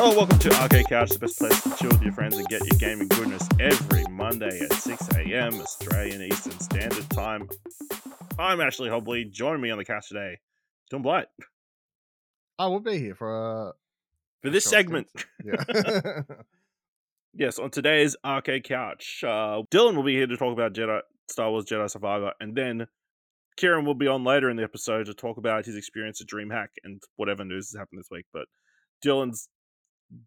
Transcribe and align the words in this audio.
Hello, 0.00 0.10
welcome 0.16 0.38
to 0.38 0.54
Arcade 0.62 0.86
Couch, 0.86 1.10
the 1.10 1.18
best 1.18 1.38
place 1.38 1.60
to 1.60 1.74
chill 1.74 1.90
with 1.90 2.02
your 2.02 2.12
friends 2.12 2.36
and 2.36 2.46
get 2.46 2.64
your 2.64 2.78
gaming 2.78 3.08
goodness 3.08 3.42
every 3.58 4.04
Monday 4.08 4.60
at 4.60 4.72
6 4.72 5.08
a.m. 5.16 5.60
Australian 5.60 6.22
Eastern 6.22 6.56
Standard 6.60 7.10
Time. 7.10 7.48
I'm 8.38 8.60
Ashley 8.60 8.88
Hobley. 8.88 9.28
Join 9.28 9.60
me 9.60 9.70
on 9.70 9.78
the 9.78 9.84
couch 9.84 10.06
today, 10.06 10.38
Tom 10.88 11.02
Blight, 11.02 11.26
I 12.60 12.68
will 12.68 12.78
be 12.78 12.96
here 12.96 13.16
for 13.16 13.70
uh, 13.70 13.72
for 14.40 14.50
this 14.50 14.66
segment. 14.66 15.08
yeah. 15.44 16.20
Yes, 17.34 17.58
on 17.58 17.70
today's 17.72 18.14
Arcade 18.24 18.62
Couch, 18.62 19.24
uh, 19.24 19.62
Dylan 19.72 19.96
will 19.96 20.04
be 20.04 20.14
here 20.14 20.28
to 20.28 20.36
talk 20.36 20.52
about 20.52 20.74
Jedi 20.74 21.00
Star 21.28 21.50
Wars 21.50 21.64
Jedi 21.64 21.90
Survivor, 21.90 22.34
and 22.38 22.54
then 22.54 22.86
Ciaran 23.58 23.84
will 23.84 23.94
be 23.94 24.06
on 24.06 24.22
later 24.22 24.48
in 24.48 24.56
the 24.56 24.62
episode 24.62 25.06
to 25.06 25.14
talk 25.14 25.38
about 25.38 25.66
his 25.66 25.74
experience 25.74 26.20
at 26.20 26.28
DreamHack 26.28 26.68
and 26.84 27.02
whatever 27.16 27.44
news 27.44 27.72
has 27.72 27.78
happened 27.80 27.98
this 27.98 28.10
week. 28.12 28.26
But 28.32 28.46
Dylan's 29.04 29.48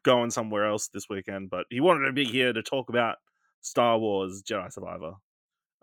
going 0.03 0.31
somewhere 0.31 0.67
else 0.67 0.87
this 0.89 1.07
weekend, 1.09 1.49
but 1.49 1.65
he 1.69 1.79
wanted 1.79 2.05
to 2.05 2.13
be 2.13 2.25
here 2.25 2.53
to 2.53 2.61
talk 2.61 2.89
about 2.89 3.17
Star 3.61 3.97
Wars 3.97 4.43
Jedi 4.43 4.71
Survivor. 4.71 5.13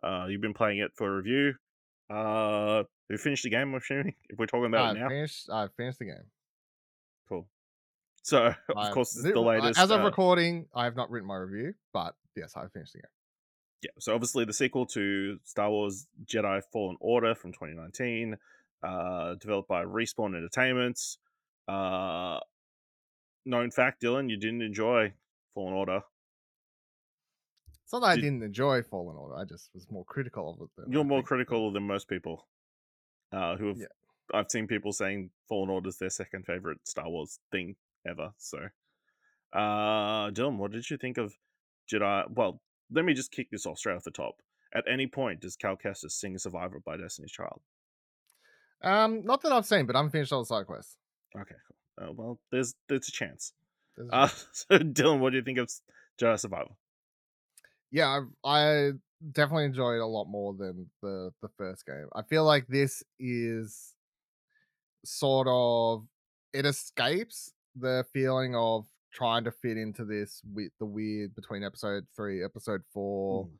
Uh, 0.02 0.26
you've 0.28 0.40
been 0.40 0.54
playing 0.54 0.78
it 0.78 0.92
for 0.94 1.12
a 1.12 1.16
review. 1.16 1.54
Uh, 2.10 2.84
you 3.10 3.18
finished 3.18 3.42
the 3.44 3.50
game, 3.50 3.68
I'm 3.68 3.74
assuming. 3.74 4.14
If 4.28 4.38
we're 4.38 4.46
talking 4.46 4.66
about 4.66 4.86
I 4.86 4.90
it 4.92 5.00
now, 5.00 5.08
finished. 5.08 5.50
I 5.50 5.66
finished 5.76 5.98
the 5.98 6.04
game. 6.06 6.24
cool. 7.28 7.48
So, 8.22 8.46
of 8.46 8.54
I've 8.76 8.92
course, 8.94 9.14
it's 9.16 9.24
the 9.24 9.40
latest. 9.40 9.78
As 9.78 9.90
of 9.90 10.00
uh, 10.00 10.04
recording, 10.04 10.66
I 10.74 10.84
have 10.84 10.96
not 10.96 11.10
written 11.10 11.28
my 11.28 11.36
review, 11.36 11.74
but 11.92 12.14
yes, 12.36 12.52
I 12.56 12.66
finished 12.72 12.92
the 12.92 13.00
game. 13.00 13.10
yeah, 13.82 13.90
so 13.98 14.14
obviously 14.14 14.44
the 14.44 14.52
sequel 14.52 14.86
to 14.86 15.38
Star 15.44 15.70
Wars 15.70 16.06
Jedi 16.24 16.62
Fallen 16.72 16.96
Order 17.00 17.34
from 17.34 17.52
2019, 17.52 18.36
uh, 18.82 19.34
developed 19.40 19.68
by 19.68 19.84
Respawn 19.84 20.36
Entertainment. 20.36 21.00
Uh, 21.66 22.38
known 23.44 23.70
fact, 23.70 24.03
Dylan, 24.03 24.28
you 24.31 24.36
didn't 24.36 24.62
enjoy 24.62 25.12
Fallen 25.55 25.75
Order. 25.75 26.03
It's 27.84 27.92
not 27.92 28.00
that 28.00 28.06
I 28.08 28.14
Did- 28.17 28.22
didn't 28.22 28.42
enjoy 28.42 28.83
Fallen 28.83 29.17
Order. 29.17 29.36
I 29.36 29.45
just 29.45 29.70
was 29.75 29.91
more 29.91 30.05
critical 30.05 30.50
of 30.50 30.61
it. 30.61 30.69
Than 30.77 30.92
You're 30.92 31.05
I 31.05 31.06
more 31.06 31.19
think- 31.20 31.28
critical 31.28 31.72
than 31.72 31.84
most 31.86 32.08
people. 32.08 32.47
Uh, 33.33 33.56
who 33.56 33.69
have 33.69 33.77
Yeah. 33.78 33.86
I've 34.33 34.50
seen 34.50 34.67
people 34.67 34.92
saying 34.92 35.30
Fallen 35.48 35.70
Order 35.70 35.89
is 35.89 35.98
their 35.98 36.11
second 36.11 36.45
favorite 36.45 36.86
Star 36.86 37.08
Wars 37.08 37.41
thing 37.50 37.77
ever. 38.06 38.33
So, 38.36 38.58
uh, 39.52 40.30
Dylan, 40.30 40.56
what 40.58 40.70
did 40.73 40.89
you 40.91 40.97
think 40.98 41.17
of 41.19 41.36
Jedi? 41.91 42.30
Well, 42.30 42.61
let 42.91 43.05
me 43.06 43.14
just 43.14 43.30
kick 43.33 43.50
this 43.50 43.64
off 43.67 43.78
straight 43.78 43.97
off 43.97 44.05
the 44.05 44.11
top. 44.11 44.42
At 44.75 44.86
any 44.86 45.06
point, 45.06 45.41
does 45.41 45.56
Cal 45.56 45.77
Kestis 45.78 46.11
sing 46.12 46.36
"Survivor" 46.36 46.80
by 46.80 46.97
Destiny's 46.98 47.33
Child? 47.33 47.62
Um, 48.83 49.25
not 49.25 49.41
that 49.42 49.52
I've 49.52 49.64
seen, 49.67 49.86
but 49.86 49.97
I'm 49.97 50.11
finished 50.11 50.33
all 50.33 50.41
the 50.42 50.47
side 50.47 50.67
quests. 50.67 50.98
Okay, 51.34 51.55
cool. 51.67 51.77
Uh, 52.00 52.12
well, 52.12 52.38
there's 52.52 52.74
there's 52.88 53.08
a 53.08 53.12
chance. 53.12 53.52
There's- 53.96 54.10
Uh, 54.12 54.28
so 54.52 54.78
Dylan, 54.78 55.18
what 55.20 55.30
do 55.30 55.36
you 55.38 55.42
think 55.44 55.58
of 55.58 55.70
Jedi 56.20 56.38
Survivor? 56.38 56.70
yeah, 57.90 58.20
I, 58.44 58.48
I 58.50 58.90
definitely 59.32 59.64
enjoyed 59.64 59.96
it 59.96 60.00
a 60.02 60.06
lot 60.06 60.27
more 60.27 60.55
than 60.55 60.90
the 61.02 61.32
the 61.42 61.48
first 61.56 61.86
game. 61.86 62.06
I 62.14 62.22
feel 62.22 62.44
like 62.44 62.66
this 62.68 63.02
is 63.18 63.94
sort 65.05 65.46
of 65.50 66.06
it 66.52 66.66
escapes 66.66 67.52
the 67.77 68.05
feeling 68.12 68.55
of 68.56 68.86
trying 69.12 69.44
to 69.44 69.50
fit 69.50 69.77
into 69.77 70.05
this 70.05 70.42
with 70.52 70.70
the 70.78 70.84
weird 70.86 71.34
between 71.34 71.64
episode 71.64 72.06
three, 72.14 72.44
episode 72.44 72.83
four 72.92 73.46
Mm. 73.46 73.50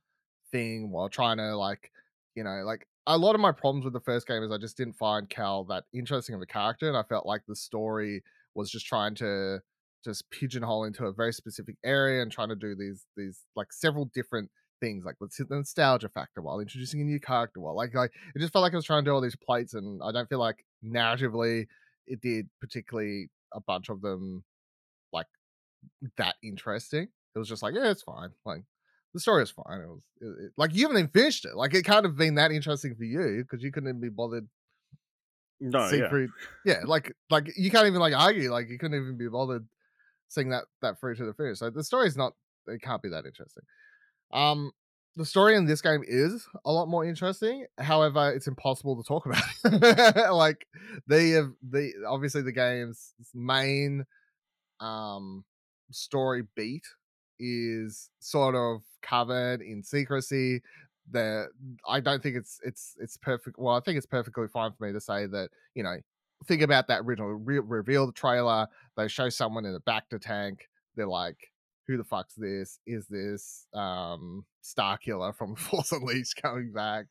thing 0.53 0.91
while 0.91 1.09
trying 1.09 1.39
to 1.39 1.57
like 1.57 1.91
you 2.35 2.45
know 2.45 2.63
like 2.65 2.87
a 3.09 3.17
lot 3.17 3.35
of 3.35 3.41
my 3.41 3.53
problems 3.53 3.85
with 3.85 3.95
the 3.95 4.01
first 4.01 4.27
game 4.27 4.43
is 4.43 4.53
I 4.53 4.59
just 4.59 4.77
didn't 4.77 4.99
find 4.99 5.29
Cal 5.29 5.65
that 5.65 5.85
interesting 5.95 6.35
of 6.35 6.43
a 6.43 6.47
character, 6.47 6.89
and 6.89 6.97
I 6.97 7.03
felt 7.03 7.27
like 7.27 7.43
the 7.49 7.57
story 7.57 8.23
was 8.55 8.71
just 8.71 8.87
trying 8.87 9.15
to 9.17 9.61
just 10.05 10.31
pigeonhole 10.31 10.85
into 10.85 11.07
a 11.07 11.13
very 11.13 11.33
specific 11.33 11.77
area 11.85 12.23
and 12.23 12.31
trying 12.31 12.51
to 12.51 12.57
do 12.57 12.75
these 12.75 13.07
these 13.17 13.41
like 13.57 13.73
several 13.73 14.05
different 14.15 14.49
things 14.81 15.05
like 15.05 15.17
let's 15.21 15.37
hit 15.37 15.49
the 15.49 15.57
nostalgia 15.57 16.09
factor 16.09 16.41
while 16.41 16.61
introducing 16.61 17.01
a 17.01 17.05
new 17.05 17.19
character 17.19 17.59
while 17.59 17.75
like 17.75 17.93
like 17.95 18.13
it 18.35 18.39
just 18.39 18.53
felt 18.53 18.63
like 18.63 18.73
I 18.73 18.77
was 18.77 18.85
trying 18.85 19.05
to 19.05 19.11
do 19.11 19.15
all 19.15 19.21
these 19.21 19.35
plates 19.35 19.75
and 19.75 20.01
I 20.05 20.13
don't 20.13 20.29
feel 20.29 20.39
like 20.39 20.65
narratively 20.85 21.67
it 22.07 22.21
did 22.21 22.49
particularly 22.61 23.29
a 23.53 23.61
bunch 23.61 23.89
of 23.89 24.01
them 24.03 24.45
like 25.13 25.27
that 26.17 26.37
interesting. 26.43 27.09
It 27.35 27.39
was 27.39 27.49
just 27.49 27.63
like 27.63 27.75
yeah 27.75 27.91
it's 27.91 28.03
fine 28.03 28.31
like 28.45 28.63
the 29.15 29.21
story 29.21 29.43
is 29.43 29.51
fine. 29.51 29.81
It 29.81 29.89
was 29.89 30.03
it, 30.21 30.45
it- 30.47 30.53
like 30.57 30.75
you 30.75 30.83
haven't 30.83 30.99
even 30.99 31.11
finished 31.11 31.45
it. 31.45 31.55
Like 31.57 31.75
it 31.75 31.85
can't 31.85 32.05
have 32.05 32.17
been 32.17 32.35
that 32.37 32.51
interesting 32.53 32.95
for 32.95 33.05
you 33.05 33.43
because 33.43 33.63
you 33.63 33.73
couldn't 33.73 33.89
even 33.89 34.01
be 34.01 34.09
bothered 34.11 34.49
No, 35.61 35.89
seeing 35.89 36.03
yeah. 36.03 36.09
through. 36.09 36.29
Yeah, 36.65 36.83
like 36.85 37.15
like 37.31 37.51
you 37.57 37.71
can't 37.71 37.87
even 37.87 38.01
like 38.01 38.15
argue. 38.15 38.51
Like 38.53 38.69
you 38.69 38.79
couldn't 38.79 39.01
even 39.01 39.17
be 39.19 39.29
bothered 39.29 39.67
seeing 40.29 40.51
that 40.51 40.65
that 40.83 41.01
through 41.01 41.17
to 41.17 41.25
the 41.25 41.35
finish. 41.35 41.59
So 41.59 41.71
the 41.71 41.83
story's 41.85 42.17
not. 42.17 42.35
It 42.67 42.83
can't 42.83 43.03
be 43.03 43.09
that 43.09 43.25
interesting. 43.27 43.63
Um, 44.33 44.73
the 45.17 45.25
story 45.25 45.57
in 45.57 45.65
this 45.65 45.81
game 45.81 46.05
is 46.07 46.47
a 46.67 46.71
lot 46.71 46.87
more 46.87 47.05
interesting. 47.05 47.67
However, 47.79 48.31
it's 48.31 48.47
impossible 48.47 49.03
to 49.03 49.09
talk 49.09 49.27
about. 49.27 49.43
it. 49.65 50.31
like 50.33 50.67
they 51.09 51.31
have 51.31 51.51
the 51.69 51.93
obviously 52.07 52.43
the 52.43 52.53
game's 52.53 53.15
main 53.35 54.05
um 54.81 55.45
story 55.91 56.45
beat 56.55 56.85
is 57.39 58.11
sort 58.21 58.55
of 58.55 58.83
covered 59.03 59.61
in 59.63 59.83
secrecy 59.83 60.61
that 61.11 61.49
I 61.89 62.01
don't 62.01 62.23
think 62.23 62.37
it's 62.37 62.61
it's 62.65 62.95
it's 62.99 63.17
perfect. 63.17 63.59
Well, 63.59 63.75
I 63.75 63.81
think 63.81 63.97
it's 63.97 64.07
perfectly 64.07 64.49
fine 64.49 64.73
for 64.77 64.87
me 64.87 64.93
to 64.93 65.01
say 65.01 65.27
that 65.27 65.51
you 65.75 65.83
know 65.83 65.97
think 66.47 66.63
about 66.63 66.89
that 66.89 67.01
original 67.01 67.29
re- 67.31 67.59
reveal 67.61 68.07
the 68.07 68.13
trailer. 68.13 68.67
They 68.97 69.09
show 69.09 69.29
someone 69.29 69.65
in 69.65 69.75
a 69.75 69.81
Bacta 69.81 70.21
tank. 70.21 70.69
They're 70.97 71.07
like, 71.07 71.39
"Who 71.87 71.97
the 71.97 72.05
fuck's 72.05 72.35
this? 72.35 72.79
Is 72.87 73.07
this 73.07 73.67
um 73.75 74.45
Starkiller 74.63 75.35
from 75.35 75.57
Force 75.57 75.93
Unleashed 75.93 76.41
coming 76.43 76.73
back?" 76.73 77.07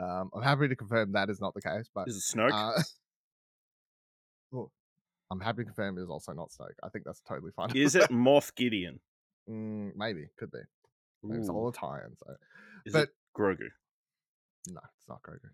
Um, 0.00 0.30
I'm 0.34 0.42
happy 0.42 0.68
to 0.68 0.76
confirm 0.76 1.12
that 1.12 1.30
is 1.30 1.40
not 1.40 1.52
the 1.54 1.60
case, 1.62 1.88
but 1.94 2.08
Is 2.08 2.16
it 2.16 2.36
Snoke? 2.36 2.52
uh, 2.52 2.82
well, 4.50 4.72
I'm 5.30 5.40
happy 5.40 5.58
to 5.58 5.64
confirm 5.64 5.98
it 5.98 6.02
is 6.02 6.10
also 6.10 6.32
not 6.32 6.50
Snoke. 6.50 6.74
I 6.82 6.88
think 6.88 7.04
that's 7.04 7.20
totally 7.22 7.52
fine. 7.54 7.74
is 7.76 7.94
it 7.94 8.02
Moff 8.10 8.54
Gideon? 8.54 9.00
Mm, 9.50 9.92
maybe 9.96 10.26
could 10.38 10.50
be. 10.50 10.58
Maybe 11.22 11.40
it's 11.40 11.48
all 11.48 11.70
the 11.70 11.76
tie-in. 11.76 12.16
So 12.16 12.34
Is 12.86 12.92
but- 12.92 13.08
it 13.08 13.14
Grogu? 13.36 13.68
No, 14.68 14.80
it's 14.96 15.08
not 15.08 15.20
Grogu. 15.22 15.50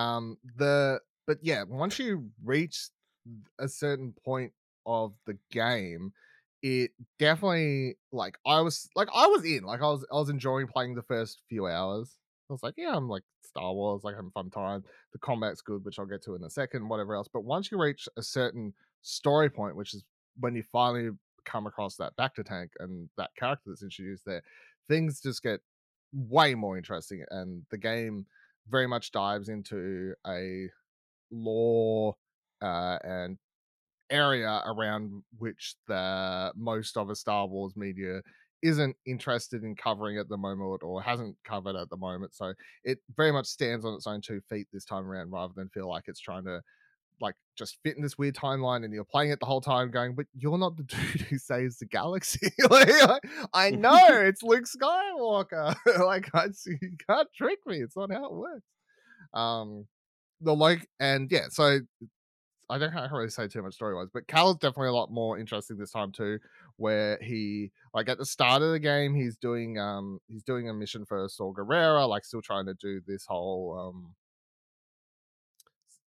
Um, 0.00 0.38
the 0.56 1.00
but 1.26 1.38
yeah, 1.42 1.62
once 1.64 1.98
you 1.98 2.30
reach 2.44 2.88
a 3.58 3.68
certain 3.68 4.12
point 4.24 4.52
of 4.86 5.14
the 5.26 5.38
game, 5.50 6.12
it 6.62 6.90
definitely 7.18 7.96
like 8.12 8.36
I 8.46 8.60
was 8.60 8.88
like 8.96 9.08
I 9.14 9.26
was 9.26 9.44
in 9.44 9.64
like 9.64 9.80
I 9.80 9.86
was 9.86 10.04
I 10.12 10.16
was 10.16 10.28
enjoying 10.30 10.66
playing 10.66 10.94
the 10.94 11.02
first 11.02 11.42
few 11.48 11.66
hours. 11.66 12.16
I 12.50 12.52
was 12.52 12.62
like, 12.62 12.74
yeah, 12.76 12.94
I'm 12.94 13.08
like 13.08 13.22
Star 13.42 13.72
Wars, 13.72 14.02
like 14.04 14.14
having 14.16 14.28
a 14.28 14.38
fun 14.38 14.50
time. 14.50 14.84
The 15.12 15.18
combat's 15.18 15.62
good, 15.62 15.84
which 15.84 15.98
I'll 15.98 16.06
get 16.06 16.22
to 16.24 16.34
in 16.34 16.44
a 16.44 16.50
second, 16.50 16.88
whatever 16.88 17.14
else. 17.14 17.28
But 17.32 17.44
once 17.44 17.70
you 17.70 17.80
reach 17.80 18.06
a 18.16 18.22
certain 18.22 18.74
story 19.02 19.48
point, 19.48 19.76
which 19.76 19.94
is 19.94 20.04
when 20.40 20.54
you 20.54 20.62
finally 20.62 21.10
come 21.44 21.66
across 21.66 21.96
that 21.96 22.16
Bacta 22.16 22.44
tank 22.44 22.72
and 22.78 23.08
that 23.16 23.30
character 23.38 23.64
that's 23.66 23.82
introduced 23.82 24.24
there, 24.24 24.42
things 24.88 25.20
just 25.20 25.42
get 25.42 25.60
way 26.12 26.54
more 26.54 26.76
interesting 26.76 27.24
and 27.30 27.62
the 27.70 27.78
game 27.78 28.26
very 28.68 28.86
much 28.86 29.10
dives 29.10 29.48
into 29.48 30.14
a 30.26 30.68
lore 31.30 32.14
uh, 32.62 32.98
and 33.04 33.36
area 34.10 34.62
around 34.66 35.22
which 35.38 35.74
the 35.88 36.52
most 36.56 36.96
of 36.96 37.10
a 37.10 37.16
Star 37.16 37.46
Wars 37.46 37.74
media 37.76 38.20
isn't 38.62 38.96
interested 39.04 39.62
in 39.62 39.76
covering 39.76 40.18
at 40.18 40.28
the 40.28 40.36
moment 40.36 40.82
or 40.82 41.02
hasn't 41.02 41.36
covered 41.44 41.76
at 41.76 41.90
the 41.90 41.96
moment. 41.96 42.34
So 42.34 42.54
it 42.82 42.98
very 43.14 43.30
much 43.30 43.46
stands 43.46 43.84
on 43.84 43.94
its 43.94 44.06
own 44.06 44.22
two 44.22 44.40
feet 44.48 44.68
this 44.72 44.86
time 44.86 45.04
around 45.06 45.30
rather 45.30 45.52
than 45.54 45.68
feel 45.68 45.88
like 45.88 46.04
it's 46.06 46.20
trying 46.20 46.44
to 46.44 46.62
like 47.20 47.34
just 47.56 47.78
fit 47.82 47.96
in 47.96 48.02
this 48.02 48.18
weird 48.18 48.34
timeline 48.34 48.84
and 48.84 48.92
you're 48.92 49.04
playing 49.04 49.30
it 49.30 49.40
the 49.40 49.46
whole 49.46 49.60
time 49.60 49.90
going, 49.90 50.14
but 50.14 50.26
you're 50.34 50.58
not 50.58 50.76
the 50.76 50.82
dude 50.84 51.22
who 51.22 51.38
saves 51.38 51.78
the 51.78 51.86
galaxy. 51.86 52.48
like, 52.70 53.22
I 53.52 53.70
know 53.72 53.98
it's 54.10 54.42
Luke 54.42 54.64
Skywalker. 54.64 55.74
like 56.00 56.28
I, 56.34 56.46
you 56.66 56.96
can't 57.08 57.28
trick 57.36 57.58
me. 57.66 57.78
It's 57.78 57.96
not 57.96 58.12
how 58.12 58.26
it 58.26 58.32
works. 58.32 58.66
Um, 59.32 59.86
the 60.40 60.54
like 60.54 60.88
and 61.00 61.30
yeah, 61.30 61.46
so 61.48 61.80
I 62.70 62.78
don't 62.78 62.92
can't 62.92 63.12
really 63.12 63.30
say 63.30 63.48
too 63.48 63.62
much 63.62 63.74
story 63.74 63.94
wise, 63.94 64.08
but 64.12 64.26
Cal 64.26 64.50
is 64.50 64.56
definitely 64.56 64.88
a 64.88 64.94
lot 64.94 65.10
more 65.10 65.38
interesting 65.38 65.76
this 65.76 65.90
time 65.90 66.12
too, 66.12 66.38
where 66.76 67.18
he 67.20 67.70
like 67.92 68.08
at 68.08 68.18
the 68.18 68.26
start 68.26 68.62
of 68.62 68.72
the 68.72 68.78
game 68.78 69.14
he's 69.14 69.36
doing 69.36 69.78
um 69.78 70.18
he's 70.28 70.42
doing 70.42 70.68
a 70.68 70.74
mission 70.74 71.04
for 71.04 71.28
Saw 71.28 71.52
Gerrera, 71.52 72.08
like 72.08 72.24
still 72.24 72.42
trying 72.42 72.66
to 72.66 72.74
do 72.74 73.00
this 73.06 73.26
whole 73.26 73.78
um 73.78 74.14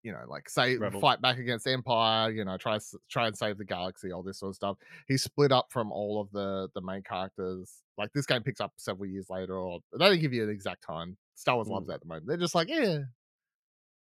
you 0.07 0.13
know, 0.13 0.24
like 0.27 0.50
say 0.50 0.77
Rebel. 0.77 1.00
fight 1.01 1.21
back 1.21 1.38
against 1.38 1.68
Empire, 1.68 2.31
you 2.31 2.44
know, 2.45 2.57
try 2.57 2.80
try 3.09 3.27
and 3.27 3.38
save 3.38 3.57
the 3.57 3.65
galaxy, 3.65 4.12
all 4.12 4.24
this 4.24 4.39
sort 4.39 4.51
of 4.51 4.56
stuff. 4.56 4.77
He's 5.07 5.21
split 5.21 5.51
up 5.51 5.68
from 5.69 5.92
all 5.92 6.21
of 6.21 6.31
the 6.31 6.69
the 6.74 6.81
main 6.81 7.04
characters. 7.04 7.83
Like 7.98 8.12
this 8.13 8.25
game 8.25 8.42
picks 8.44 8.62
up 8.62 8.71
several 8.77 9.07
years 9.07 9.30
later, 9.30 9.56
or 9.57 9.80
they 9.92 10.06
don't 10.09 10.19
give 10.21 10.33
you 10.33 10.44
an 10.44 10.50
exact 10.50 10.83
time. 10.83 11.18
Star 11.36 11.56
Wars 11.56 11.68
loves 11.68 11.86
Mm. 11.86 11.88
that 11.89 11.94
at 11.95 12.00
the 12.01 12.07
moment. 12.07 12.27
They're 12.27 12.38
just 12.38 12.56
like, 12.56 12.69
yeah, 12.69 13.00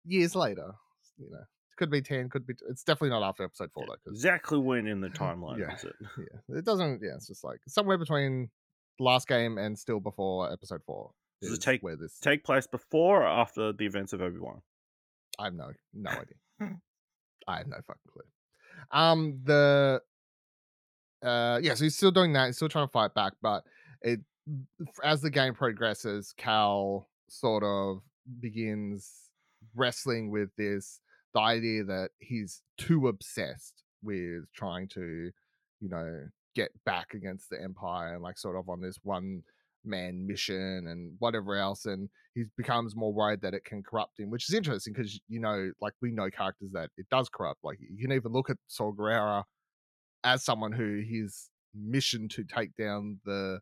years 0.06 0.36
later, 0.36 0.72
you 1.18 1.30
know, 1.30 1.44
could 1.78 1.92
be 1.92 2.02
ten, 2.02 2.30
could 2.30 2.46
be. 2.48 2.54
It's 2.70 2.84
definitely 2.84 3.10
not 3.10 3.24
after 3.28 3.44
episode 3.44 3.72
four 3.74 3.86
though. 3.88 3.94
'cause- 3.96 4.14
Exactly 4.14 4.58
when 4.60 4.88
in 4.88 5.02
the 5.02 5.10
timeline 5.10 5.60
Yeah. 5.60 5.76
is 5.76 5.84
it? 5.84 5.96
yeah, 6.18 6.58
it 6.58 6.66
doesn't. 6.66 7.02
Yeah, 7.04 7.16
it's 7.16 7.28
just 7.28 7.44
like 7.44 7.60
somewhere 7.68 7.98
between 7.98 8.50
last 9.00 9.28
game 9.28 9.58
and 9.58 9.78
still 9.78 10.00
before 10.00 10.52
episode 10.52 10.82
four. 10.86 11.12
Does 11.42 11.52
it 11.52 11.54
is 11.54 11.60
take- 11.60 11.82
where 11.84 11.96
this? 11.96 12.20
Take 12.20 12.44
place 12.44 12.68
before 12.68 13.22
or 13.24 13.28
after 13.28 13.72
the 13.72 13.86
events 13.86 14.12
of 14.14 14.22
Obi 14.22 14.40
Wan? 14.40 14.62
I 15.40 15.46
have 15.46 15.54
no 15.54 15.72
no 15.94 16.12
idea. 16.12 16.78
I 17.48 17.58
have 17.58 17.68
no 17.68 17.78
fucking 17.88 18.12
clue. 18.12 18.24
Um, 18.92 19.40
the 19.44 20.02
uh, 21.24 21.60
yeah, 21.62 21.74
so 21.74 21.86
he's 21.86 21.96
still 21.96 22.12
doing 22.12 22.34
that. 22.34 22.48
He's 22.48 22.58
still 22.58 22.70
trying 22.70 22.88
to 22.88 22.92
fight 22.92 23.14
back, 23.14 23.34
but 23.42 23.64
it 24.02 24.20
as 25.04 25.22
the 25.22 25.30
game 25.30 25.54
progresses, 25.54 26.34
Cal 26.38 27.08
sort 27.30 27.64
of 27.64 28.02
begins 28.40 29.10
wrestling 29.76 30.32
with 30.32 30.50
this 30.58 31.00
the 31.34 31.40
idea 31.40 31.84
that 31.84 32.10
he's 32.20 32.62
too 32.78 33.08
obsessed 33.08 33.84
with 34.02 34.46
trying 34.56 34.88
to, 34.88 35.30
you 35.80 35.90
know, 35.90 36.26
get 36.56 36.72
back 36.86 37.14
against 37.14 37.50
the 37.50 37.62
Empire 37.62 38.16
and 38.16 38.24
like 38.24 38.38
sort 38.38 38.56
of 38.56 38.68
on 38.68 38.82
this 38.82 38.98
one 39.04 39.44
man 39.90 40.26
mission 40.26 40.86
and 40.88 41.16
whatever 41.20 41.56
else 41.56 41.86
and 41.86 42.10
he 42.36 42.44
becomes 42.58 42.96
more 42.96 43.14
worried 43.14 43.42
that 43.42 43.54
it 43.54 43.66
can 43.66 43.84
corrupt 43.84 44.20
him 44.20 44.30
which 44.30 44.48
is 44.48 44.56
interesting 44.56 44.94
because 44.94 45.20
you 45.28 45.40
know 45.40 45.72
like 45.82 45.94
we 46.02 46.12
know 46.12 46.30
characters 46.30 46.72
that 46.72 46.90
it 46.98 47.08
does 47.10 47.30
corrupt 47.30 47.60
like 47.64 47.80
you 47.80 48.02
can 48.02 48.16
even 48.16 48.32
look 48.32 48.50
at 48.50 48.58
Saw 48.68 48.92
Gerrera 48.92 49.44
as 50.24 50.44
someone 50.44 50.72
who 50.72 51.02
his 51.06 51.50
mission 51.74 52.28
to 52.30 52.44
take 52.44 52.76
down 52.76 53.20
the 53.26 53.60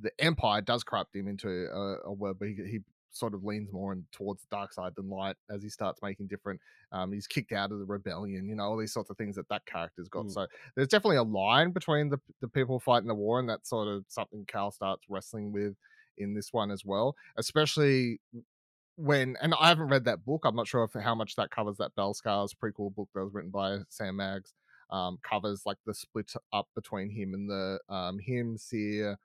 the 0.00 0.10
empire 0.18 0.60
does 0.60 0.84
corrupt 0.84 1.14
him 1.14 1.28
into 1.28 1.48
a, 1.48 2.08
a 2.08 2.12
world 2.12 2.36
but 2.38 2.48
he, 2.48 2.54
he 2.54 2.78
sort 3.10 3.34
of 3.34 3.44
leans 3.44 3.72
more 3.72 3.92
in, 3.92 4.04
towards 4.12 4.42
the 4.42 4.48
dark 4.50 4.72
side 4.72 4.92
than 4.96 5.08
light 5.08 5.36
as 5.50 5.62
he 5.62 5.68
starts 5.68 6.00
making 6.02 6.26
different 6.26 6.60
um 6.92 7.12
he's 7.12 7.26
kicked 7.26 7.52
out 7.52 7.72
of 7.72 7.78
the 7.78 7.84
rebellion 7.84 8.48
you 8.48 8.54
know 8.54 8.64
all 8.64 8.76
these 8.76 8.92
sorts 8.92 9.10
of 9.10 9.16
things 9.16 9.36
that 9.36 9.48
that 9.48 9.64
character's 9.66 10.08
got 10.08 10.26
Mm. 10.26 10.32
so 10.32 10.46
there's 10.76 10.88
definitely 10.88 11.16
a 11.16 11.22
line 11.22 11.70
between 11.72 12.08
the 12.08 12.18
the 12.40 12.48
people 12.48 12.78
fighting 12.78 13.08
the 13.08 13.14
war 13.14 13.38
and 13.40 13.48
that's 13.48 13.68
sort 13.70 13.88
of 13.88 14.04
something 14.08 14.44
cal 14.46 14.70
starts 14.70 15.04
wrestling 15.08 15.52
with 15.52 15.74
in 16.18 16.34
this 16.34 16.52
one 16.52 16.70
as 16.70 16.84
well 16.84 17.16
especially 17.36 18.20
when 18.96 19.36
and 19.40 19.54
i 19.58 19.68
haven't 19.68 19.88
read 19.88 20.04
that 20.04 20.24
book 20.24 20.42
i'm 20.44 20.56
not 20.56 20.66
sure 20.68 20.84
if 20.84 20.92
how 21.02 21.14
much 21.14 21.34
that 21.36 21.50
covers 21.50 21.76
that 21.78 21.94
Battle 21.94 22.14
Scars 22.14 22.54
prequel 22.54 22.94
book 22.94 23.08
that 23.14 23.24
was 23.24 23.32
written 23.32 23.50
by 23.50 23.78
sam 23.88 24.16
maggs 24.16 24.52
um, 24.90 25.18
covers 25.22 25.62
like 25.64 25.78
the 25.86 25.94
split 25.94 26.32
up 26.52 26.66
between 26.74 27.10
him 27.10 27.32
and 27.32 27.48
the 27.48 27.78
um, 27.88 28.18
him, 28.18 28.58
Cere. 28.58 29.16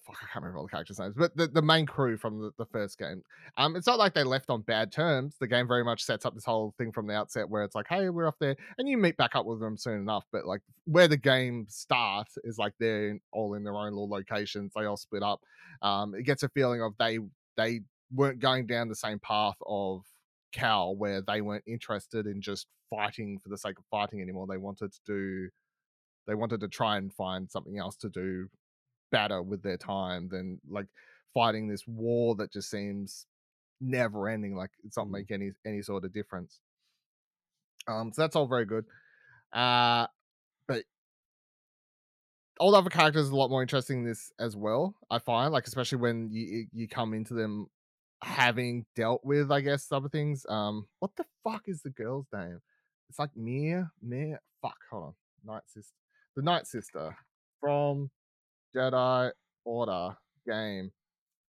Fuck, 0.00 0.16
I 0.22 0.26
can't 0.32 0.42
remember 0.42 0.58
all 0.58 0.64
the 0.64 0.70
characters' 0.70 0.98
names, 0.98 1.14
but 1.16 1.36
the, 1.36 1.46
the 1.46 1.60
main 1.60 1.84
crew 1.84 2.16
from 2.16 2.40
the, 2.40 2.50
the 2.56 2.64
first 2.66 2.98
game. 2.98 3.22
Um, 3.58 3.76
it's 3.76 3.86
not 3.86 3.98
like 3.98 4.14
they 4.14 4.24
left 4.24 4.48
on 4.48 4.62
bad 4.62 4.90
terms. 4.90 5.36
The 5.38 5.46
game 5.46 5.68
very 5.68 5.84
much 5.84 6.02
sets 6.02 6.24
up 6.24 6.34
this 6.34 6.46
whole 6.46 6.74
thing 6.78 6.92
from 6.92 7.06
the 7.06 7.14
outset 7.14 7.48
where 7.48 7.62
it's 7.62 7.74
like, 7.74 7.88
hey, 7.88 8.08
we're 8.08 8.26
off 8.26 8.38
there, 8.40 8.56
and 8.78 8.88
you 8.88 8.96
meet 8.96 9.16
back 9.16 9.34
up 9.34 9.44
with 9.44 9.60
them 9.60 9.76
soon 9.76 10.00
enough. 10.00 10.24
But 10.32 10.46
like 10.46 10.62
where 10.86 11.08
the 11.08 11.16
game 11.16 11.66
starts 11.68 12.38
is 12.42 12.58
like 12.58 12.72
they're 12.80 13.18
all 13.32 13.54
in 13.54 13.64
their 13.64 13.74
own 13.74 13.90
little 13.90 14.08
locations. 14.08 14.72
They 14.74 14.86
all 14.86 14.96
split 14.96 15.22
up. 15.22 15.40
Um, 15.82 16.14
it 16.14 16.22
gets 16.22 16.42
a 16.42 16.48
feeling 16.48 16.82
of 16.82 16.94
they 16.98 17.18
they 17.56 17.80
weren't 18.14 18.40
going 18.40 18.66
down 18.66 18.88
the 18.88 18.94
same 18.94 19.18
path 19.18 19.56
of 19.66 20.04
Cal, 20.52 20.94
where 20.96 21.20
they 21.20 21.40
weren't 21.40 21.64
interested 21.66 22.26
in 22.26 22.40
just 22.40 22.66
fighting 22.88 23.38
for 23.38 23.48
the 23.48 23.58
sake 23.58 23.78
of 23.78 23.84
fighting 23.90 24.20
anymore. 24.20 24.46
They 24.46 24.58
wanted 24.58 24.92
to 24.92 25.00
do, 25.06 25.48
they 26.26 26.34
wanted 26.34 26.60
to 26.60 26.68
try 26.68 26.98
and 26.98 27.12
find 27.12 27.50
something 27.50 27.78
else 27.78 27.96
to 27.96 28.08
do 28.08 28.48
better 29.12 29.42
with 29.42 29.62
their 29.62 29.78
time 29.78 30.28
than 30.30 30.60
like 30.68 30.88
fighting 31.34 31.68
this 31.68 31.86
war 31.88 32.36
that 32.36 32.52
just 32.52 32.70
seems 32.70 33.26
never 33.80 34.28
ending. 34.28 34.56
Like 34.56 34.72
it's 34.84 34.96
not 34.98 35.08
Mhm. 35.08 35.10
make 35.10 35.30
any 35.32 35.52
any 35.66 35.82
sort 35.82 36.04
of 36.04 36.12
difference. 36.14 36.60
Um, 37.86 38.12
so 38.12 38.22
that's 38.22 38.36
all 38.36 38.46
very 38.46 38.64
good. 38.64 38.86
Uh, 39.52 40.06
but 40.68 40.84
all 42.60 42.70
the 42.72 42.78
other 42.78 42.90
characters 42.90 43.28
are 43.30 43.32
a 43.32 43.36
lot 43.36 43.50
more 43.50 43.62
interesting 43.62 44.00
in 44.00 44.04
this 44.04 44.32
as 44.38 44.56
well. 44.56 44.94
I 45.10 45.18
find 45.18 45.52
like 45.52 45.66
especially 45.66 45.98
when 45.98 46.30
you 46.30 46.66
you 46.72 46.88
come 46.88 47.14
into 47.14 47.34
them 47.34 47.68
having 48.22 48.86
dealt 48.94 49.24
with, 49.24 49.50
I 49.50 49.60
guess, 49.60 49.90
other 49.90 50.08
things. 50.08 50.46
Um, 50.48 50.86
what 51.00 51.16
the 51.16 51.24
fuck 51.42 51.62
is 51.66 51.82
the 51.82 51.90
girl's 51.90 52.26
name? 52.32 52.60
It's 53.08 53.18
like 53.18 53.36
Mia, 53.36 53.90
Mia. 54.00 54.38
Fuck, 54.60 54.78
hold 54.90 55.04
on. 55.04 55.14
Night 55.44 55.62
sister, 55.66 55.96
the 56.36 56.42
Night 56.42 56.66
Sister 56.68 57.16
from 57.60 58.10
Jedi 58.74 59.30
Order 59.64 60.16
game. 60.46 60.90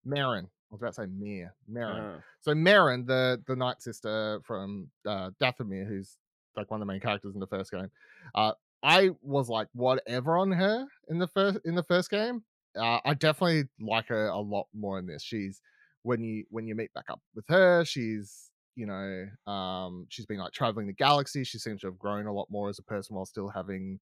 Merrin. 0.07 0.43
I 0.45 0.71
was 0.71 0.81
about 0.81 0.95
to 0.95 1.01
say 1.01 1.07
Mia. 1.07 1.53
Merrin. 1.71 2.17
Uh, 2.17 2.19
So 2.41 2.53
Merrin, 2.53 3.05
the 3.05 3.41
the 3.47 3.55
Night 3.55 3.81
Sister 3.81 4.41
from 4.43 4.89
uh, 5.07 5.31
Dathomir, 5.41 5.87
who's 5.87 6.17
like 6.55 6.69
one 6.69 6.81
of 6.81 6.87
the 6.87 6.91
main 6.91 7.01
characters 7.01 7.33
in 7.33 7.39
the 7.39 7.47
first 7.47 7.71
game, 7.71 7.89
uh, 8.35 8.53
I 8.83 9.11
was 9.21 9.49
like 9.49 9.67
whatever 9.73 10.37
on 10.37 10.51
her 10.51 10.85
in 11.07 11.19
the 11.19 11.27
first 11.27 11.59
in 11.65 11.75
the 11.75 11.83
first 11.83 12.09
game. 12.09 12.43
Uh, 12.75 12.99
I 13.05 13.13
definitely 13.13 13.65
like 13.79 14.07
her 14.07 14.27
a 14.27 14.39
lot 14.39 14.67
more 14.73 14.99
in 14.99 15.05
this. 15.05 15.23
She's 15.23 15.61
when 16.01 16.21
you 16.23 16.43
when 16.49 16.67
you 16.67 16.75
meet 16.75 16.93
back 16.93 17.05
up 17.09 17.21
with 17.35 17.45
her, 17.47 17.85
she's 17.85 18.49
you 18.75 18.87
know 18.87 19.51
um, 19.51 20.05
she's 20.09 20.25
been 20.25 20.39
like 20.39 20.51
traveling 20.53 20.87
the 20.87 20.93
galaxy. 20.93 21.43
She 21.43 21.59
seems 21.59 21.81
to 21.81 21.87
have 21.87 21.99
grown 21.99 22.25
a 22.25 22.33
lot 22.33 22.47
more 22.49 22.69
as 22.69 22.79
a 22.79 22.83
person 22.83 23.15
while 23.15 23.25
still 23.25 23.47
having 23.47 23.99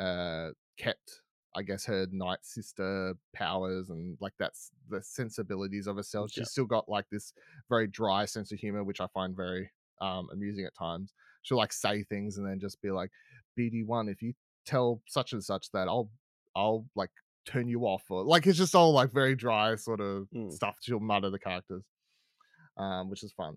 uh, 0.00 0.48
kept 0.78 1.20
I 1.56 1.62
guess 1.62 1.84
her 1.86 2.06
night 2.12 2.40
sister 2.42 3.14
powers 3.32 3.90
and 3.90 4.16
like 4.20 4.34
that's 4.38 4.70
the 4.90 5.02
sensibilities 5.02 5.86
of 5.86 5.96
herself. 5.96 6.30
Yeah. 6.36 6.42
She's 6.42 6.50
still 6.50 6.66
got 6.66 6.88
like 6.88 7.06
this 7.10 7.32
very 7.68 7.86
dry 7.86 8.24
sense 8.26 8.52
of 8.52 8.58
humor, 8.58 8.84
which 8.84 9.00
I 9.00 9.06
find 9.08 9.34
very 9.36 9.70
um 10.00 10.28
amusing 10.32 10.64
at 10.64 10.74
times. 10.74 11.12
She'll 11.42 11.58
like 11.58 11.72
say 11.72 12.02
things 12.04 12.36
and 12.38 12.46
then 12.46 12.60
just 12.60 12.80
be 12.82 12.90
like, 12.90 13.10
BD-1, 13.58 14.10
if 14.10 14.22
you 14.22 14.34
tell 14.66 15.00
such 15.08 15.32
and 15.32 15.42
such 15.42 15.70
that 15.72 15.88
I'll 15.88 16.10
I'll 16.54 16.84
like 16.94 17.10
turn 17.46 17.66
you 17.68 17.82
off 17.84 18.02
or 18.10 18.22
like 18.24 18.46
it's 18.46 18.58
just 18.58 18.74
all 18.74 18.92
like 18.92 19.10
very 19.12 19.34
dry 19.34 19.74
sort 19.76 20.00
of 20.00 20.28
Mm. 20.34 20.52
stuff 20.52 20.76
she'll 20.82 21.00
mutter 21.00 21.30
the 21.30 21.38
characters. 21.38 21.82
Um, 22.76 23.10
which 23.10 23.24
is 23.24 23.32
fun. 23.32 23.56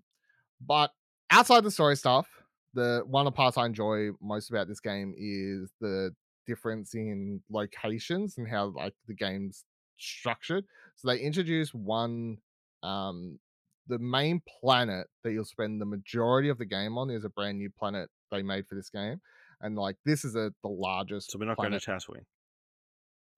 But 0.66 0.90
outside 1.30 1.62
the 1.62 1.70
story 1.70 1.96
stuff, 1.96 2.26
the 2.74 3.02
one 3.06 3.26
of 3.26 3.32
the 3.32 3.36
parts 3.36 3.56
I 3.56 3.66
enjoy 3.66 4.10
most 4.20 4.50
about 4.50 4.66
this 4.66 4.80
game 4.80 5.14
is 5.16 5.70
the 5.80 6.12
difference 6.46 6.94
in 6.94 7.42
locations 7.50 8.38
and 8.38 8.48
how 8.48 8.66
like 8.76 8.94
the 9.06 9.14
game's 9.14 9.64
structured. 9.98 10.64
So 10.96 11.08
they 11.08 11.18
introduce 11.18 11.72
one 11.72 12.38
um 12.82 13.38
the 13.88 13.98
main 13.98 14.40
planet 14.60 15.08
that 15.24 15.32
you'll 15.32 15.44
spend 15.44 15.80
the 15.80 15.84
majority 15.86 16.48
of 16.48 16.58
the 16.58 16.64
game 16.64 16.96
on 16.98 17.10
is 17.10 17.24
a 17.24 17.28
brand 17.28 17.58
new 17.58 17.68
planet 17.70 18.08
they 18.30 18.42
made 18.42 18.66
for 18.68 18.74
this 18.76 18.88
game. 18.90 19.20
And 19.60 19.76
like 19.76 19.96
this 20.04 20.24
is 20.24 20.34
a 20.36 20.52
the 20.62 20.68
largest 20.68 21.30
so 21.30 21.38
we're 21.38 21.46
not 21.46 21.56
planet. 21.56 21.84
going 21.84 21.98
to 22.00 22.06
Tatooine. 22.06 22.24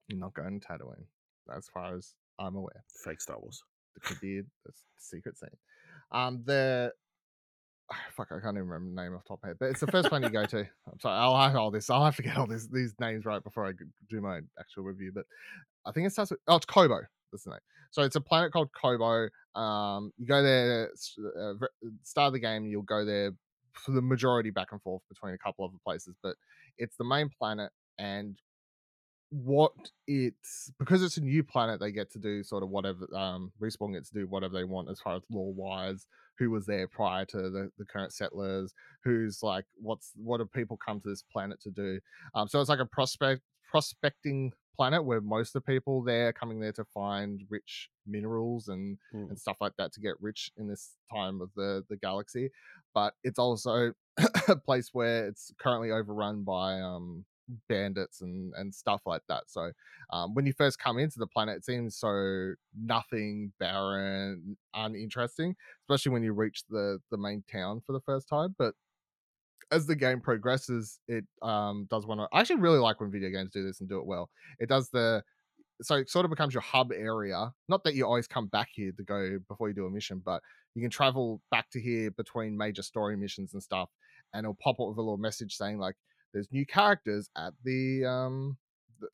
You're 0.07 0.19
not 0.19 0.33
going 0.33 0.59
to 0.59 0.67
Tatooine, 0.67 1.05
as 1.55 1.67
far 1.73 1.95
as 1.95 2.13
I'm 2.39 2.55
aware 2.55 2.83
Fake 3.03 3.21
Star 3.21 3.37
Wars. 3.39 3.63
the 3.95 4.01
Kabir, 4.01 4.43
the 4.65 4.71
s- 4.71 4.83
secret 4.97 5.37
scene. 5.37 5.49
Um, 6.11 6.43
the 6.45 6.91
fuck, 8.15 8.27
I 8.31 8.39
can't 8.39 8.57
even 8.57 8.67
remember 8.67 8.89
the 8.89 9.01
name 9.01 9.15
off 9.15 9.23
the 9.23 9.29
top 9.29 9.43
of 9.43 9.47
head, 9.47 9.57
but 9.59 9.69
it's 9.69 9.79
the 9.79 9.87
first 9.87 10.09
planet 10.09 10.31
you 10.31 10.39
go 10.39 10.45
to. 10.45 10.59
I'm 10.59 10.99
sorry, 10.99 11.17
I'll 11.17 11.37
have 11.37 11.55
all 11.55 11.71
this. 11.71 11.89
I'll 11.89 12.05
have 12.05 12.15
to 12.17 12.23
get 12.23 12.37
all 12.37 12.47
this 12.47 12.67
these 12.67 12.93
names 12.99 13.25
right 13.25 13.43
before 13.43 13.65
I 13.65 13.71
do 14.09 14.21
my 14.21 14.39
actual 14.59 14.83
review. 14.83 15.11
But 15.13 15.25
I 15.85 15.91
think 15.91 16.07
it 16.07 16.11
starts 16.11 16.31
with 16.31 16.39
oh, 16.47 16.55
it's 16.55 16.65
Koboh. 16.65 17.03
That's 17.31 17.43
the 17.43 17.51
name. 17.51 17.59
So 17.91 18.01
it's 18.03 18.15
a 18.15 18.21
planet 18.21 18.51
called 18.51 18.69
Koboh. 18.71 19.29
Um, 19.59 20.11
you 20.17 20.25
go 20.25 20.41
there 20.41 20.89
uh, 21.39 21.53
start 22.03 22.27
of 22.27 22.33
the 22.33 22.39
game. 22.39 22.65
You'll 22.65 22.81
go 22.81 23.05
there 23.05 23.31
for 23.73 23.91
the 23.91 24.01
majority 24.01 24.51
back 24.51 24.69
and 24.71 24.81
forth 24.81 25.03
between 25.09 25.33
a 25.33 25.37
couple 25.37 25.65
of 25.65 25.71
places, 25.83 26.15
but 26.23 26.35
it's 26.77 26.95
the 26.97 27.03
main 27.03 27.29
planet 27.29 27.71
and 27.99 28.37
what 29.43 29.73
it's 30.07 30.71
because 30.79 31.03
it's 31.03 31.17
a 31.17 31.21
new 31.21 31.43
planet 31.43 31.79
they 31.79 31.91
get 31.91 32.09
to 32.09 32.19
do 32.19 32.41
sort 32.41 32.63
of 32.63 32.69
whatever 32.69 33.05
um 33.13 33.51
respawn 33.61 33.93
gets 33.93 34.09
to 34.09 34.19
do 34.19 34.27
whatever 34.27 34.53
they 34.53 34.63
want 34.63 34.89
as 34.89 34.99
far 35.01 35.15
as 35.15 35.23
lore 35.29 35.53
wise 35.53 36.07
who 36.37 36.49
was 36.49 36.65
there 36.65 36.87
prior 36.87 37.25
to 37.25 37.37
the, 37.49 37.69
the 37.77 37.85
current 37.85 38.13
settlers 38.13 38.73
who's 39.03 39.43
like 39.43 39.65
what's 39.75 40.11
what 40.15 40.37
do 40.37 40.45
people 40.45 40.77
come 40.77 41.01
to 41.01 41.09
this 41.09 41.21
planet 41.21 41.59
to 41.59 41.69
do 41.69 41.99
um 42.33 42.47
so 42.47 42.61
it's 42.61 42.69
like 42.69 42.79
a 42.79 42.85
prospect 42.85 43.41
prospecting 43.69 44.53
planet 44.73 45.03
where 45.03 45.19
most 45.21 45.53
of 45.55 45.63
the 45.63 45.73
people 45.73 46.01
there 46.01 46.29
are 46.29 46.33
coming 46.33 46.59
there 46.59 46.71
to 46.71 46.85
find 46.85 47.41
rich 47.49 47.89
minerals 48.07 48.69
and 48.69 48.97
Mm. 49.13 49.29
and 49.29 49.39
stuff 49.39 49.57
like 49.59 49.73
that 49.77 49.91
to 49.93 49.99
get 49.99 50.15
rich 50.21 50.51
in 50.57 50.67
this 50.67 50.91
time 51.13 51.41
of 51.41 51.49
the 51.55 51.83
the 51.89 51.97
galaxy 51.97 52.51
but 52.93 53.13
it's 53.23 53.39
also 53.39 53.93
a 54.47 54.55
place 54.55 54.89
where 54.93 55.27
it's 55.27 55.51
currently 55.59 55.91
overrun 55.91 56.43
by 56.43 56.79
um 56.79 57.25
bandits 57.69 58.21
and 58.21 58.53
and 58.55 58.73
stuff 58.73 59.01
like 59.05 59.21
that. 59.29 59.43
So 59.47 59.71
um, 60.11 60.33
when 60.33 60.45
you 60.45 60.53
first 60.53 60.79
come 60.79 60.97
into 60.97 61.19
the 61.19 61.27
planet 61.27 61.57
it 61.57 61.65
seems 61.65 61.97
so 61.97 62.53
nothing 62.79 63.51
barren 63.59 64.57
uninteresting 64.73 65.55
especially 65.83 66.11
when 66.11 66.23
you 66.23 66.33
reach 66.33 66.63
the 66.69 66.99
the 67.11 67.17
main 67.17 67.43
town 67.51 67.81
for 67.85 67.93
the 67.93 68.01
first 68.01 68.27
time. 68.27 68.55
But 68.57 68.73
as 69.71 69.87
the 69.87 69.95
game 69.95 70.21
progresses 70.21 70.99
it 71.07 71.25
um 71.41 71.87
does 71.89 72.05
want 72.05 72.21
to 72.21 72.27
i 72.31 72.39
actually 72.39 72.57
really 72.57 72.77
like 72.77 72.99
when 73.01 73.09
video 73.09 73.31
games 73.31 73.49
do 73.51 73.65
this 73.65 73.79
and 73.79 73.89
do 73.89 73.99
it 73.99 74.05
well. 74.05 74.29
It 74.59 74.69
does 74.69 74.89
the 74.89 75.23
so 75.81 75.95
it 75.95 76.09
sort 76.09 76.23
of 76.23 76.31
becomes 76.31 76.53
your 76.53 76.61
hub 76.61 76.91
area. 76.93 77.51
Not 77.67 77.83
that 77.83 77.95
you 77.95 78.05
always 78.05 78.27
come 78.27 78.47
back 78.47 78.69
here 78.73 78.91
to 78.95 79.03
go 79.03 79.39
before 79.49 79.67
you 79.67 79.75
do 79.75 79.85
a 79.85 79.91
mission 79.91 80.21
but 80.23 80.41
you 80.75 80.81
can 80.81 80.91
travel 80.91 81.41
back 81.49 81.69
to 81.71 81.81
here 81.81 82.11
between 82.11 82.57
major 82.57 82.83
story 82.83 83.15
missions 83.15 83.53
and 83.53 83.63
stuff, 83.63 83.89
and 84.33 84.43
it'll 84.43 84.57
pop 84.61 84.79
up 84.79 84.89
with 84.89 84.97
a 84.97 85.01
little 85.01 85.17
message 85.17 85.55
saying 85.55 85.79
like, 85.79 85.95
"There's 86.35 86.51
new 86.51 86.65
characters 86.65 87.29
at 87.35 87.53
the 87.63 88.05
um 88.05 88.57
the, 88.99 89.07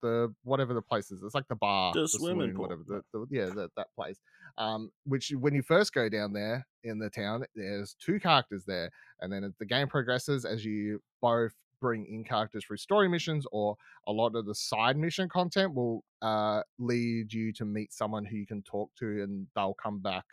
the 0.00 0.34
whatever 0.44 0.72
the 0.72 0.80
place 0.82 1.10
is. 1.10 1.22
It's 1.22 1.34
like 1.34 1.48
the 1.48 1.56
bar, 1.56 1.92
The 1.92 2.02
the 2.02 2.08
swimming 2.08 2.54
pool, 2.54 2.62
whatever. 2.62 2.82
yeah. 2.88 2.98
The, 3.12 3.18
the, 3.18 3.26
yeah, 3.30 3.46
that 3.46 3.70
that 3.76 3.88
place. 3.94 4.18
Um, 4.56 4.90
which 5.04 5.32
when 5.38 5.54
you 5.54 5.62
first 5.62 5.92
go 5.92 6.08
down 6.08 6.32
there 6.32 6.66
in 6.84 6.98
the 6.98 7.10
town, 7.10 7.44
there's 7.54 7.94
two 8.00 8.18
characters 8.20 8.64
there, 8.64 8.90
and 9.20 9.30
then 9.32 9.52
the 9.58 9.66
game 9.66 9.88
progresses 9.88 10.44
as 10.44 10.64
you 10.64 11.02
both 11.20 11.52
bring 11.80 12.06
in 12.06 12.24
characters 12.24 12.64
through 12.64 12.76
story 12.76 13.08
missions 13.08 13.46
or 13.52 13.76
a 14.08 14.12
lot 14.12 14.34
of 14.34 14.46
the 14.46 14.54
side 14.54 14.96
mission 14.96 15.28
content 15.28 15.72
will 15.74 16.02
uh, 16.22 16.60
lead 16.78 17.32
you 17.32 17.52
to 17.52 17.64
meet 17.64 17.92
someone 17.92 18.24
who 18.24 18.36
you 18.36 18.46
can 18.46 18.62
talk 18.62 18.90
to 18.96 19.22
and 19.22 19.46
they'll 19.54 19.74
come 19.74 20.00
back 20.00 20.24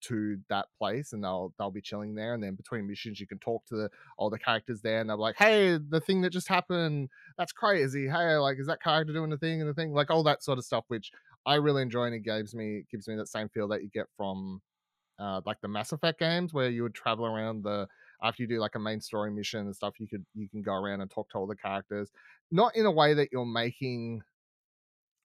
to 0.00 0.38
that 0.48 0.66
place 0.78 1.12
and 1.12 1.22
they'll 1.22 1.52
they'll 1.58 1.70
be 1.70 1.80
chilling 1.80 2.14
there 2.14 2.34
and 2.34 2.42
then 2.42 2.54
between 2.54 2.86
missions 2.86 3.18
you 3.20 3.26
can 3.26 3.38
talk 3.38 3.64
to 3.66 3.76
the 3.76 3.90
all 4.16 4.30
the 4.30 4.38
characters 4.38 4.80
there 4.80 5.00
and 5.00 5.10
they'll 5.10 5.16
be 5.16 5.22
like 5.22 5.36
hey 5.36 5.78
the 5.88 6.00
thing 6.00 6.20
that 6.20 6.30
just 6.30 6.48
happened 6.48 7.08
that's 7.36 7.52
crazy. 7.52 8.08
Hey 8.08 8.36
like 8.36 8.58
is 8.58 8.66
that 8.66 8.82
character 8.82 9.12
doing 9.12 9.30
the 9.30 9.38
thing 9.38 9.60
and 9.60 9.68
the 9.68 9.74
thing? 9.74 9.92
Like 9.92 10.10
all 10.10 10.22
that 10.24 10.42
sort 10.42 10.58
of 10.58 10.64
stuff 10.64 10.84
which 10.88 11.10
i 11.46 11.54
really 11.54 11.82
enjoy 11.82 12.04
and 12.04 12.14
it 12.14 12.24
gives 12.24 12.54
me 12.54 12.84
gives 12.90 13.08
me 13.08 13.14
that 13.16 13.28
same 13.28 13.48
feel 13.48 13.68
that 13.68 13.82
you 13.82 13.88
get 13.88 14.06
from 14.16 14.60
uh, 15.18 15.40
like 15.44 15.60
the 15.60 15.68
Mass 15.68 15.92
Effect 15.92 16.18
games 16.20 16.54
where 16.54 16.68
you 16.68 16.82
would 16.82 16.94
travel 16.94 17.26
around 17.26 17.64
the 17.64 17.88
after 18.22 18.42
you 18.42 18.48
do 18.48 18.58
like 18.58 18.74
a 18.74 18.78
main 18.80 19.00
story 19.00 19.30
mission 19.30 19.60
and 19.60 19.74
stuff, 19.74 19.94
you 19.98 20.08
could 20.08 20.24
you 20.34 20.48
can 20.48 20.62
go 20.62 20.72
around 20.72 21.00
and 21.00 21.10
talk 21.10 21.28
to 21.30 21.38
all 21.38 21.46
the 21.46 21.56
characters, 21.56 22.10
not 22.50 22.74
in 22.76 22.86
a 22.86 22.90
way 22.90 23.14
that 23.14 23.28
you're 23.32 23.46
making 23.46 24.22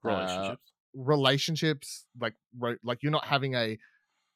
uh, 0.06 0.10
relationships. 0.10 0.72
relationships 0.96 2.06
like 2.20 2.34
like 2.84 3.02
you're 3.02 3.12
not 3.12 3.26
having 3.26 3.56
a 3.56 3.78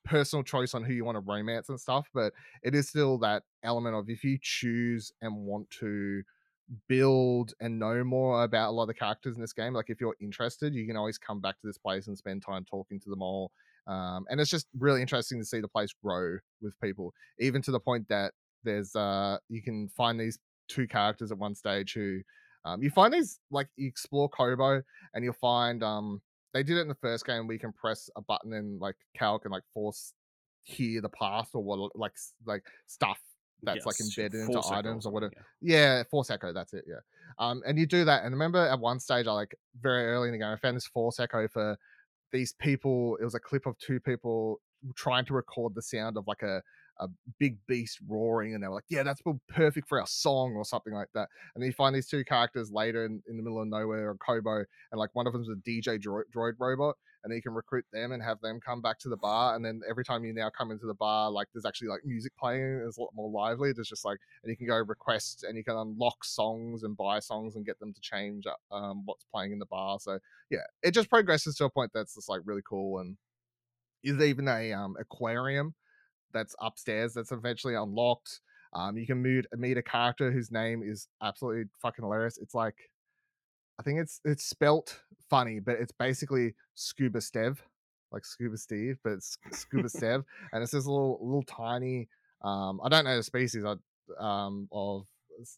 personal 0.07 0.43
choice 0.43 0.73
on 0.73 0.83
who 0.83 0.93
you 0.93 1.05
want 1.05 1.15
to 1.15 1.19
romance 1.21 1.69
and 1.69 1.79
stuff, 1.79 2.07
but 2.13 2.33
it 2.63 2.75
is 2.75 2.89
still 2.89 3.17
that 3.19 3.43
element 3.63 3.95
of 3.95 4.09
if 4.09 4.23
you 4.23 4.37
choose 4.41 5.11
and 5.21 5.35
want 5.35 5.69
to 5.79 6.23
build 6.89 7.53
and 7.61 7.79
know 7.79 8.03
more 8.03 8.43
about 8.43 8.69
a 8.69 8.71
lot 8.71 8.83
of 8.83 8.87
the 8.87 8.93
characters 8.93 9.35
in 9.35 9.41
this 9.41 9.53
game, 9.53 9.73
like 9.73 9.89
if 9.89 10.01
you're 10.01 10.15
interested, 10.19 10.73
you 10.73 10.85
can 10.85 10.97
always 10.97 11.17
come 11.17 11.39
back 11.39 11.59
to 11.61 11.67
this 11.67 11.77
place 11.77 12.07
and 12.07 12.17
spend 12.17 12.43
time 12.43 12.65
talking 12.65 12.99
to 12.99 13.09
them 13.09 13.21
all. 13.21 13.51
Um, 13.87 14.25
and 14.29 14.41
it's 14.41 14.49
just 14.49 14.67
really 14.77 15.01
interesting 15.01 15.39
to 15.39 15.45
see 15.45 15.61
the 15.61 15.67
place 15.67 15.91
grow 16.03 16.37
with 16.61 16.79
people, 16.81 17.13
even 17.39 17.61
to 17.61 17.71
the 17.71 17.79
point 17.79 18.07
that 18.09 18.33
there's 18.63 18.95
uh 18.95 19.37
you 19.49 19.61
can 19.61 19.87
find 19.89 20.19
these 20.19 20.37
two 20.67 20.87
characters 20.87 21.31
at 21.31 21.37
one 21.37 21.55
stage 21.55 21.93
who 21.93 22.19
um, 22.65 22.83
you 22.83 22.89
find 22.89 23.13
these 23.13 23.39
like 23.49 23.67
you 23.77 23.87
explore 23.87 24.29
Koboh 24.29 24.81
and 25.13 25.23
you'll 25.23 25.33
find 25.33 25.83
um 25.83 26.21
they 26.53 26.63
did 26.63 26.77
it 26.77 26.81
in 26.81 26.87
the 26.87 26.95
first 26.95 27.25
game 27.25 27.47
where 27.47 27.53
you 27.53 27.59
can 27.59 27.73
press 27.73 28.09
a 28.15 28.21
button 28.21 28.53
and 28.53 28.79
like 28.79 28.95
Cal 29.15 29.39
can 29.39 29.51
like 29.51 29.63
force 29.73 30.13
hear 30.63 31.01
the 31.01 31.09
past 31.09 31.51
or 31.53 31.63
what 31.63 31.95
like 31.95 32.13
like 32.45 32.63
stuff 32.87 33.19
that's 33.63 33.85
like 33.85 33.95
Yes, 33.99 34.17
embedded 34.17 34.41
into 34.41 34.59
Echo 34.59 34.73
items 34.73 35.05
or 35.05 35.11
whatever. 35.11 35.33
yeah. 35.61 35.97
Yeah, 35.97 36.03
Force 36.11 36.29
Echo, 36.29 36.53
that's 36.53 36.73
it, 36.73 36.85
yeah. 36.87 36.99
Um, 37.39 37.61
and 37.65 37.77
you 37.77 37.85
do 37.85 38.05
that, 38.05 38.23
and 38.23 38.33
remember 38.33 38.59
at 38.59 38.79
one 38.79 38.99
stage, 38.99 39.27
I 39.27 39.31
like 39.31 39.55
very 39.81 40.05
early 40.07 40.27
in 40.27 40.33
the 40.33 40.37
game, 40.37 40.47
I 40.47 40.57
found 40.57 40.77
this 40.77 40.87
Force 40.87 41.19
Echo 41.19 41.47
for 41.47 41.77
these 42.31 42.53
people. 42.53 43.17
It 43.19 43.23
was 43.23 43.35
a 43.35 43.39
clip 43.39 43.65
of 43.65 43.77
two 43.79 43.99
people 43.99 44.61
trying 44.95 45.25
to 45.25 45.33
record 45.33 45.73
the 45.73 45.81
sound 45.81 46.17
of 46.17 46.27
like 46.27 46.43
a 46.43 46.61
a 46.99 47.07
big 47.39 47.57
beast 47.67 47.99
roaring, 48.07 48.53
and 48.53 48.63
they 48.63 48.67
were 48.67 48.75
like, 48.75 48.85
"Yeah, 48.89 49.03
that's 49.03 49.21
perfect 49.49 49.87
for 49.87 49.99
our 49.99 50.07
song" 50.07 50.53
or 50.55 50.65
something 50.65 50.93
like 50.93 51.09
that. 51.13 51.29
And 51.53 51.61
then 51.61 51.67
you 51.67 51.73
find 51.73 51.95
these 51.95 52.07
two 52.07 52.23
characters 52.23 52.71
later 52.71 53.05
in, 53.05 53.21
in 53.27 53.37
the 53.37 53.43
middle 53.43 53.61
of 53.61 53.67
nowhere, 53.67 54.09
or 54.09 54.15
Koboh, 54.15 54.65
and 54.91 54.99
like 54.99 55.09
one 55.13 55.27
of 55.27 55.33
them's 55.33 55.49
a 55.49 55.55
DJ 55.55 55.99
droid, 55.99 56.23
droid 56.35 56.53
robot, 56.59 56.95
and 57.23 57.35
you 57.35 57.41
can 57.41 57.53
recruit 57.53 57.85
them 57.91 58.11
and 58.11 58.23
have 58.23 58.39
them 58.41 58.59
come 58.59 58.81
back 58.81 58.99
to 58.99 59.09
the 59.09 59.17
bar. 59.17 59.55
And 59.55 59.63
then 59.63 59.81
every 59.89 60.05
time 60.05 60.23
you 60.23 60.33
now 60.33 60.49
come 60.49 60.71
into 60.71 60.85
the 60.85 60.93
bar, 60.93 61.29
like 61.29 61.47
there's 61.53 61.65
actually 61.65 61.89
like 61.89 62.05
music 62.05 62.31
playing. 62.37 62.83
It's 62.87 62.97
a 62.97 63.01
lot 63.01 63.11
more 63.13 63.29
lively. 63.29 63.73
There's 63.73 63.89
just 63.89 64.05
like, 64.05 64.19
and 64.43 64.49
you 64.49 64.57
can 64.57 64.67
go 64.67 64.77
request 64.77 65.43
and 65.43 65.57
you 65.57 65.63
can 65.63 65.75
unlock 65.75 66.23
songs 66.23 66.83
and 66.83 66.95
buy 66.95 67.19
songs 67.19 67.55
and 67.55 67.65
get 67.65 67.79
them 67.79 67.93
to 67.93 68.01
change 68.01 68.45
um, 68.71 69.03
what's 69.05 69.25
playing 69.25 69.51
in 69.51 69.59
the 69.59 69.65
bar. 69.65 69.99
So 69.99 70.19
yeah, 70.49 70.65
it 70.83 70.91
just 70.91 71.09
progresses 71.09 71.55
to 71.55 71.65
a 71.65 71.69
point 71.69 71.91
that's 71.93 72.15
just 72.15 72.29
like 72.29 72.41
really 72.45 72.63
cool. 72.67 72.99
And 72.99 73.17
is 74.03 74.21
even 74.21 74.47
a 74.47 74.71
um 74.73 74.95
aquarium 74.99 75.73
that's 76.33 76.55
upstairs 76.59 77.13
that's 77.13 77.31
eventually 77.31 77.75
unlocked. 77.75 78.41
Um, 78.73 78.97
you 78.97 79.07
can 79.07 79.21
meet 79.21 79.45
meet 79.55 79.77
a 79.77 79.81
character 79.81 80.31
whose 80.31 80.51
name 80.51 80.83
is 80.83 81.07
absolutely 81.21 81.65
fucking 81.81 82.03
hilarious. 82.03 82.37
It's 82.37 82.53
like 82.53 82.75
I 83.79 83.83
think 83.83 83.99
it's 83.99 84.19
it's 84.25 84.45
spelt 84.45 84.99
funny, 85.29 85.59
but 85.59 85.75
it's 85.79 85.91
basically 85.91 86.55
Scuba 86.75 87.19
Stev, 87.19 87.57
like 88.11 88.25
Scuba 88.25 88.57
Steve, 88.57 88.97
but 89.03 89.13
it's 89.13 89.37
Scuba 89.51 89.87
Stev, 89.87 90.23
and 90.51 90.63
it's 90.63 90.71
this 90.71 90.85
little 90.85 91.19
little 91.21 91.43
tiny. 91.43 92.07
Um, 92.43 92.79
I 92.83 92.89
don't 92.89 93.05
know 93.05 93.15
the 93.15 93.23
species 93.23 93.63
of 93.63 93.79
um 94.19 94.67
of 94.71 95.07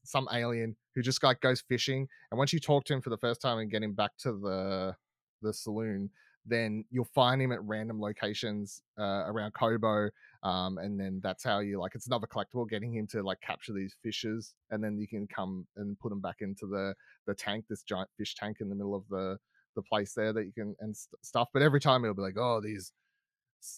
some 0.04 0.28
alien 0.34 0.76
who 0.96 1.02
just 1.02 1.24
like 1.24 1.42
goes 1.42 1.62
fishing, 1.62 2.08
and 2.32 2.38
once 2.38 2.54
you 2.54 2.60
talk 2.60 2.84
to 2.86 2.94
him 2.94 3.02
for 3.02 3.10
the 3.10 3.18
first 3.18 3.42
time 3.42 3.60
and 3.60 3.72
get 3.72 3.84
him 3.84 3.94
back 3.94 4.12
to 4.20 4.34
the 4.34 4.96
the 5.42 5.54
saloon, 5.54 6.10
then 6.46 6.84
you'll 6.92 7.06
find 7.06 7.42
him 7.42 7.52
at 7.52 7.64
random 7.64 8.02
locations 8.02 8.82
uh, 9.00 9.24
around 9.28 9.54
Koboh, 9.54 10.10
um, 10.44 10.78
and 10.78 11.00
then 11.00 11.20
that's 11.22 11.44
how 11.44 11.60
you 11.60 11.80
like 11.80 11.96
it's 11.96 12.08
another 12.08 12.28
collectible, 12.28 12.70
getting 12.70 12.94
him 12.94 13.08
to 13.08 13.22
like 13.22 13.42
capture 13.42 13.74
these 13.74 13.96
fishes, 14.04 14.54
and 14.72 14.84
then 14.84 14.98
you 14.98 15.08
can 15.08 15.28
come 15.28 15.68
and 15.76 16.00
put 16.00 16.10
them 16.10 16.22
back 16.22 16.38
into 16.40 16.66
the 16.66 16.94
the 17.28 17.34
tank, 17.34 17.66
this 17.70 17.84
giant 17.84 18.10
fish 18.18 18.36
tank 18.36 18.58
in 18.62 18.70
the 18.70 18.76
middle 18.76 18.96
of 18.96 19.04
the 19.10 19.38
the 19.76 19.82
place 19.82 20.14
there 20.14 20.34
that 20.34 20.46
you 20.46 20.54
can 20.54 20.76
and 20.80 20.96
st- 20.96 21.24
stuff. 21.26 21.50
But 21.54 21.62
every 21.62 21.82
time 21.82 22.04
he'll 22.04 22.14
be 22.14 22.22
like, 22.22 22.38
oh, 22.38 22.62
these. 22.62 22.92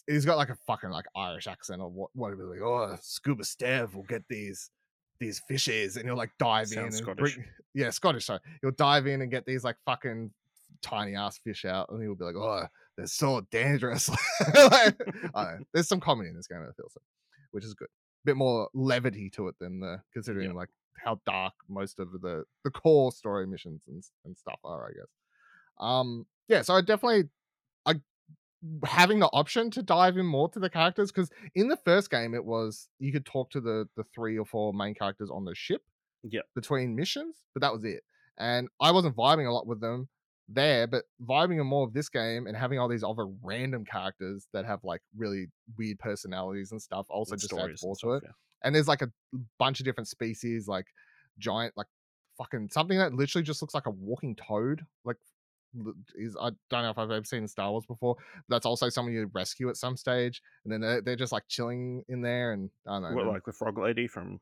He's 0.05 0.25
got 0.25 0.37
like 0.37 0.49
a 0.49 0.57
fucking 0.67 0.91
like 0.91 1.05
Irish 1.15 1.47
accent 1.47 1.81
or 1.81 1.89
what? 1.89 2.11
What 2.13 2.29
he'll 2.29 2.37
be 2.37 2.43
like? 2.43 2.61
Oh, 2.61 2.95
scuba 3.01 3.43
Stev 3.43 3.95
will 3.95 4.03
get 4.03 4.21
these 4.29 4.69
these 5.19 5.41
fishes, 5.47 5.97
and 5.97 6.05
he'll 6.05 6.15
like 6.15 6.31
dive 6.37 6.71
in 6.71 6.79
and 6.79 6.93
Scottish. 6.93 7.35
bring. 7.35 7.45
Yeah, 7.73 7.89
Scottish. 7.89 8.25
Sorry, 8.25 8.41
he'll 8.61 8.71
dive 8.71 9.07
in 9.07 9.21
and 9.21 9.31
get 9.31 9.45
these 9.45 9.63
like 9.63 9.77
fucking 9.85 10.29
tiny 10.83 11.15
ass 11.15 11.39
fish 11.43 11.65
out, 11.65 11.89
and 11.89 12.01
he'll 12.03 12.15
be 12.15 12.25
like, 12.25 12.35
oh, 12.35 12.67
they're 12.97 13.07
so 13.07 13.41
dangerous. 13.51 14.09
like, 14.55 14.99
know. 15.35 15.57
There's 15.73 15.87
some 15.87 15.99
comedy 15.99 16.29
in 16.29 16.35
this 16.35 16.47
game, 16.47 16.59
I 16.61 16.71
feel 16.73 16.89
so, 16.89 17.01
which 17.51 17.63
is 17.65 17.73
good. 17.73 17.87
A 17.87 18.25
bit 18.25 18.35
more 18.37 18.69
levity 18.73 19.29
to 19.31 19.47
it 19.47 19.55
than 19.59 19.79
the 19.79 20.01
considering 20.13 20.49
Yeah. 20.51 20.55
like 20.55 20.69
how 21.03 21.19
dark 21.25 21.53
most 21.67 21.99
of 21.99 22.11
the 22.21 22.43
the 22.63 22.69
core 22.71 23.11
story 23.11 23.47
missions 23.47 23.83
and 23.87 24.03
and 24.25 24.37
stuff 24.37 24.59
are, 24.63 24.87
I 24.87 24.91
guess. 24.93 25.09
Um, 25.79 26.25
yeah, 26.47 26.61
so 26.61 26.75
I 26.75 26.81
definitely 26.81 27.29
I 27.85 27.95
having 28.85 29.17
the 29.19 29.27
option 29.27 29.71
to 29.71 29.81
dive 29.81 30.17
in 30.17 30.25
more 30.27 30.47
to 30.49 30.59
the 30.59 30.69
characters 30.69 31.11
because 31.11 31.31
in 31.55 31.67
the 31.67 31.77
first 31.77 32.11
game 32.11 32.35
it 32.35 32.45
was 32.45 32.89
you 32.99 33.11
could 33.11 33.25
talk 33.25 33.49
to 33.51 33.61
the 33.61 33.87
the 33.97 34.03
three 34.13 34.37
or 34.37 34.45
four 34.45 34.71
main 34.73 34.93
characters 34.93 35.31
on 35.31 35.45
the 35.45 35.55
ship 35.55 35.81
Yep. 36.23 36.45
between 36.53 36.95
missions, 36.95 37.37
but 37.55 37.61
that 37.61 37.73
was 37.73 37.83
it. 37.83 38.03
And 38.37 38.67
I 38.79 38.91
wasn't 38.91 39.15
vibing 39.15 39.47
a 39.47 39.51
lot 39.51 39.65
with 39.65 39.81
them 39.81 40.07
there, 40.53 40.87
but 40.87 41.03
vibing 41.25 41.59
in 41.59 41.67
more 41.67 41.85
of 41.85 41.93
this 41.93 42.09
game 42.09 42.47
and 42.47 42.55
having 42.55 42.79
all 42.79 42.87
these 42.87 43.03
other 43.03 43.27
random 43.43 43.85
characters 43.85 44.47
that 44.53 44.65
have 44.65 44.83
like 44.83 45.01
really 45.15 45.47
weird 45.77 45.99
personalities 45.99 46.71
and 46.71 46.81
stuff 46.81 47.05
also 47.09 47.33
and 47.33 47.41
just 47.41 47.53
adds 47.53 47.83
more 47.83 47.95
to 47.97 48.13
it. 48.13 48.23
yeah. 48.25 48.31
And 48.63 48.75
there's 48.75 48.87
like 48.87 49.01
a 49.01 49.11
bunch 49.57 49.79
of 49.79 49.85
different 49.85 50.07
species, 50.07 50.67
like 50.67 50.85
giant, 51.39 51.75
like 51.75 51.87
fucking 52.37 52.69
something 52.71 52.97
that 52.97 53.13
literally 53.13 53.43
just 53.43 53.61
looks 53.61 53.73
like 53.73 53.87
a 53.87 53.91
walking 53.91 54.35
toad. 54.35 54.85
Like 55.03 55.17
is 56.15 56.35
I 56.39 56.49
don't 56.69 56.83
know 56.83 56.89
if 56.89 56.97
I've 56.97 57.11
ever 57.11 57.23
seen 57.23 57.47
Star 57.47 57.71
Wars 57.71 57.85
before. 57.85 58.15
But 58.47 58.55
that's 58.55 58.65
also 58.65 58.89
someone 58.89 59.13
you 59.13 59.29
rescue 59.33 59.69
at 59.69 59.77
some 59.77 59.97
stage, 59.97 60.41
and 60.63 60.73
then 60.73 60.81
they're, 60.81 61.01
they're 61.01 61.15
just 61.15 61.31
like 61.31 61.43
chilling 61.47 62.03
in 62.09 62.21
there, 62.21 62.53
and 62.53 62.69
I 62.87 62.99
don't 62.99 63.03
know. 63.03 63.15
What, 63.15 63.27
like 63.27 63.45
the 63.45 63.53
frog 63.53 63.77
lady 63.77 64.07
from 64.07 64.39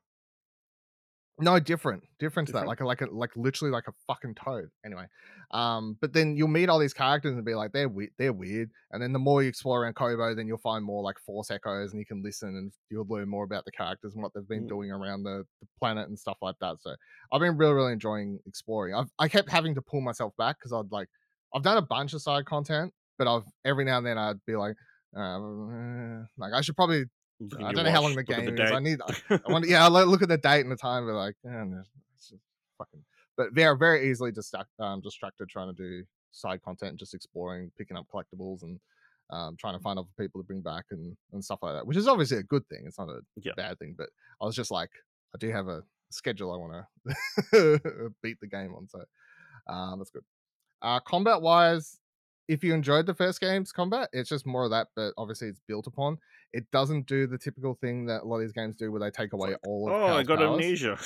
no, 1.40 1.60
different, 1.60 2.04
different 2.20 2.48
to 2.48 2.54
that. 2.54 2.68
Like 2.68 2.82
a 2.82 2.86
like 2.86 3.02
a 3.02 3.06
like 3.06 3.36
literally 3.36 3.72
like 3.72 3.88
a 3.88 3.94
fucking 4.08 4.36
toad. 4.36 4.70
Anyway, 4.86 5.06
um, 5.52 5.98
but 6.02 6.14
then 6.14 6.36
you'll 6.36 6.48
meet 6.48 6.70
all 6.70 6.80
these 6.80 6.94
characters 6.94 7.36
and 7.36 7.44
be 7.46 7.56
like, 7.56 7.72
they're 7.72 7.90
weird, 7.90 8.12
they're 8.18 8.34
weird. 8.34 8.70
And 8.92 9.02
then 9.02 9.14
the 9.14 9.20
more 9.20 9.42
you 9.42 9.50
explore 9.50 9.84
around 9.84 9.96
Koboh, 9.96 10.36
then 10.36 10.48
you'll 10.48 10.58
find 10.58 10.84
more 10.84 11.02
like 11.02 11.18
force 11.20 11.50
echoes, 11.52 11.92
and 11.92 12.00
you 12.00 12.06
can 12.06 12.22
listen 12.24 12.50
and 12.50 12.72
you'll 12.90 13.08
learn 13.08 13.30
more 13.30 13.44
about 13.44 13.66
the 13.66 13.72
characters 13.72 14.14
and 14.14 14.22
what 14.24 14.34
they've 14.34 14.48
been 14.48 14.66
Mm. 14.66 14.70
doing 14.70 14.92
around 14.92 15.24
the, 15.24 15.46
the 15.62 15.68
planet 15.80 16.08
and 16.10 16.18
stuff 16.20 16.38
like 16.42 16.56
that. 16.62 16.78
So 16.82 16.96
I've 17.32 17.42
been 17.42 17.58
really 17.58 17.74
really 17.74 17.94
enjoying 17.94 18.40
exploring. 18.46 18.94
I've 18.96 19.10
I 19.20 19.28
kept 19.28 19.50
having 19.50 19.76
to 19.76 19.82
pull 19.82 20.02
myself 20.02 20.34
back 20.38 20.58
because 20.60 20.74
I'd 20.74 20.92
like 20.92 21.08
I've 21.54 21.64
done 21.64 21.78
a 21.78 21.82
bunch 21.82 22.14
of 22.14 22.22
side 22.22 22.46
content, 22.46 22.94
but 23.18 23.28
I've 23.28 23.44
every 23.66 23.86
now 23.86 23.98
and 23.98 24.06
then 24.06 24.18
I'd 24.18 24.44
be 24.46 24.56
like. 24.56 24.76
Uh, 25.18 25.40
like 26.38 26.54
I 26.54 26.62
should 26.62 26.76
probably 26.76 27.06
I 27.58 27.72
don't 27.72 27.86
know 27.86 27.92
how 27.92 28.02
long 28.02 28.16
the 28.16 28.24
game 28.24 28.50
is. 28.50 28.60
I 28.60 28.74
date. 28.76 28.84
need. 28.84 29.00
I 29.30 29.40
want. 29.52 29.68
Yeah, 29.68 29.86
I 29.86 29.88
look 29.88 30.22
at 30.22 30.30
the 30.30 30.38
date 30.38 30.62
and 30.62 30.72
the 30.72 30.76
time. 30.76 31.06
But 31.06 31.14
like, 31.16 31.36
just 32.20 32.34
fucking. 32.78 33.04
But 33.38 33.56
they're 33.56 33.76
very 33.78 34.10
easily 34.12 34.32
distract, 34.32 34.70
um, 34.80 35.00
distracted 35.02 35.48
trying 35.48 35.74
to 35.74 35.82
do 35.82 36.04
side 36.32 36.62
content, 36.62 37.00
just 37.00 37.14
exploring, 37.14 37.72
picking 37.78 37.96
up 37.96 38.06
collectibles, 38.14 38.64
and 38.64 38.80
um, 39.30 39.56
trying 39.58 39.78
to 39.78 39.82
find 39.82 39.98
other 39.98 40.10
people 40.20 40.42
to 40.42 40.46
bring 40.46 40.62
back 40.62 40.86
and 40.92 41.16
and 41.32 41.44
stuff 41.44 41.60
like 41.62 41.76
that. 41.76 41.88
Which 41.88 41.96
is 41.98 42.08
obviously 42.08 42.38
a 42.38 42.44
good 42.44 42.68
thing. 42.68 42.84
It's 42.86 43.00
not 43.00 43.10
a 43.10 43.22
Yeah. 43.42 43.54
bad 43.56 43.80
thing. 43.80 43.96
But 43.98 44.10
I 44.42 44.46
was 44.46 44.56
just 44.56 44.72
like, 44.72 44.90
I 45.34 45.38
do 45.38 45.50
have 45.52 45.68
a 45.68 45.84
schedule 46.12 46.52
I 46.54 46.58
want 46.58 46.86
to 47.54 48.12
beat 48.22 48.40
the 48.42 48.48
game 48.48 48.74
on. 48.76 48.88
So 48.90 49.04
um, 49.72 50.00
that's 50.00 50.10
good. 50.12 50.24
Uh, 50.82 51.00
combat 51.02 51.42
wise, 51.42 52.00
if 52.50 52.64
you 52.64 52.74
enjoyed 52.74 53.06
the 53.06 53.14
first 53.14 53.40
game's 53.40 53.72
combat, 53.72 54.10
it's 54.12 54.28
just 54.28 54.48
more 54.48 54.64
of 54.64 54.72
that, 54.72 54.88
but 54.96 55.14
obviously 55.20 55.50
it's 55.50 55.62
built 55.68 55.86
upon. 55.86 56.18
It 56.52 56.70
doesn't 56.72 57.06
do 57.06 57.28
the 57.28 57.38
typical 57.38 57.76
thing 57.76 58.08
that 58.08 58.24
a 58.24 58.26
lot 58.26 58.38
of 58.38 58.42
these 58.42 58.52
games 58.52 58.76
do 58.76 58.92
where 58.92 59.00
they 59.00 59.12
take 59.12 59.34
away 59.34 59.54
all 59.68 59.88
of 59.88 59.94
oh, 59.94 60.18
I 60.18 60.24
got 60.24 60.40
powers. 60.40 60.60
amnesia. 60.60 60.98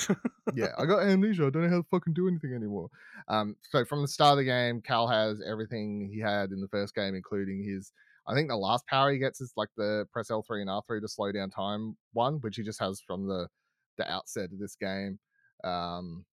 yeah, 0.54 0.72
I 0.78 0.86
got 0.86 1.02
amnesia. 1.02 1.46
I 1.46 1.50
don't 1.50 1.64
know 1.64 1.68
how 1.68 1.82
to 1.82 1.86
fucking 1.90 2.14
do 2.14 2.28
anything 2.28 2.54
anymore. 2.54 2.88
Um, 3.28 3.56
so 3.60 3.84
from 3.84 4.00
the 4.00 4.08
start 4.08 4.32
of 4.32 4.38
the 4.38 4.44
game, 4.44 4.80
Cal 4.80 5.06
has 5.06 5.42
everything 5.46 6.10
he 6.10 6.18
had 6.18 6.50
in 6.50 6.62
the 6.62 6.68
first 6.68 6.94
game, 6.94 7.14
including 7.14 7.62
his. 7.62 7.92
I 8.26 8.32
think 8.32 8.48
the 8.48 8.56
last 8.56 8.86
power 8.86 9.12
he 9.12 9.18
gets 9.18 9.42
is 9.42 9.52
like 9.54 9.68
the 9.76 10.06
press 10.14 10.30
L 10.30 10.42
three 10.42 10.62
and 10.62 10.70
R 10.70 10.82
three 10.86 11.02
to 11.02 11.08
slow 11.08 11.30
down 11.30 11.50
time 11.50 11.98
one, 12.14 12.36
which 12.40 12.56
he 12.56 12.62
just 12.62 12.80
has 12.80 13.02
from 13.06 13.28
the 13.28 13.48
the 13.98 14.10
outset 14.10 14.48
of 14.50 14.58
this 14.58 14.76
game. 14.76 15.18
Um, 15.62 16.24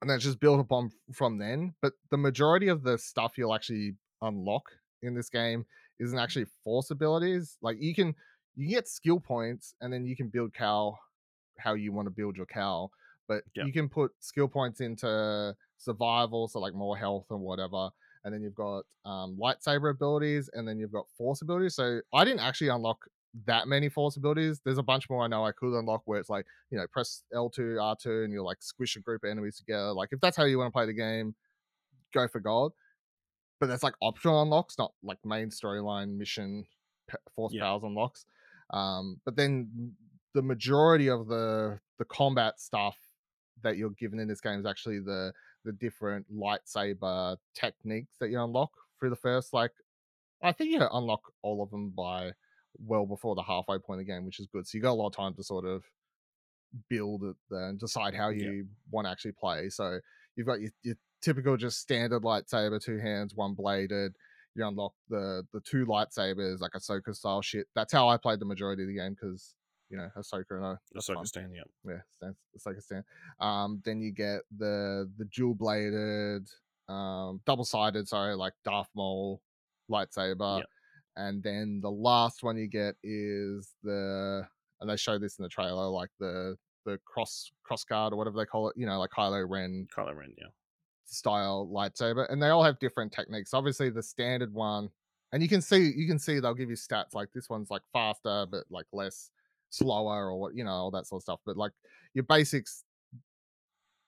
and 0.00 0.08
then 0.08 0.16
it's 0.16 0.24
just 0.24 0.40
built 0.40 0.58
upon 0.58 0.90
from 1.12 1.36
then. 1.36 1.74
But 1.82 1.92
the 2.10 2.16
majority 2.16 2.68
of 2.68 2.82
the 2.82 2.96
stuff 2.96 3.34
you'll 3.36 3.54
actually 3.54 3.94
unlock 4.22 4.72
in 5.02 5.14
this 5.14 5.28
game 5.30 5.66
isn't 5.98 6.18
actually 6.18 6.46
force 6.64 6.90
abilities. 6.90 7.58
Like 7.60 7.80
you 7.80 7.94
can 7.94 8.14
you 8.54 8.68
get 8.68 8.88
skill 8.88 9.20
points, 9.20 9.74
and 9.80 9.92
then 9.92 10.06
you 10.06 10.16
can 10.16 10.28
build 10.28 10.54
Cal 10.54 10.98
how 11.58 11.74
you 11.74 11.92
want 11.92 12.06
to 12.06 12.10
build 12.10 12.36
your 12.36 12.46
Cal. 12.46 12.92
But 13.28 13.44
Yep. 13.54 13.66
you 13.66 13.72
can 13.72 13.88
put 13.88 14.12
skill 14.20 14.48
points 14.48 14.80
into 14.80 15.56
survival, 15.78 16.48
so 16.48 16.60
like 16.60 16.74
more 16.74 16.96
health 16.96 17.26
and 17.30 17.40
whatever. 17.40 17.90
And 18.24 18.32
then 18.34 18.42
you've 18.42 18.54
got 18.54 18.84
um, 19.04 19.36
lightsaber 19.36 19.90
abilities, 19.90 20.48
and 20.52 20.66
then 20.66 20.78
you've 20.78 20.92
got 20.92 21.08
force 21.10 21.42
abilities. 21.42 21.74
So 21.74 22.00
I 22.12 22.24
didn't 22.24 22.40
actually 22.40 22.68
unlock 22.68 23.06
that 23.46 23.68
many 23.68 23.88
force 23.88 24.16
abilities. 24.16 24.60
There's 24.64 24.78
a 24.78 24.82
bunch 24.82 25.10
more 25.10 25.22
I 25.24 25.28
know 25.28 25.44
I 25.44 25.52
could 25.52 25.76
unlock 25.78 26.02
where 26.06 26.18
it's 26.20 26.30
like, 26.30 26.46
you 26.70 26.78
know, 26.78 26.86
press 26.86 27.24
L2, 27.32 27.78
R2, 27.78 28.24
and 28.24 28.32
you'll 28.32 28.46
like 28.46 28.62
squish 28.62 28.96
a 28.96 29.00
group 29.00 29.24
of 29.24 29.30
enemies 29.30 29.56
together. 29.58 29.92
Like 29.92 30.10
if 30.12 30.20
that's 30.20 30.36
how 30.36 30.44
you 30.44 30.58
want 30.58 30.68
to 30.68 30.72
play 30.72 30.86
the 30.86 30.92
game, 30.92 31.34
go 32.12 32.28
for 32.28 32.40
gold. 32.40 32.72
But 33.60 33.68
that's 33.68 33.82
like 33.82 33.94
optional 34.02 34.42
unlocks, 34.42 34.78
not 34.78 34.92
like 35.02 35.18
main 35.24 35.48
storyline 35.50 36.16
mission 36.16 36.66
force 37.34 37.52
Yeah. 37.54 37.62
powers 37.62 37.82
unlocks. 37.84 38.26
Um, 38.70 39.20
but 39.24 39.36
then 39.36 39.94
the 40.34 40.42
majority 40.42 41.08
of 41.08 41.28
the 41.28 41.80
the 41.98 42.04
combat 42.04 42.60
stuff 42.60 42.98
that 43.62 43.76
you're 43.78 43.90
given 43.90 44.18
in 44.18 44.28
this 44.28 44.40
game 44.40 44.58
is 44.60 44.66
actually 44.66 44.98
the 45.00 45.32
the 45.64 45.72
different 45.72 46.26
lightsaber 46.32 47.36
techniques 47.54 48.16
that 48.20 48.28
you 48.30 48.42
unlock 48.42 48.70
through 49.00 49.10
the 49.10 49.16
first 49.16 49.52
like 49.54 49.72
I 50.42 50.52
think 50.52 50.70
you 50.70 50.80
unlock 50.92 51.32
all 51.42 51.62
of 51.62 51.70
them 51.70 51.90
by 51.90 52.32
well 52.78 53.06
before 53.06 53.34
the 53.34 53.42
halfway 53.42 53.78
point 53.78 54.00
of 54.00 54.06
the 54.06 54.12
game, 54.12 54.26
which 54.26 54.38
is 54.38 54.46
good. 54.46 54.66
So 54.66 54.76
you 54.76 54.82
got 54.82 54.90
a 54.90 55.00
lot 55.00 55.06
of 55.06 55.16
time 55.16 55.32
to 55.34 55.42
sort 55.42 55.64
of 55.64 55.82
build 56.88 57.24
it 57.24 57.36
and 57.50 57.78
decide 57.78 58.14
how 58.14 58.28
Yeah. 58.28 58.50
you 58.50 58.68
want 58.90 59.06
to 59.06 59.10
actually 59.10 59.32
play. 59.32 59.70
So 59.70 60.00
you've 60.36 60.46
got 60.46 60.60
your, 60.60 60.70
your 60.82 60.96
typical 61.22 61.56
just 61.56 61.78
standard 61.80 62.22
lightsaber, 62.22 62.82
two 62.82 62.98
hands, 62.98 63.34
one 63.34 63.54
bladed. 63.54 64.14
You 64.54 64.66
unlock 64.66 64.94
the 65.08 65.46
the 65.52 65.60
two 65.60 65.84
lightsabers 65.86 66.60
like 66.60 66.72
Ahsoka 66.72 67.14
style 67.14 67.42
shit. 67.42 67.66
That's 67.74 67.92
how 67.92 68.08
I 68.08 68.16
played 68.16 68.40
the 68.40 68.46
majority 68.46 68.82
of 68.82 68.88
the 68.88 68.94
game 68.96 69.14
because 69.14 69.54
you 69.90 69.96
know 69.98 70.08
Ahsoka 70.16 70.44
and 70.52 70.64
I. 70.64 70.74
that's 70.94 71.06
fun 71.06 71.16
Ahsoka 71.16 71.26
Stan, 71.26 71.52
yeah. 71.54 71.62
yeah, 71.84 72.00
stands 72.16 72.38
Ahsoka 72.58 72.82
stand. 72.82 73.04
Um, 73.38 73.82
then 73.84 74.00
you 74.00 74.12
get 74.12 74.40
the 74.56 75.10
the 75.18 75.26
dual 75.26 75.54
bladed, 75.54 76.48
um, 76.88 77.40
double 77.44 77.64
sided, 77.66 78.08
sorry, 78.08 78.34
like 78.34 78.54
Darth 78.64 78.88
Maul 78.94 79.42
lightsaber, 79.90 80.58
Yep. 80.60 80.66
and 81.16 81.42
then 81.42 81.80
the 81.82 81.90
last 81.90 82.42
one 82.42 82.56
you 82.56 82.66
get 82.66 82.94
is 83.04 83.74
the 83.82 84.46
and 84.80 84.88
they 84.90 84.96
show 84.96 85.18
this 85.18 85.38
in 85.38 85.42
the 85.42 85.48
trailer, 85.50 85.88
like 85.88 86.10
the 86.18 86.56
the 86.86 86.98
cross 87.04 87.50
cross 87.62 87.84
guard 87.84 88.12
or 88.12 88.16
whatever 88.16 88.38
they 88.38 88.46
call 88.46 88.68
it, 88.70 88.76
you 88.76 88.86
know, 88.86 88.98
like 88.98 89.10
Kylo 89.10 89.44
Ren 89.48 89.86
Kylo 89.94 90.14
Ren, 90.16 90.32
yeah. 90.38 90.46
Style 91.06 91.68
lightsaber, 91.72 92.30
and 92.30 92.42
they 92.42 92.48
all 92.48 92.62
have 92.64 92.78
different 92.78 93.12
techniques. 93.12 93.54
Obviously, 93.54 93.90
the 93.90 94.02
standard 94.02 94.52
one, 94.52 94.90
and 95.32 95.42
you 95.42 95.48
can 95.48 95.62
see 95.62 95.92
you 95.96 96.06
can 96.06 96.18
see 96.18 96.40
they'll 96.40 96.54
give 96.54 96.70
you 96.70 96.76
stats 96.76 97.14
like 97.14 97.28
this 97.34 97.48
one's 97.48 97.70
like 97.70 97.82
faster, 97.92 98.46
but 98.50 98.64
like 98.70 98.86
less 98.92 99.30
slower 99.70 100.26
or 100.30 100.36
what 100.40 100.54
you 100.54 100.64
know 100.64 100.70
all 100.70 100.90
that 100.90 101.06
sort 101.06 101.20
of 101.20 101.22
stuff. 101.24 101.40
But 101.46 101.56
like 101.56 101.72
your 102.14 102.24
basics, 102.24 102.84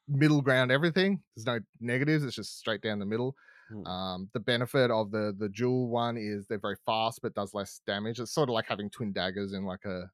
middle 0.08 0.40
ground, 0.40 0.70
everything. 0.72 1.22
There's 1.36 1.46
no 1.46 1.60
negatives. 1.80 2.24
It's 2.24 2.36
just 2.36 2.58
straight 2.58 2.82
down 2.82 2.98
the 2.98 3.06
middle. 3.06 3.36
Hmm. 3.68 3.86
Um, 3.86 4.30
the 4.32 4.40
benefit 4.40 4.90
of 4.90 5.10
the 5.10 5.34
the 5.38 5.48
dual 5.48 5.88
one 5.88 6.16
is 6.16 6.46
they're 6.46 6.58
very 6.58 6.76
fast, 6.86 7.20
but 7.22 7.34
does 7.34 7.52
less 7.54 7.80
damage. 7.86 8.18
It's 8.20 8.32
sort 8.32 8.48
of 8.48 8.54
like 8.54 8.66
having 8.66 8.88
twin 8.90 9.12
daggers 9.12 9.52
in 9.52 9.64
like 9.64 9.84
a, 9.84 10.10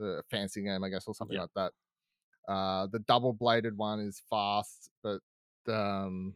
a 0.00 0.22
fancy 0.30 0.62
game, 0.62 0.82
I 0.82 0.88
guess, 0.88 1.06
or 1.06 1.14
something 1.14 1.36
Yeah. 1.36 1.42
like 1.42 1.54
that. 1.54 1.72
Uh, 2.52 2.86
the 2.86 2.98
double 3.00 3.32
bladed 3.34 3.76
one 3.76 4.00
is 4.00 4.22
fast, 4.30 4.90
but 5.02 5.20
um, 5.68 6.34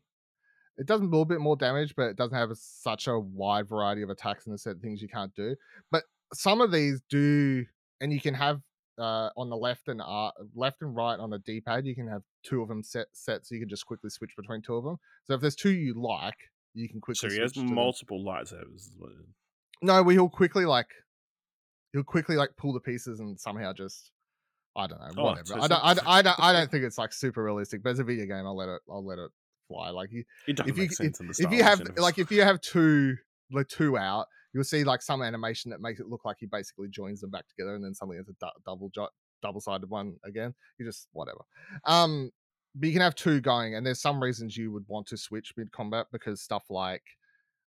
it 0.79 0.87
does 0.87 1.01
a 1.01 1.05
little 1.05 1.25
bit 1.25 1.41
more 1.41 1.57
damage, 1.57 1.95
but 1.97 2.05
it 2.05 2.17
doesn't 2.17 2.37
have 2.37 2.51
such 2.55 3.07
a 3.07 3.19
wide 3.19 3.69
variety 3.69 4.03
of 4.03 4.11
attacks 4.11 4.47
and 4.47 4.55
a 4.55 4.59
set 4.59 4.77
of 4.77 4.81
things 4.81 5.03
you 5.03 5.09
can't 5.09 5.35
do. 5.35 5.55
But 5.91 6.05
some 6.33 6.61
of 6.61 6.73
these 6.73 7.01
do, 7.09 7.65
and 8.01 8.13
you 8.13 8.21
can 8.21 8.35
have 8.35 8.61
uh, 8.99 9.31
on 9.37 9.51
the 9.51 9.57
left 9.57 9.89
and 9.89 10.01
uh, 10.01 10.31
left 10.55 10.83
and 10.83 10.95
right 10.95 11.19
on 11.19 11.31
the 11.31 11.39
D 11.39 11.61
pad, 11.61 11.87
you 11.87 11.95
can 11.95 12.09
have 12.09 12.23
two 12.43 12.63
of 12.63 12.69
them 12.69 12.83
set 12.83 13.07
set, 13.13 13.47
so 13.47 13.55
you 13.55 13.61
can 13.61 13.69
just 13.69 13.87
quickly 13.87 14.11
switch 14.11 14.33
between 14.37 14.63
two 14.63 14.77
of 14.77 14.85
them. 14.85 14.99
So 15.25 15.35
if 15.35 15.41
there's 15.41 15.57
two 15.57 15.71
you 15.71 15.95
like, 15.95 16.37
you 16.75 16.89
can 16.89 17.01
quickly. 17.01 17.29
So 17.29 17.35
he 17.35 17.41
has 17.41 17.53
to 17.53 17.61
them. 17.61 17.75
multiple 17.75 18.25
lightsabers. 18.25 18.91
No, 19.83 20.03
well, 20.03 20.15
he'll 20.15 20.29
quickly 20.29 20.65
like 20.65 20.89
he'll 21.93 22.03
quickly 22.03 22.37
like 22.37 22.57
pull 22.57 22.73
the 22.73 22.81
pieces 22.81 23.21
and 23.21 23.39
somehow 23.39 23.73
just 23.73 24.11
I 24.77 24.87
don't 24.87 24.99
know 25.01 25.11
Oh, 25.19 25.25
whatever. 25.25 25.47
so 25.47 25.61
I 25.61 25.69
don't, 25.69 25.85
I, 25.85 25.95
don't- 25.95 26.09
I 26.09 26.23
don't 26.23 26.41
I 26.41 26.53
don't 26.53 26.71
think 26.71 26.85
it's 26.85 26.99
like 26.99 27.13
super 27.13 27.45
realistic, 27.45 27.83
but 27.83 27.91
as 27.91 27.99
a 27.99 28.05
video 28.05 28.25
game, 28.27 28.47
I'll 28.47 28.57
let 28.57 28.69
it 28.69 28.81
I'll 28.91 29.05
let 29.05 29.19
it 29.19 29.31
fly. 29.69 29.91
Like 29.91 30.11
you, 30.13 30.25
It 30.49 30.57
doesn't 30.57 30.71
if 30.71 30.77
you 30.77 30.83
make 30.85 30.93
sense 30.93 31.21
in 31.21 31.27
the 31.29 31.35
if 31.39 31.53
you 31.53 31.63
have 31.63 31.79
universe. 31.81 31.99
like 32.03 32.19
if 32.19 32.31
you 32.31 32.43
have 32.43 32.61
two 32.61 33.17
like 33.53 33.69
two 33.69 33.99
out, 33.99 34.27
you'll 34.55 34.65
see 34.65 34.83
like 34.85 35.03
some 35.03 35.21
animation 35.23 35.71
that 35.73 35.81
makes 35.83 36.01
it 36.01 36.07
look 36.09 36.25
like 36.25 36.37
he 36.41 36.47
basically 36.47 36.89
joins 36.89 37.21
them 37.21 37.31
back 37.31 37.45
together, 37.49 37.75
and 37.75 37.85
then 37.85 37.95
suddenly 37.95 38.17
it's 38.19 38.29
a 38.31 38.33
du- 38.41 38.61
double 38.65 38.89
jo- 38.95 39.09
double 39.43 39.61
sided 39.61 39.91
one 39.91 40.15
again. 40.25 40.55
You 40.79 40.87
just 40.87 41.09
whatever. 41.13 41.41
Um, 41.85 42.31
but 42.75 42.87
you 42.87 42.93
can 42.95 43.03
have 43.03 43.15
two 43.15 43.41
going, 43.43 43.75
and 43.75 43.85
there's 43.85 44.01
some 44.01 44.23
reasons 44.23 44.57
you 44.57 44.73
would 44.73 44.85
want 44.89 45.07
to 45.09 45.17
switch 45.19 45.53
mid 45.57 45.71
combat 45.73 46.07
because 46.13 46.41
stuff 46.41 46.65
like 46.71 47.03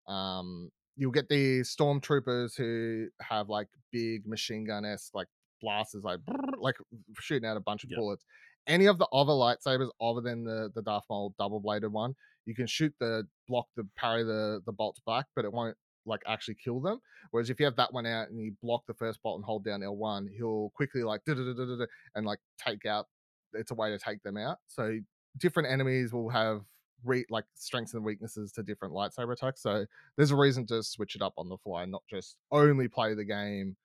um 0.08 0.70
you'll 0.96 1.12
get 1.12 1.28
the 1.30 1.62
stormtroopers 1.62 2.56
who 2.58 3.08
have 3.22 3.50
like 3.50 3.68
big 3.92 4.28
machine 4.28 4.66
gun 4.66 4.86
esque 4.86 5.14
like 5.16 5.28
blasters 5.64 6.04
like 6.04 6.20
like 6.60 6.76
shooting 7.20 7.48
out 7.50 7.58
a 7.58 7.62
bunch 7.62 7.84
of 7.84 7.90
Yep. 7.90 7.98
bullets. 7.98 8.26
Any 8.68 8.86
of 8.86 8.98
the 9.00 9.08
other 9.08 9.34
lightsabers 9.34 9.90
other 10.00 10.22
than 10.22 10.44
the 10.44 10.70
the 10.76 10.82
Darth 10.84 11.06
Maul 11.10 11.34
double 11.40 11.60
bladed 11.60 11.92
one, 11.92 12.16
you 12.46 12.54
can 12.54 12.68
shoot 12.68 12.94
the 13.00 13.28
block 13.48 13.68
the 13.76 13.88
parry 13.96 14.24
the 14.24 14.62
the 14.66 14.72
bolts 14.72 15.00
back, 15.06 15.26
but 15.36 15.46
it 15.46 15.52
won't 15.52 15.76
like 16.06 16.22
actually 16.28 16.56
kill 16.56 16.80
them. 16.82 17.00
Whereas 17.32 17.50
if 17.50 17.60
you 17.60 17.66
have 17.66 17.78
that 17.78 17.94
one 17.94 18.06
out 18.06 18.30
and 18.30 18.40
you 18.40 18.54
block 18.62 18.84
the 18.88 18.94
first 18.94 19.22
bolt 19.24 19.38
and 19.38 19.46
hold 19.46 19.64
down 19.64 19.82
L1, 19.82 20.28
he'll 20.36 20.70
quickly 20.76 21.02
like 21.04 21.22
and 21.28 22.26
like 22.26 22.40
take 22.58 22.86
out. 22.86 23.08
It's 23.54 23.72
a 23.72 23.76
way 23.76 23.90
to 23.90 23.98
take 24.00 24.22
them 24.24 24.38
out. 24.38 24.60
So 24.68 25.00
different 25.38 25.70
enemies 25.70 26.12
will 26.12 26.30
have 26.30 26.64
re- 27.04 27.26
like 27.30 27.46
strengths 27.56 27.94
and 27.94 28.04
weaknesses 28.04 28.52
to 28.54 28.64
different 28.64 28.94
lightsaber 28.94 29.34
attacks. 29.34 29.62
So 29.62 29.86
there's 30.18 30.32
a 30.32 30.36
reason 30.36 30.66
to 30.68 30.84
switch 30.84 31.16
it 31.16 31.22
up 31.22 31.34
on 31.38 31.50
the 31.50 31.58
fly, 31.58 31.86
not 31.86 32.04
just 32.10 32.38
only 32.52 32.88
play 32.88 33.14
the 33.14 33.26
game 33.26 33.76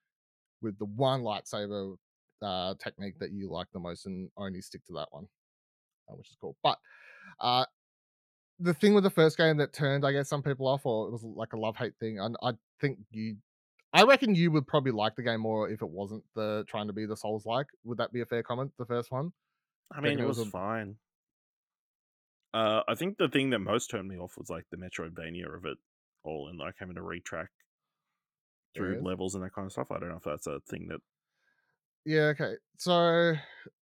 with 0.62 0.78
the 0.78 0.84
one 0.84 1.22
lightsaber 1.22 1.96
uh, 2.42 2.74
technique 2.82 3.18
that 3.18 3.32
you 3.32 3.50
like 3.50 3.66
the 3.72 3.80
most 3.80 4.06
and 4.06 4.30
only 4.36 4.60
stick 4.60 4.84
to 4.86 4.92
that 4.94 5.08
one, 5.10 5.26
uh, 6.08 6.14
which 6.14 6.30
is 6.30 6.36
cool. 6.40 6.56
But 6.62 6.78
uh, 7.40 7.64
the 8.60 8.74
thing 8.74 8.94
with 8.94 9.04
the 9.04 9.10
first 9.10 9.36
game 9.36 9.56
that 9.58 9.72
turned, 9.72 10.04
I 10.04 10.12
guess, 10.12 10.28
some 10.28 10.42
people 10.42 10.66
off, 10.66 10.86
or 10.86 11.08
it 11.08 11.12
was 11.12 11.24
like 11.24 11.52
a 11.52 11.58
love 11.58 11.76
hate 11.76 11.94
thing. 12.00 12.18
And 12.18 12.36
I 12.42 12.52
think 12.80 12.98
you, 13.10 13.36
I 13.92 14.02
reckon 14.04 14.34
you 14.34 14.50
would 14.52 14.66
probably 14.66 14.92
like 14.92 15.16
the 15.16 15.22
game 15.22 15.40
more 15.40 15.68
if 15.70 15.82
it 15.82 15.88
wasn't 15.88 16.24
the 16.34 16.64
trying 16.68 16.88
to 16.88 16.92
be 16.92 17.06
the 17.06 17.16
Souls 17.16 17.46
like. 17.46 17.66
Would 17.84 17.98
that 17.98 18.12
be 18.12 18.20
a 18.20 18.26
fair 18.26 18.42
comment? 18.42 18.72
The 18.78 18.86
first 18.86 19.10
one. 19.10 19.32
I 19.92 20.00
mean, 20.00 20.18
it 20.18 20.26
was 20.26 20.38
was 20.38 20.48
a- 20.48 20.50
fine. 20.50 20.96
Uh, 22.54 22.80
I 22.88 22.94
think 22.94 23.18
the 23.18 23.28
thing 23.28 23.50
that 23.50 23.58
most 23.58 23.90
turned 23.90 24.08
me 24.08 24.16
off 24.16 24.38
was 24.38 24.48
like 24.48 24.64
the 24.70 24.78
Metroidvania 24.78 25.54
of 25.54 25.64
it 25.66 25.76
all, 26.24 26.48
and 26.48 26.58
like 26.58 26.74
having 26.78 26.94
to 26.94 27.02
retrack 27.02 27.48
through 28.78 29.00
levels 29.02 29.34
and 29.34 29.44
that 29.44 29.52
kind 29.52 29.66
of 29.66 29.72
stuff. 29.72 29.90
I 29.90 29.98
don't 29.98 30.08
know 30.08 30.16
if 30.16 30.24
that's 30.24 30.46
a 30.46 30.60
thing 30.70 30.88
that 30.88 31.00
Yeah, 32.04 32.32
okay. 32.34 32.54
So 32.78 33.34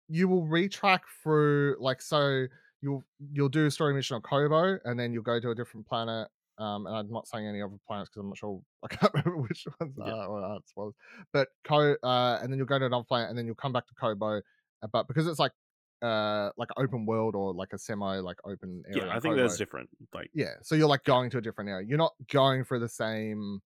you 0.07 0.27
will 0.27 0.43
retrack 0.45 1.01
through 1.23 1.77
like 1.79 2.01
so 2.01 2.45
you'll 2.81 3.03
you'll 3.31 3.49
do 3.49 3.65
a 3.65 3.71
story 3.71 3.93
mission 3.93 4.15
on 4.15 4.21
Koboh 4.21 4.79
and 4.85 4.99
then 4.99 5.13
you'll 5.13 5.23
go 5.23 5.39
to 5.39 5.51
a 5.51 5.55
different 5.55 5.87
planet. 5.87 6.27
Um, 6.57 6.87
and 6.87 6.95
I'm 6.97 7.09
not 7.09 7.25
saying 7.27 7.47
any 7.47 7.61
other 7.61 7.77
planets 7.87 8.09
because 8.09 8.19
I'm 8.21 8.29
not 8.29 8.37
sure 8.37 8.61
I 8.83 8.87
can't 8.87 9.13
remember 9.13 9.37
which 9.37 9.65
ones 9.79 9.95
Yeah. 9.97 10.11
are 10.13 10.27
or 10.27 10.41
aren't. 10.43 10.95
But 11.31 11.47
Co 11.63 11.95
uh 12.03 12.39
and 12.41 12.51
then 12.51 12.57
you'll 12.57 12.67
go 12.67 12.79
to 12.79 12.85
another 12.85 13.05
planet 13.05 13.29
and 13.29 13.37
then 13.37 13.45
you'll 13.45 13.55
come 13.55 13.71
back 13.73 13.87
to 13.87 13.93
Koboh. 13.93 14.41
uh, 14.83 14.87
But 14.91 15.07
because 15.07 15.27
it's 15.27 15.39
like 15.39 15.53
uh 16.01 16.49
like 16.57 16.69
open 16.77 17.05
world 17.05 17.35
or 17.35 17.53
like 17.53 17.69
a 17.73 17.77
semi 17.77 18.17
like 18.19 18.37
open 18.45 18.83
area. 18.87 19.05
yeah, 19.05 19.15
I 19.15 19.19
think 19.19 19.35
Koboh, 19.35 19.43
that's 19.43 19.57
different. 19.57 19.89
Like, 20.13 20.31
yeah, 20.33 20.55
so 20.61 20.75
you're 20.75 20.87
like 20.87 21.03
going 21.03 21.29
to 21.31 21.37
a 21.37 21.41
different 21.41 21.69
area. 21.69 21.85
You're 21.87 21.97
not 21.97 22.13
going 22.31 22.63
for 22.65 22.79
the 22.79 22.89
same 22.89 23.61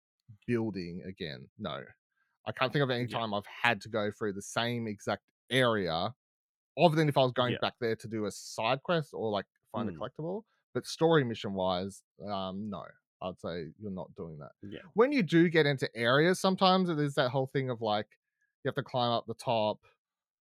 building 0.48 1.02
again. 1.06 1.48
No, 1.58 1.84
I 2.46 2.52
can't 2.52 2.72
think 2.74 2.84
of 2.84 2.90
any 2.90 3.04
Yeah. 3.06 3.18
time 3.20 3.34
I've 3.34 3.46
had 3.46 3.82
to 3.82 3.90
go 3.90 4.12
through 4.12 4.34
the 4.34 4.42
same 4.42 4.88
exact 4.88 5.24
area, 5.50 6.14
other 6.78 6.96
than 6.96 7.10
if 7.10 7.18
I 7.18 7.22
was 7.22 7.32
going 7.34 7.54
Yeah. 7.54 7.60
back 7.62 7.76
there 7.80 7.96
to 7.96 8.08
do 8.08 8.26
a 8.26 8.32
side 8.32 8.82
quest 8.84 9.14
or 9.14 9.30
like 9.32 9.46
find 9.72 9.90
Mm. 9.90 9.96
a 9.96 10.00
collectible. 10.00 10.44
But 10.74 10.86
story 10.86 11.24
mission 11.24 11.54
wise, 11.54 12.04
um, 12.24 12.70
no. 12.70 12.86
I'd 13.22 13.38
say 13.40 13.74
you're 13.78 13.92
not 13.92 14.16
doing 14.16 14.38
that. 14.38 14.54
Yeah. 14.62 14.80
When 14.94 15.12
you 15.12 15.24
do 15.24 15.50
get 15.50 15.66
into 15.66 15.94
areas, 15.96 16.40
sometimes 16.40 16.88
it 16.90 17.00
is 17.00 17.16
that 17.16 17.32
whole 17.32 17.48
thing 17.48 17.70
of 17.70 17.82
like 17.82 18.08
you 18.64 18.70
have 18.70 18.76
to 18.76 18.84
climb 18.84 19.12
up 19.12 19.26
the 19.28 19.34
top, 19.34 19.80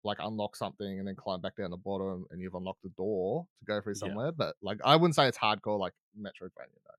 like 0.02 0.18
unlock 0.20 0.56
something, 0.56 0.98
and 0.98 1.06
then 1.06 1.14
climb 1.14 1.40
back 1.40 1.54
down 1.56 1.70
the 1.70 1.76
bottom, 1.76 2.26
and 2.30 2.40
you've 2.40 2.54
unlocked 2.54 2.82
the 2.82 2.88
door 2.90 3.46
to 3.60 3.64
go 3.66 3.80
through 3.80 3.92
Yeah. 3.94 3.98
somewhere. 4.00 4.32
But 4.32 4.56
like 4.62 4.80
I 4.84 4.96
wouldn't 4.96 5.14
say 5.14 5.28
it's 5.28 5.38
hardcore 5.38 5.78
like 5.78 5.94
Metroidvania 6.18 6.80
though. 6.84 6.94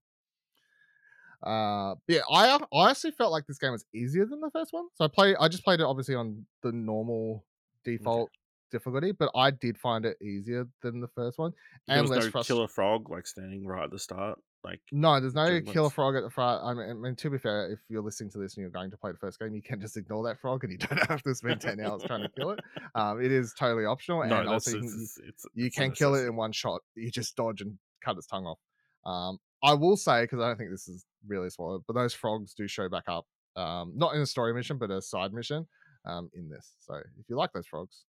Uh, 1.44 1.96
yeah, 2.08 2.22
I 2.32 2.60
I 2.74 2.90
actually 2.90 3.12
felt 3.12 3.32
like 3.32 3.46
this 3.48 3.60
game 3.60 3.72
was 3.72 3.86
easier 3.94 4.26
than 4.26 4.42
the 4.42 4.50
first 4.52 4.74
one. 4.74 4.88
So 4.96 5.06
I 5.06 5.08
play 5.08 5.36
I 5.40 5.48
just 5.48 5.64
played 5.64 5.80
it 5.80 5.84
obviously 5.86 6.16
on 6.16 6.46
the 6.64 6.72
normal 6.72 7.46
default 7.84 8.30
difficulty, 8.72 9.12
but 9.12 9.30
I 9.36 9.52
did 9.52 9.78
find 9.78 10.06
it 10.06 10.18
easier 10.22 10.68
than 10.82 11.00
the 11.00 11.08
first 11.08 11.38
one 11.38 11.54
There 11.88 12.00
and 12.00 12.10
less 12.10 12.26
no 12.26 12.32
frustrating. 12.32 12.58
killer 12.58 12.68
frog 12.68 13.10
like 13.10 13.28
standing 13.28 13.66
right 13.66 13.84
at 13.86 13.92
the 13.92 14.00
start. 14.00 14.40
Like 14.64 14.82
No, 14.92 15.22
there's 15.22 15.36
no 15.36 15.62
killer 15.62 15.84
months. 15.84 15.96
frog 15.96 16.16
at 16.16 16.24
the 16.24 16.30
front. 16.30 16.62
I 16.64 16.74
mean, 16.74 16.90
I 16.90 16.94
mean, 16.94 17.16
to 17.18 17.30
be 17.30 17.38
fair, 17.38 17.72
if 17.72 17.80
you're 17.88 18.02
listening 18.02 18.32
to 18.32 18.40
this 18.40 18.56
and 18.58 18.62
you're 18.64 18.72
going 18.72 18.92
to 18.92 18.98
play 18.98 19.12
the 19.12 19.18
first 19.20 19.40
game, 19.40 19.54
you 19.54 19.62
can 19.62 19.80
just 19.80 19.96
ignore 19.96 20.28
that 20.28 20.42
frog 20.42 20.64
and 20.64 20.74
you 20.74 20.78
don't 20.88 21.08
have 21.08 21.22
to 21.24 21.34
spend 21.36 21.62
10 21.62 21.80
hours 21.80 22.02
trying 22.04 22.24
to 22.24 22.30
kill 22.30 22.50
it. 22.52 22.60
Um, 22.96 23.22
it 23.22 23.32
is 23.32 23.54
totally 23.54 23.86
optional. 23.86 24.24
and 24.24 24.32
that's 24.32 24.48
also, 24.48 24.72
you 24.72 24.80
can, 24.82 24.88
it's, 25.02 25.20
it's, 25.24 25.46
you 25.54 25.66
it's 25.68 25.78
can 25.78 25.92
kill 25.92 26.16
it 26.16 26.26
in 26.26 26.36
one 26.36 26.52
shot. 26.52 26.82
You 26.96 27.12
just 27.12 27.36
dodge 27.36 27.62
and 27.62 27.78
cut 28.04 28.18
its 28.18 28.26
tongue 28.26 28.46
off. 28.48 28.60
Um, 29.06 29.38
I 29.64 29.74
will 29.74 29.98
say, 29.98 30.24
because 30.24 30.40
I 30.40 30.48
don't 30.48 30.58
think 30.58 30.72
this 30.72 30.88
is 30.88 31.06
really 31.28 31.50
spoiled, 31.50 31.84
but 31.88 31.94
those 31.94 32.14
frogs 32.14 32.54
do 32.54 32.68
show 32.68 32.90
back 32.90 33.06
up. 33.08 33.26
Um, 33.56 33.94
not 33.96 34.14
in 34.14 34.22
a 34.22 34.26
story 34.26 34.54
mission, 34.54 34.78
but 34.78 34.92
a 34.92 35.02
side 35.02 35.34
mission 35.34 35.68
um, 36.06 36.30
in 36.34 36.50
this. 36.50 36.74
So 36.80 36.96
if 36.96 37.30
you 37.30 37.36
like 37.36 37.52
those 37.54 37.66
frogs, 37.66 38.04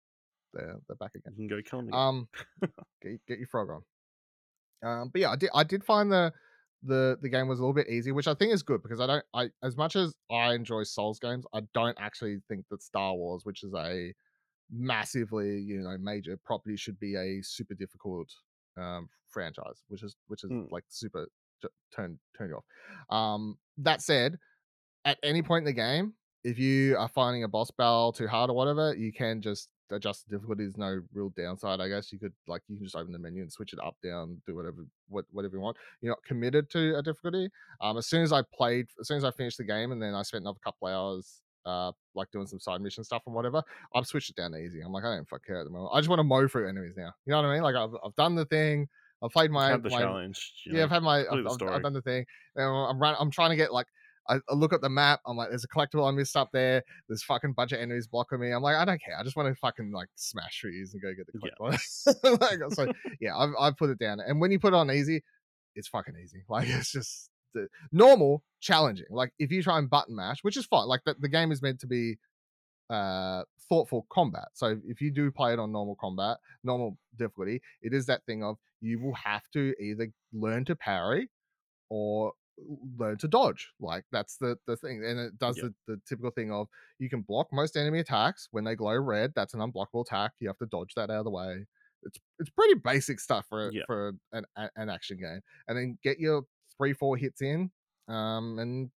they're, 0.52 0.76
they're 0.86 0.96
back 0.96 1.12
again. 1.14 1.32
You 1.36 1.48
can 1.48 1.56
go 1.56 1.62
kill 1.68 1.82
them. 1.82 1.94
Um, 1.94 2.28
get, 3.02 3.20
get 3.26 3.38
your 3.38 3.48
frog 3.48 3.68
on. 3.70 3.82
Um, 4.82 5.10
but 5.12 5.20
yeah, 5.20 5.30
I 5.30 5.36
did 5.36 5.50
I 5.54 5.64
did 5.64 5.84
find 5.84 6.10
the 6.10 6.32
the 6.82 7.18
the 7.20 7.28
game 7.28 7.48
was 7.48 7.58
a 7.58 7.62
little 7.62 7.74
bit 7.74 7.88
easy, 7.88 8.12
which 8.12 8.28
I 8.28 8.34
think 8.34 8.52
is 8.52 8.62
good 8.62 8.82
because 8.82 9.00
I 9.00 9.06
don't 9.06 9.24
I 9.34 9.48
as 9.62 9.76
much 9.76 9.96
as 9.96 10.14
I 10.30 10.54
enjoy 10.54 10.84
Souls 10.84 11.18
games, 11.18 11.44
I 11.52 11.62
don't 11.74 11.96
actually 12.00 12.38
think 12.48 12.64
that 12.70 12.82
Star 12.82 13.14
Wars, 13.14 13.44
which 13.44 13.64
is 13.64 13.74
a 13.74 14.12
massively 14.70 15.58
you 15.58 15.80
know 15.80 15.96
major 15.98 16.38
property, 16.44 16.76
should 16.76 17.00
be 17.00 17.16
a 17.16 17.42
super 17.42 17.74
difficult 17.74 18.28
um 18.78 19.08
franchise, 19.28 19.82
which 19.88 20.02
is 20.02 20.16
which 20.28 20.44
is 20.44 20.50
Mm. 20.50 20.70
like 20.70 20.84
super 20.88 21.28
j- 21.62 21.68
turn 21.94 22.18
turn 22.36 22.48
you 22.50 22.56
off. 22.56 23.14
Um, 23.14 23.58
that 23.78 24.00
said, 24.02 24.38
at 25.04 25.18
any 25.22 25.42
point 25.42 25.62
in 25.62 25.66
the 25.66 25.72
game, 25.72 26.14
if 26.44 26.58
you 26.58 26.96
are 26.96 27.08
finding 27.08 27.44
a 27.44 27.48
boss 27.48 27.70
battle 27.70 28.12
too 28.12 28.26
hard 28.28 28.50
or 28.50 28.54
whatever, 28.56 28.94
you 28.94 29.12
can 29.12 29.42
just 29.42 29.70
adjust 29.90 30.28
the 30.28 30.36
difficulty. 30.36 30.64
There's 30.64 30.76
no 30.76 31.00
real 31.14 31.30
downside, 31.30 31.80
I 31.80 31.88
guess. 31.88 32.12
You 32.12 32.18
could 32.18 32.32
like 32.46 32.62
you 32.68 32.76
can 32.76 32.84
just 32.84 32.96
open 32.96 33.12
the 33.12 33.18
menu 33.18 33.42
and 33.42 33.50
switch 33.52 33.72
it 33.72 33.78
up, 33.82 33.96
down, 34.02 34.40
do 34.46 34.54
whatever 34.54 34.84
what, 35.08 35.24
whatever 35.30 35.56
you 35.56 35.60
want. 35.62 35.76
You're 36.00 36.12
not 36.12 36.22
committed 36.24 36.70
to 36.70 36.96
a 36.98 37.02
difficulty. 37.02 37.48
Um, 37.80 37.96
as 37.98 38.06
soon 38.06 38.22
as 38.22 38.32
I 38.32 38.42
played, 38.54 38.86
as 39.00 39.08
soon 39.08 39.16
as 39.16 39.24
I 39.24 39.30
finished 39.30 39.58
the 39.58 39.64
game, 39.64 39.92
and 39.92 40.00
then 40.02 40.14
I 40.14 40.22
spent 40.22 40.42
another 40.42 40.60
couple 40.62 40.88
hours. 40.88 41.40
Uh, 41.68 41.92
like 42.14 42.30
doing 42.30 42.46
some 42.46 42.58
side 42.58 42.80
mission 42.80 43.04
stuff 43.04 43.22
and 43.26 43.34
whatever, 43.34 43.62
I've 43.94 44.06
switched 44.06 44.30
it 44.30 44.36
down 44.36 44.52
to 44.52 44.58
easy. 44.58 44.80
I'm 44.80 44.92
like, 44.92 45.04
I 45.04 45.14
don't 45.14 45.28
fuck 45.28 45.44
care 45.44 45.60
at 45.60 45.64
the 45.64 45.70
moment. 45.70 45.90
I 45.92 45.98
just 46.00 46.08
want 46.08 46.20
to 46.20 46.24
mow 46.24 46.48
through 46.48 46.68
enemies 46.68 46.94
now. 46.96 47.12
You 47.26 47.32
know 47.32 47.42
what 47.42 47.48
I 47.48 47.54
mean? 47.54 47.62
Like 47.62 47.76
I've, 47.76 47.94
I've 48.04 48.14
done 48.16 48.34
the 48.34 48.46
thing. 48.46 48.88
I've 49.22 49.30
played 49.30 49.50
my, 49.50 49.70
had 49.70 49.82
the 49.82 49.90
my 49.90 50.00
challenge. 50.00 50.52
yeah, 50.66 50.78
know, 50.78 50.84
I've 50.84 50.90
had 50.90 51.02
my, 51.02 51.20
I've, 51.26 51.46
I've, 51.46 51.52
story. 51.52 51.74
I've 51.74 51.82
done 51.82 51.92
the 51.92 52.02
thing. 52.02 52.24
And 52.56 52.64
I'm 52.64 52.98
run, 52.98 53.16
I'm 53.18 53.30
trying 53.30 53.50
to 53.50 53.56
get 53.56 53.72
like, 53.72 53.86
I, 54.28 54.36
I 54.48 54.54
look 54.54 54.72
at 54.72 54.80
the 54.80 54.88
map. 54.88 55.20
I'm 55.26 55.36
like, 55.36 55.48
there's 55.48 55.64
a 55.64 55.68
collectible 55.68 56.06
I 56.06 56.12
missed 56.12 56.36
up 56.36 56.50
there. 56.52 56.82
There's 57.08 57.22
fucking 57.24 57.54
bunch 57.54 57.72
of 57.72 57.80
enemies 57.80 58.06
blocking 58.06 58.40
me. 58.40 58.50
I'm 58.50 58.62
like, 58.62 58.76
I 58.76 58.84
don't 58.84 59.02
care. 59.02 59.18
I 59.18 59.24
just 59.24 59.36
want 59.36 59.48
to 59.48 59.54
fucking 59.58 59.90
like 59.90 60.08
smash 60.14 60.60
trees 60.60 60.94
and 60.94 61.02
go 61.02 61.12
get 61.14 61.26
the 61.26 61.40
Yeah. 61.42 61.50
collectible. 61.60 62.40
like, 62.40 62.74
so 62.74 62.92
yeah, 63.20 63.36
I've, 63.36 63.50
I've 63.58 63.76
put 63.76 63.90
it 63.90 63.98
down. 63.98 64.20
And 64.20 64.40
when 64.40 64.50
you 64.50 64.58
put 64.58 64.74
it 64.74 64.76
on 64.76 64.90
easy, 64.90 65.22
it's 65.74 65.88
fucking 65.88 66.14
easy. 66.22 66.42
Like 66.48 66.68
it's 66.68 66.92
just 66.92 67.30
the, 67.54 67.68
normal, 67.92 68.42
challenging. 68.60 69.06
Like 69.10 69.32
if 69.38 69.50
you 69.50 69.62
try 69.62 69.78
and 69.78 69.88
button 69.90 70.16
mash, 70.16 70.42
which 70.42 70.56
is 70.56 70.66
fine. 70.66 70.86
Like 70.86 71.02
the, 71.04 71.14
the 71.18 71.28
game 71.28 71.52
is 71.52 71.62
meant 71.62 71.80
to 71.80 71.86
be 71.86 72.18
uh 72.90 73.42
thoughtful 73.68 74.06
combat. 74.10 74.48
So 74.54 74.80
if 74.86 75.00
you 75.00 75.10
do 75.10 75.30
play 75.30 75.52
it 75.52 75.58
on 75.58 75.72
normal 75.72 75.96
combat, 75.96 76.38
normal 76.64 76.96
difficulty, 77.16 77.60
it 77.82 77.92
is 77.92 78.06
that 78.06 78.24
thing 78.24 78.42
of 78.42 78.56
you 78.80 79.00
will 79.00 79.14
have 79.14 79.42
to 79.52 79.74
either 79.80 80.08
learn 80.32 80.64
to 80.66 80.76
parry 80.76 81.28
or 81.90 82.32
learn 82.98 83.18
to 83.18 83.28
dodge. 83.28 83.72
Like 83.80 84.04
that's 84.10 84.36
the 84.36 84.56
the 84.66 84.76
thing, 84.76 85.04
and 85.04 85.18
it 85.18 85.38
does 85.38 85.56
the, 85.56 85.74
the 85.86 86.00
typical 86.08 86.30
thing 86.30 86.50
of 86.50 86.68
you 86.98 87.08
can 87.08 87.22
block 87.22 87.48
most 87.52 87.76
enemy 87.76 88.00
attacks 88.00 88.48
when 88.50 88.64
they 88.64 88.74
glow 88.74 88.96
red. 88.96 89.32
That's 89.34 89.54
an 89.54 89.60
unblockable 89.60 90.06
attack. 90.06 90.32
You 90.40 90.48
have 90.48 90.58
to 90.58 90.66
dodge 90.66 90.94
that 90.96 91.10
out 91.10 91.18
of 91.20 91.24
the 91.24 91.30
way. 91.30 91.66
It's 92.04 92.18
it's 92.38 92.50
pretty 92.50 92.74
basic 92.74 93.20
stuff 93.20 93.46
for 93.48 93.70
for 93.86 94.12
an 94.32 94.44
an 94.54 94.88
action 94.88 95.18
game, 95.18 95.40
and 95.66 95.76
then 95.76 95.98
get 96.02 96.18
your 96.18 96.42
three 96.78 96.94
four 96.94 97.16
hits 97.16 97.42
in, 97.42 97.70
um, 98.08 98.58
and 98.58 98.90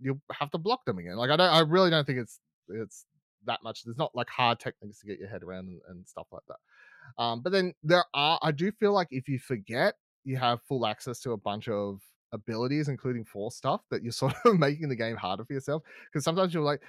you'll 0.00 0.20
have 0.32 0.50
to 0.50 0.58
block 0.58 0.84
them 0.84 0.98
again. 0.98 1.16
Like 1.16 1.30
I 1.30 1.36
don't, 1.36 1.52
I 1.52 1.60
really 1.60 1.90
don't 1.90 2.06
think 2.06 2.18
it's 2.18 2.40
it's 2.68 3.04
that 3.46 3.62
much. 3.62 3.84
There's 3.84 3.98
not 3.98 4.14
like 4.14 4.28
hard 4.28 4.58
techniques 4.58 5.00
to 5.00 5.06
get 5.06 5.18
your 5.18 5.28
head 5.28 5.42
around 5.42 5.68
and, 5.68 5.80
and 5.88 6.06
stuff 6.06 6.26
like 6.32 6.42
that. 6.48 7.22
Um, 7.22 7.40
but 7.40 7.52
then 7.52 7.72
there 7.82 8.04
are, 8.14 8.38
I 8.42 8.52
do 8.52 8.70
feel 8.72 8.92
like 8.92 9.08
if 9.10 9.28
you 9.28 9.38
forget, 9.38 9.94
you 10.24 10.36
have 10.36 10.60
full 10.68 10.86
access 10.86 11.20
to 11.20 11.32
a 11.32 11.36
bunch 11.36 11.68
of 11.68 12.00
abilities, 12.32 12.88
including 12.88 13.24
force 13.24 13.56
stuff, 13.56 13.82
that 13.90 14.02
you're 14.02 14.12
sort 14.24 14.34
of 14.44 14.58
making 14.58 14.88
the 14.88 14.96
game 14.96 15.16
harder 15.16 15.44
for 15.44 15.52
yourself. 15.52 15.82
Because 16.06 16.24
sometimes 16.24 16.52
you're 16.52 16.62
like, 16.62 16.82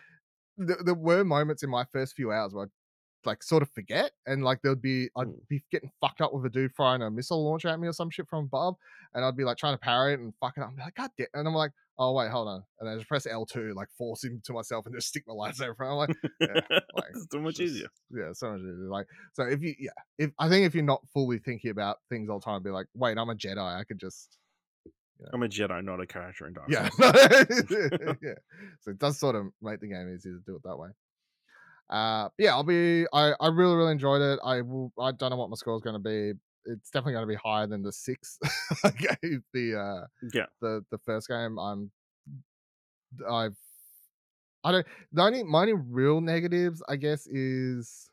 there, 0.57 0.77
there 0.83 0.95
were 0.95 1.23
moments 1.23 1.63
in 1.63 1.69
my 1.69 1.85
first 1.91 2.15
few 2.15 2.31
hours 2.31 2.53
where 2.53 2.65
I'd 2.65 2.71
like 3.25 3.43
sort 3.43 3.61
of 3.63 3.69
forget 3.71 4.11
and 4.25 4.43
like 4.43 4.59
there'd 4.61 4.81
be 4.81 5.09
I'd 5.17 5.27
Mm. 5.27 5.47
be 5.49 5.63
getting 5.71 5.91
fucked 5.99 6.21
up 6.21 6.33
with 6.33 6.45
a 6.45 6.49
dude 6.49 6.71
firing 6.73 7.01
a 7.01 7.11
missile 7.11 7.43
launcher 7.43 7.67
at 7.67 7.79
me 7.79 7.87
or 7.87 7.93
some 7.93 8.09
shit 8.09 8.27
from 8.29 8.45
above 8.45 8.75
and 9.13 9.25
I'd 9.25 9.35
be 9.35 9.43
like 9.43 9.57
trying 9.57 9.73
to 9.73 9.79
parry 9.79 10.13
it 10.13 10.19
and 10.19 10.33
fucking 10.39 10.63
up. 10.63 10.69
I'm 10.69 10.77
like, 10.77 10.95
God 10.95 11.09
damn 11.17 11.27
and 11.33 11.47
I'm 11.47 11.53
like, 11.53 11.71
oh 11.99 12.13
wait, 12.13 12.29
hold 12.29 12.47
on. 12.47 12.63
And 12.79 12.89
I 12.89 12.95
just 12.95 13.07
press 13.07 13.25
L2, 13.27 13.73
like 13.75 13.89
force 13.97 14.23
him 14.23 14.39
to 14.45 14.53
myself 14.53 14.85
and 14.85 14.95
just 14.95 15.07
stick 15.09 15.23
my 15.27 15.33
lightsaber. 15.49 15.75
I'm 15.81 15.95
like, 15.97 16.15
yeah, 16.39 16.53
like 16.95 17.09
it's 17.09 17.27
so 17.31 17.39
much 17.39 17.55
just- 17.55 17.73
easier. 17.73 17.87
Yeah, 18.11 18.31
so 18.33 18.51
much 18.51 18.61
easier. 18.61 18.87
Like, 18.87 19.07
so 19.33 19.43
if 19.43 19.61
you, 19.61 19.73
yeah, 19.79 19.89
if 20.19 20.31
I 20.39 20.47
think 20.47 20.65
if 20.65 20.73
you're 20.75 20.83
not 20.83 21.01
fully 21.13 21.39
thinking 21.39 21.71
about 21.71 21.97
things 22.09 22.29
all 22.29 22.39
the 22.39 22.45
time, 22.45 22.61
be 22.63 22.69
like, 22.69 22.87
wait, 22.93 23.17
I'm 23.17 23.29
a 23.29 23.35
Jedi. 23.35 23.57
I 23.57 23.83
could 23.83 23.99
just, 23.99 24.37
I'm 25.33 25.41
a 25.43 25.47
Jedi, 25.47 25.83
not 25.83 25.99
a 25.99 26.05
character 26.05 26.45
in 26.47 26.53
Dark 26.53 26.69
yeah, 26.69 26.89
yeah. 28.21 28.33
So 28.81 28.91
it 28.91 28.99
does 28.99 29.19
sort 29.19 29.35
of 29.35 29.47
make 29.61 29.79
the 29.79 29.87
game 29.87 30.13
easier 30.13 30.33
to 30.33 30.39
do 30.45 30.55
it 30.55 30.61
that 30.63 30.77
way. 30.77 30.89
Uh, 31.89 32.29
yeah, 32.37 32.51
I'll 32.51 32.63
be. 32.63 33.05
I 33.13 33.33
I 33.39 33.47
really 33.47 33.75
really 33.75 33.91
enjoyed 33.93 34.21
it. 34.21 34.39
I 34.43 34.61
will. 34.61 34.91
I 34.99 35.11
don't 35.11 35.29
know 35.29 35.37
what 35.37 35.49
my 35.49 35.55
score 35.55 35.75
is 35.75 35.81
going 35.81 35.95
to 35.95 35.99
be. 35.99 36.33
It's 36.65 36.89
definitely 36.89 37.13
going 37.13 37.23
to 37.23 37.33
be 37.33 37.39
higher 37.41 37.65
than 37.65 37.81
the 37.81 37.93
six 37.93 38.37
I 38.83 38.89
gave 38.89 39.41
the 39.53 39.79
uh 39.79 40.07
yeah, 40.33 40.47
the 40.61 40.83
the 40.91 40.97
first 41.05 41.29
game. 41.29 41.57
I'm 41.57 41.91
I've 43.29 43.55
I 44.63 44.71
don't 44.71 44.87
the 45.13 45.21
only 45.23 45.43
my 45.43 45.61
only 45.61 45.73
real 45.73 46.19
negatives 46.19 46.83
I 46.89 46.97
guess 46.97 47.25
is 47.27 48.09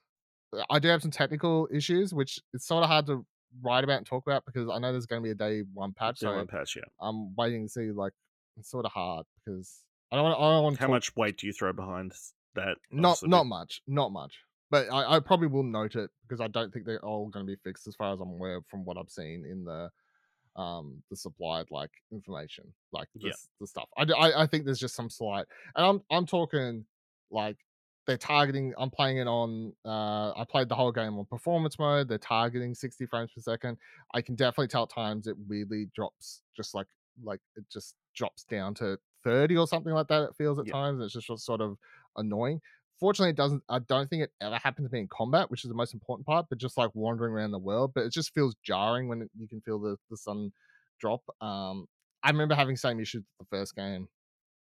uh, 0.57 0.63
I 0.71 0.79
do 0.79 0.89
have 0.89 1.03
some 1.03 1.11
technical 1.11 1.69
issues 1.73 2.15
which 2.15 2.39
it's 2.53 2.67
sort 2.67 2.85
of 2.85 2.91
hard 2.91 3.07
to 3.07 3.27
write 3.63 3.83
about 3.85 3.99
and 3.99 4.07
talk 4.07 4.25
about 4.27 4.45
because 4.47 4.69
I 4.73 4.79
know 4.79 4.93
there's 4.93 5.07
going 5.07 5.21
to 5.23 5.25
be 5.25 5.31
a 5.31 5.35
day 5.35 5.63
one 5.73 5.93
patch. 5.93 6.19
yeah, 6.23 6.29
So 6.29 6.37
one 6.37 6.47
patch. 6.47 6.77
Yeah. 6.77 6.83
I'm 7.01 7.35
waiting 7.35 7.67
to 7.67 7.69
see 7.69 7.91
like 7.91 8.13
it's 8.57 8.71
sort 8.71 8.85
of 8.85 8.93
hard 8.93 9.27
because 9.45 9.81
I 10.13 10.17
don't 10.17 10.25
want 10.25 10.39
I 10.39 10.43
don't 10.43 10.63
want 10.63 10.77
to 10.77 10.83
How 10.83 10.89
much 10.89 11.17
weight 11.17 11.39
do 11.39 11.49
you 11.49 11.53
throw 11.53 11.73
behind 11.73 12.13
that? 12.55 12.77
not 12.91 13.19
not 13.23 13.45
much 13.47 13.83
not 13.87 14.13
much 14.13 14.41
but 14.71 14.91
I, 14.93 15.17
I 15.17 15.21
probably 15.21 15.47
will 15.49 15.63
note 15.63 15.95
it 15.95 16.11
because 16.23 16.41
I 16.41 16.49
don't 16.49 16.73
think 16.73 16.87
they're 16.87 17.05
all 17.05 17.29
going 17.29 17.47
to 17.47 17.51
be 17.51 17.57
fixed 17.63 17.87
as 17.87 17.95
far 17.95 18.13
as 18.13 18.21
I'm 18.21 18.31
aware 18.31 18.61
from 18.63 18.85
what 18.85 18.97
I've 18.97 19.11
seen 19.11 19.45
in 19.45 19.65
the 19.65 19.91
um 20.57 21.03
the 21.11 21.17
supplied 21.17 21.67
like 21.71 21.91
information 22.13 22.73
like 22.93 23.09
the, 23.15 23.29
Yeah. 23.29 23.33
the 23.61 23.67
stuff 23.67 23.89
I, 23.97 24.05
I 24.05 24.43
I 24.43 24.47
think 24.47 24.65
there's 24.65 24.79
just 24.79 24.95
some 24.95 25.11
slight 25.11 25.47
and 25.77 25.85
I'm 25.85 26.03
I'm 26.11 26.27
talking 26.27 26.87
like 27.31 27.57
they're 28.07 28.17
targeting 28.19 28.73
I'm 28.79 28.91
playing 28.91 29.19
it 29.19 29.27
on 29.27 29.73
uh 29.85 30.31
I 30.33 30.45
played 30.49 30.69
the 30.69 30.77
whole 30.77 30.93
game 30.93 31.19
on 31.19 31.25
performance 31.25 31.79
mode 31.79 32.09
they're 32.09 32.19
targeting 32.19 32.75
60 32.75 33.07
frames 33.07 33.33
per 33.35 33.41
second 33.41 33.79
I 34.15 34.23
can 34.23 34.37
definitely 34.37 34.69
tell 34.69 34.85
at 34.85 34.91
times 34.91 35.27
it 35.27 35.37
weirdly 35.49 35.89
drops 35.95 36.43
just 36.57 36.75
like 36.75 36.87
like 37.23 37.41
it 37.57 37.65
just 37.73 37.97
drops 38.15 38.45
down 38.45 38.75
to 38.75 38.99
30 39.25 39.57
or 39.57 39.67
something 39.67 39.93
like 39.93 40.09
that 40.09 40.23
it 40.23 40.37
feels 40.37 40.59
at 40.59 40.67
Yeah. 40.67 40.73
times 40.73 41.03
it's 41.03 41.15
just 41.27 41.45
sort 41.45 41.61
of 41.61 41.77
annoying 42.17 42.61
fortunately 43.01 43.31
it 43.31 43.37
doesn't 43.37 43.63
i 43.69 43.79
don't 43.81 44.09
think 44.09 44.23
it 44.23 44.31
ever 44.41 44.57
happened 44.57 44.89
to 44.89 44.93
me 44.93 45.01
in 45.01 45.09
combat 45.09 45.51
which 45.51 45.65
is 45.65 45.69
the 45.69 45.75
most 45.75 45.95
important 45.95 46.27
part 46.27 46.47
but 46.49 46.59
just 46.59 46.77
like 46.79 46.91
wandering 46.95 47.33
around 47.33 47.51
the 47.51 47.59
world 47.59 47.93
but 47.95 48.05
it 48.05 48.13
just 48.13 48.33
feels 48.33 48.55
jarring 48.65 49.09
when 49.09 49.23
it, 49.23 49.31
you 49.37 49.49
can 49.49 49.61
feel 49.61 49.79
the, 49.81 49.97
the 50.11 50.17
sun 50.17 50.53
drop 51.01 51.23
um 51.41 51.87
i 52.23 52.31
remember 52.31 52.55
having 52.55 52.77
same 52.77 53.01
issues 53.01 53.25
with 53.39 53.49
the 53.49 53.57
first 53.57 53.75
game 53.75 54.07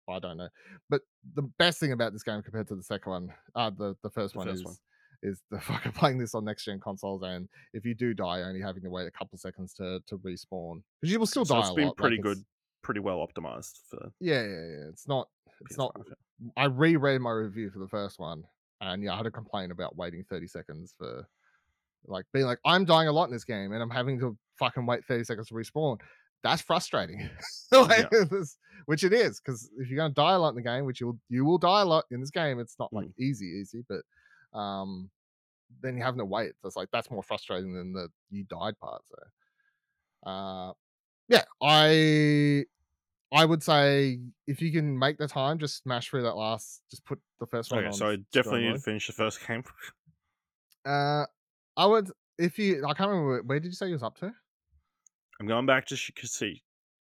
i 0.08 0.18
don't 0.18 0.36
know 0.38 0.48
but 0.90 1.02
the 1.34 1.42
best 1.58 1.78
thing 1.78 1.92
about 1.92 2.12
this 2.12 2.22
game 2.22 2.42
compared 2.42 2.66
to 2.66 2.74
the 2.74 2.82
second 2.82 3.10
one 3.12 3.32
uh 3.54 3.70
the, 3.70 3.94
the 4.02 4.10
first 4.10 4.34
The 4.34 4.38
one 4.38 4.46
first 4.48 4.60
is 4.60 4.64
one. 4.64 4.76
is 5.22 5.40
the 5.50 5.60
fucking 5.68 5.92
playing 5.92 6.18
this 6.18 6.34
on 6.34 6.44
next 6.44 6.64
gen 6.64 6.80
consoles 6.80 7.22
and 7.22 7.48
if 7.74 7.84
you 7.84 7.94
do 7.94 8.12
die 8.14 8.40
only 8.42 8.60
having 8.60 8.82
to 8.82 8.90
wait 8.90 9.06
a 9.06 9.10
couple 9.10 9.38
seconds 9.38 9.74
to 9.74 10.00
to 10.08 10.18
respawn 10.18 10.82
because 11.00 11.12
you 11.12 11.18
will 11.18 11.26
still 11.26 11.44
So 11.44 11.54
die 11.54 11.60
it's 11.60 11.70
been 11.70 11.84
lot, 11.88 11.96
pretty 11.98 12.16
it's- 12.16 12.34
good, 12.34 12.44
pretty 12.82 13.00
well 13.00 13.18
optimized 13.24 13.78
for 13.88 14.10
yeah 14.20 14.42
yeah 14.42 14.66
yeah 14.74 14.88
it's 14.88 15.06
not 15.06 15.28
it's 15.66 15.78
not 15.78 15.94
PS5. 15.94 16.50
I 16.56 16.64
reread 16.64 17.20
my 17.20 17.30
review 17.30 17.70
for 17.70 17.78
the 17.78 17.88
first 17.88 18.18
one, 18.18 18.44
and 18.80 19.02
yeah, 19.02 19.14
I 19.14 19.16
had 19.16 19.26
a 19.26 19.30
complaint 19.30 19.72
about 19.72 19.96
waiting 19.96 20.24
30 20.28 20.46
seconds 20.48 20.94
for 20.98 21.26
like 22.06 22.24
being 22.32 22.46
like, 22.46 22.58
I'm 22.64 22.84
dying 22.84 23.08
a 23.08 23.12
lot 23.12 23.26
in 23.26 23.32
this 23.32 23.44
game, 23.44 23.72
and 23.72 23.82
I'm 23.82 23.90
having 23.90 24.18
to 24.20 24.36
fucking 24.58 24.86
wait 24.86 25.04
30 25.04 25.24
seconds 25.24 25.48
to 25.48 25.54
respawn. 25.54 25.98
that's 26.42 26.62
frustrating. 26.62 27.28
like, 27.72 28.10
this- 28.10 28.56
which 28.86 29.04
it 29.04 29.12
is, 29.12 29.40
because 29.40 29.70
if 29.78 29.88
you're 29.88 29.96
gonna 29.96 30.12
die 30.12 30.32
a 30.34 30.38
lot 30.38 30.50
in 30.50 30.56
the 30.56 30.62
game, 30.62 30.84
which 30.84 31.00
you'll 31.00 31.18
you 31.28 31.44
will 31.44 31.58
die 31.58 31.82
a 31.82 31.84
lot 31.84 32.04
in 32.10 32.20
this 32.20 32.30
game, 32.30 32.58
it's 32.58 32.76
not 32.78 32.92
like 32.92 33.08
easy, 33.18 33.46
easy, 33.46 33.84
but 33.88 34.58
um 34.58 35.08
then 35.82 35.96
you 35.96 36.02
have 36.02 36.16
no 36.16 36.24
wait. 36.24 36.52
That's 36.62 36.76
like 36.76 36.88
that's 36.92 37.10
more 37.10 37.22
frustrating 37.22 37.72
than 37.74 37.92
the 37.92 38.08
you 38.30 38.44
died 38.44 38.78
part. 38.80 39.02
So 39.08 40.30
uh 40.30 40.72
yeah, 41.28 41.44
I 41.62 42.64
I 43.32 43.44
would 43.44 43.62
say 43.62 44.18
if 44.46 44.60
you 44.60 44.70
can 44.72 44.98
make 44.98 45.16
the 45.18 45.26
time, 45.26 45.58
just 45.58 45.82
smash 45.82 46.10
through 46.10 46.22
that 46.22 46.36
last. 46.36 46.82
Just 46.90 47.04
put 47.06 47.18
the 47.40 47.46
first 47.46 47.70
one 47.70 47.80
Okay, 47.80 47.86
on. 47.88 47.92
so 47.92 48.10
I 48.10 48.16
definitely 48.32 48.66
need 48.66 48.74
to 48.74 48.78
finish 48.80 49.06
the 49.06 49.12
first 49.14 49.46
game. 49.46 49.64
Uh, 50.84 51.24
I 51.76 51.86
would 51.86 52.10
if 52.38 52.58
you. 52.58 52.84
I 52.84 52.92
can't 52.94 53.08
remember 53.10 53.28
where, 53.30 53.42
where 53.42 53.60
did 53.60 53.68
you 53.68 53.74
say 53.74 53.86
you 53.86 53.92
was 53.94 54.02
up 54.02 54.18
to. 54.18 54.32
I'm 55.40 55.46
going 55.46 55.66
back 55.66 55.86
to 55.86 55.94
Shikasi. 55.94 56.60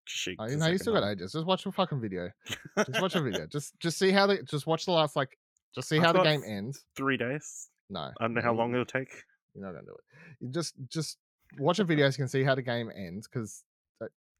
Kashyyyk 0.09 0.35
Oh, 0.39 0.47
you 0.47 0.57
know, 0.57 0.67
you 0.67 0.77
still 0.77 0.93
got 0.93 1.07
ages. 1.07 1.33
Just 1.33 1.45
watch 1.45 1.65
a 1.65 1.71
fucking 1.71 2.01
video. 2.01 2.29
Just 2.77 3.01
watch 3.01 3.15
a 3.15 3.21
video. 3.21 3.45
Just 3.51 3.79
just 3.79 3.99
see 3.99 4.11
how 4.11 4.27
the 4.27 4.41
just 4.43 4.65
watch 4.65 4.85
the 4.85 4.91
last 4.91 5.15
like 5.15 5.37
just 5.75 5.89
see 5.89 5.97
I've 5.97 6.03
how 6.03 6.13
the 6.13 6.23
game 6.23 6.41
ends. 6.45 6.83
Three 6.95 7.17
days. 7.17 7.69
No, 7.89 7.99
I 7.99 8.11
don't 8.21 8.33
know 8.33 8.41
how 8.41 8.53
long 8.53 8.73
it'll 8.73 8.85
take. 8.85 9.09
You're 9.53 9.65
not 9.65 9.73
gonna 9.73 9.85
do 9.85 9.91
it. 9.91 10.03
You 10.39 10.49
just 10.51 10.73
just 10.89 11.17
watch 11.59 11.79
a 11.79 11.83
video 11.83 12.09
so 12.09 12.13
you 12.15 12.17
can 12.23 12.27
see 12.29 12.43
how 12.43 12.55
the 12.55 12.61
game 12.61 12.89
ends. 12.95 13.27
Because 13.27 13.63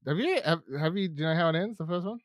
have 0.07 0.17
you 0.17 0.41
have, 0.43 0.61
have 0.79 0.97
you 0.97 1.07
do 1.07 1.23
you 1.23 1.29
know 1.29 1.35
how 1.35 1.49
it 1.49 1.55
ends? 1.55 1.77
The 1.77 1.85
first 1.85 2.05
one. 2.05 2.19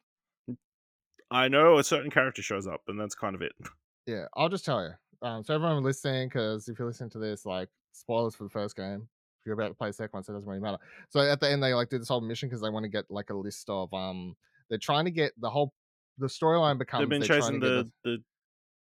I 1.31 1.49
know 1.49 1.79
a 1.79 1.85
certain 1.85 2.11
character 2.11 2.43
shows 2.43 2.67
up, 2.67 2.83
and 2.89 3.01
that's 3.01 3.15
kind 3.15 3.35
of 3.35 3.43
it. 3.43 3.53
Yeah, 4.09 4.27
I'll 4.37 4.49
just 4.49 4.65
tell 4.65 4.85
you. 4.85 4.93
Um, 5.27 5.43
so 5.43 5.53
everyone 5.53 5.83
listening, 5.83 6.29
because 6.29 6.69
if 6.69 6.79
you're 6.79 6.87
listening 6.87 7.11
to 7.11 7.19
this, 7.19 7.45
like 7.45 7.69
spoilers 7.91 8.37
for 8.37 8.45
the 8.45 8.51
first 8.51 8.77
game. 8.77 9.09
If 9.41 9.47
you're 9.47 9.55
about 9.55 9.67
to 9.67 9.75
play 9.75 9.89
the 9.89 9.95
second 9.95 10.13
one, 10.13 10.23
so 10.23 10.33
it 10.33 10.37
doesn't 10.37 10.49
really 10.49 10.63
matter. 10.63 10.79
So 11.09 11.19
at 11.19 11.41
the 11.41 11.51
end, 11.51 11.61
they 11.61 11.75
like 11.75 11.89
do 11.89 11.99
this 11.99 12.07
whole 12.07 12.21
mission 12.21 12.49
because 12.49 12.61
they 12.61 12.71
want 12.71 12.85
to 12.85 12.89
get 12.89 13.07
like 13.11 13.31
a 13.31 13.35
list 13.35 13.69
of 13.69 13.93
um. 13.93 14.37
They're 14.69 14.79
trying 14.79 15.07
to 15.07 15.11
get 15.11 15.33
the 15.41 15.51
whole 15.51 15.73
the 16.19 16.27
storyline 16.27 16.79
becomes 16.79 17.03
They've 17.03 17.09
been 17.09 17.23
chasing 17.23 17.61
the, 17.61 17.91
the 18.05 18.19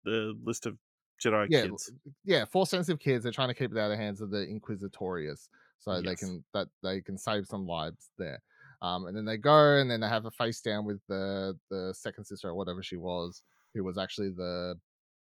the 0.05 0.33
list 0.43 0.65
of 0.65 0.77
Jedi 1.23 1.47
yeah, 1.49 1.63
kids. 1.63 1.91
yeah, 2.23 2.45
four 2.45 2.65
sensitive 2.65 2.99
kids. 2.99 3.23
They're 3.23 3.33
trying 3.33 3.49
to 3.49 3.53
keep 3.53 3.71
it 3.71 3.77
out 3.77 3.91
of 3.91 3.97
the 3.97 3.97
hands 3.97 4.21
of 4.21 4.31
the 4.31 4.45
Inquisitorius, 4.47 5.49
so 5.79 6.01
they 6.01 6.15
can 6.15 6.43
that 6.53 6.67
they 6.81 7.01
can 7.01 7.17
save 7.17 7.45
some 7.45 7.67
lives 7.67 8.09
there. 8.17 8.41
Um, 8.81 9.07
and 9.07 9.15
then 9.17 9.25
they 9.25 9.37
go 9.37 9.75
and 9.77 9.89
then 9.91 9.99
they 9.99 10.07
have 10.07 10.25
a 10.25 10.31
face 10.31 10.61
down 10.61 10.85
with 10.85 10.99
the 11.07 11.57
the 11.69 11.93
second 11.97 12.25
sister 12.25 12.47
or 12.49 12.55
whatever 12.55 12.81
she 12.81 12.95
was, 12.95 13.43
who 13.73 13.83
was 13.83 13.97
actually 13.97 14.29
the 14.29 14.75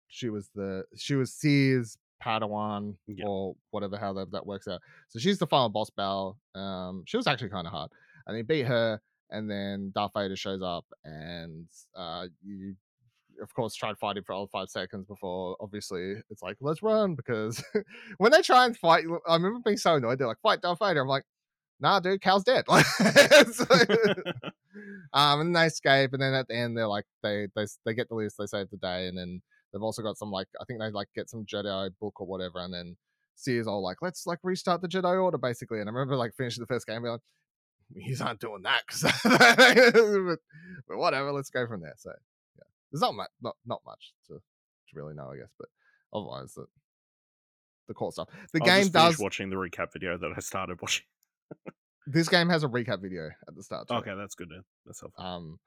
she 0.09 0.29
was 0.29 0.51
the 0.55 0.85
she 0.97 1.15
was 1.15 1.33
Cere's 1.33 1.97
Padawan 2.23 2.95
Yeah. 3.09 3.25
or 3.27 3.57
whatever 3.71 3.97
how 3.99 4.13
that, 4.13 4.31
that 4.31 4.47
works 4.47 4.69
out. 4.69 4.81
So 5.09 5.19
she's 5.19 5.39
the 5.39 5.47
final 5.47 5.69
boss 5.71 5.91
battle. 5.91 6.39
Um, 6.55 7.03
she 7.07 7.17
was 7.17 7.27
actually 7.27 7.49
kind 7.51 7.67
of 7.67 7.73
hard, 7.73 7.91
and 8.27 8.37
he 8.37 8.43
beat 8.43 8.67
her. 8.67 9.01
And 9.31 9.51
then 9.51 9.93
Darth 9.95 10.13
Vader 10.15 10.37
shows 10.37 10.61
up, 10.63 10.85
and 11.05 11.67
uh, 11.97 12.27
you 12.45 12.77
of 13.43 13.53
course 13.55 13.75
tried 13.75 13.97
fighting 13.97 14.23
for 14.23 14.35
all 14.35 14.47
five 14.47 14.69
seconds 14.69 15.07
before 15.07 15.57
obviously 15.59 16.17
it's 16.29 16.43
like 16.43 16.57
let's 16.61 16.83
run 16.83 17.15
because 17.15 17.65
when 18.19 18.31
they 18.31 18.43
try 18.43 18.67
and 18.67 18.77
fight 18.77 19.05
i 19.27 19.33
remember 19.35 19.59
being 19.65 19.79
so 19.79 19.95
annoyed 19.97 20.19
they're 20.19 20.27
like 20.29 20.41
fight 20.43 20.61
Darth 20.61 20.79
Vader 20.79 21.01
i'm 21.01 21.09
like 21.09 21.25
nah 21.83 22.01
dude 22.01 22.21
cal's 22.23 22.45
dead 22.45 22.65
like 22.69 22.87
so- 23.53 23.67
um 25.13 25.41
and 25.41 25.55
they 25.55 25.67
escape 25.67 26.13
and 26.15 26.23
then 26.23 26.33
at 26.33 26.49
the 26.49 26.55
end 26.57 26.77
they're 26.77 26.87
like 26.87 27.05
they 27.23 27.47
they 27.55 27.67
they 27.85 27.93
get 27.93 28.09
the 28.09 28.15
list 28.15 28.37
they 28.39 28.47
save 28.47 28.71
the 28.71 28.77
day 28.79 29.09
and 29.09 29.19
then 29.19 29.43
they've 29.73 29.83
also 29.83 30.01
got 30.03 30.17
some 30.17 30.31
like 30.31 30.49
i 30.61 30.65
think 30.65 30.81
they 30.81 30.91
like 30.91 31.09
get 31.15 31.29
some 31.29 31.45
jedi 31.45 31.91
book 32.01 32.19
or 32.21 32.27
whatever 32.27 32.59
and 32.61 32.73
then 32.73 32.97
Cere's 33.35 33.67
all 33.67 33.83
like 33.83 33.99
let's 34.01 34.27
like 34.27 34.39
restart 34.43 34.81
the 34.81 34.89
jedi 34.89 35.21
order 35.23 35.37
basically 35.39 35.81
and 35.81 35.89
i 35.91 35.93
remember 35.93 36.17
like 36.17 36.33
finishing 36.37 36.63
the 36.63 36.67
first 36.67 36.87
game 36.87 37.03
being 37.03 37.13
like 37.13 37.21
he's 38.07 38.21
not 38.21 38.39
doing 38.39 38.63
that 38.63 38.87
'cause- 38.87 39.03
but, 39.25 40.39
but 40.89 40.97
whatever 40.99 41.33
let's 41.33 41.51
go 41.51 41.67
from 41.67 41.83
there 41.83 41.95
so 41.99 42.11
yeah, 42.57 42.65
there's 42.91 43.01
not 43.03 43.15
much, 43.15 43.31
not 43.43 43.57
not 43.67 43.81
much 43.85 44.13
to, 44.29 44.35
to 44.35 44.41
really 44.95 45.15
know, 45.15 45.31
I 45.33 45.37
guess. 45.39 45.49
But 45.59 45.69
otherwise, 46.13 46.53
the 46.55 46.67
the 47.89 47.95
core 47.95 48.13
stuff. 48.13 48.29
The 48.53 48.61
I'll 48.61 48.67
game 48.67 48.83
just 48.83 48.93
does. 48.93 49.19
watching 49.19 49.49
the 49.51 49.57
recap 49.57 49.93
video 49.95 50.17
that 50.19 50.31
I 50.37 50.41
started 50.41 50.79
watching. 50.81 51.05
This 52.07 52.29
game 52.29 52.49
has 52.49 52.65
a 52.65 52.69
recap 52.69 53.01
video 53.01 53.29
at 53.49 53.55
the 53.55 53.63
start. 53.63 53.87
it. 53.91 53.95
Okay, 53.95 54.15
that's 54.17 54.35
good. 54.35 54.49
Then. 54.51 54.63
That's 54.87 55.01
helpful. 55.01 55.25
Um, 55.25 55.61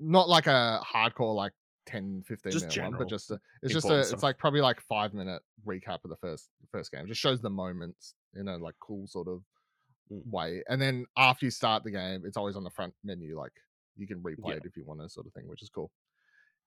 not 0.00 0.28
like 0.28 0.46
a 0.46 0.80
hardcore 0.84 1.34
like 1.34 1.52
10, 1.86 2.24
15 2.26 2.52
Just 2.52 2.66
minute 2.76 2.82
one, 2.90 2.98
but 2.98 3.08
just 3.08 3.30
a, 3.30 3.40
it's 3.62 3.72
just 3.72 3.88
a, 3.88 3.98
it's 4.00 4.08
stuff. 4.08 4.22
like 4.22 4.38
probably 4.38 4.60
like 4.60 4.80
five 4.82 5.14
minute 5.14 5.42
recap 5.66 5.98
of 6.04 6.10
the 6.10 6.16
first 6.16 6.50
first 6.70 6.92
game. 6.92 7.06
Just 7.06 7.20
shows 7.20 7.40
the 7.40 7.50
moments 7.50 8.14
in 8.34 8.48
a 8.48 8.56
like 8.58 8.74
cool 8.80 9.06
sort 9.06 9.28
of 9.28 9.42
Mm. 10.10 10.26
way. 10.30 10.62
And 10.68 10.82
then 10.82 11.06
after 11.16 11.46
you 11.46 11.50
start 11.50 11.84
the 11.84 11.90
game, 11.92 12.22
it's 12.26 12.36
always 12.36 12.56
on 12.56 12.64
the 12.64 12.70
front 12.70 12.92
menu. 13.04 13.38
Like 13.38 13.52
you 13.96 14.06
can 14.06 14.20
replay 14.20 14.48
Yeah. 14.48 14.54
it 14.56 14.64
if 14.66 14.76
you 14.76 14.84
want 14.84 15.00
to, 15.00 15.08
sort 15.08 15.26
of 15.26 15.32
thing, 15.32 15.46
which 15.46 15.62
is 15.62 15.70
cool. 15.70 15.90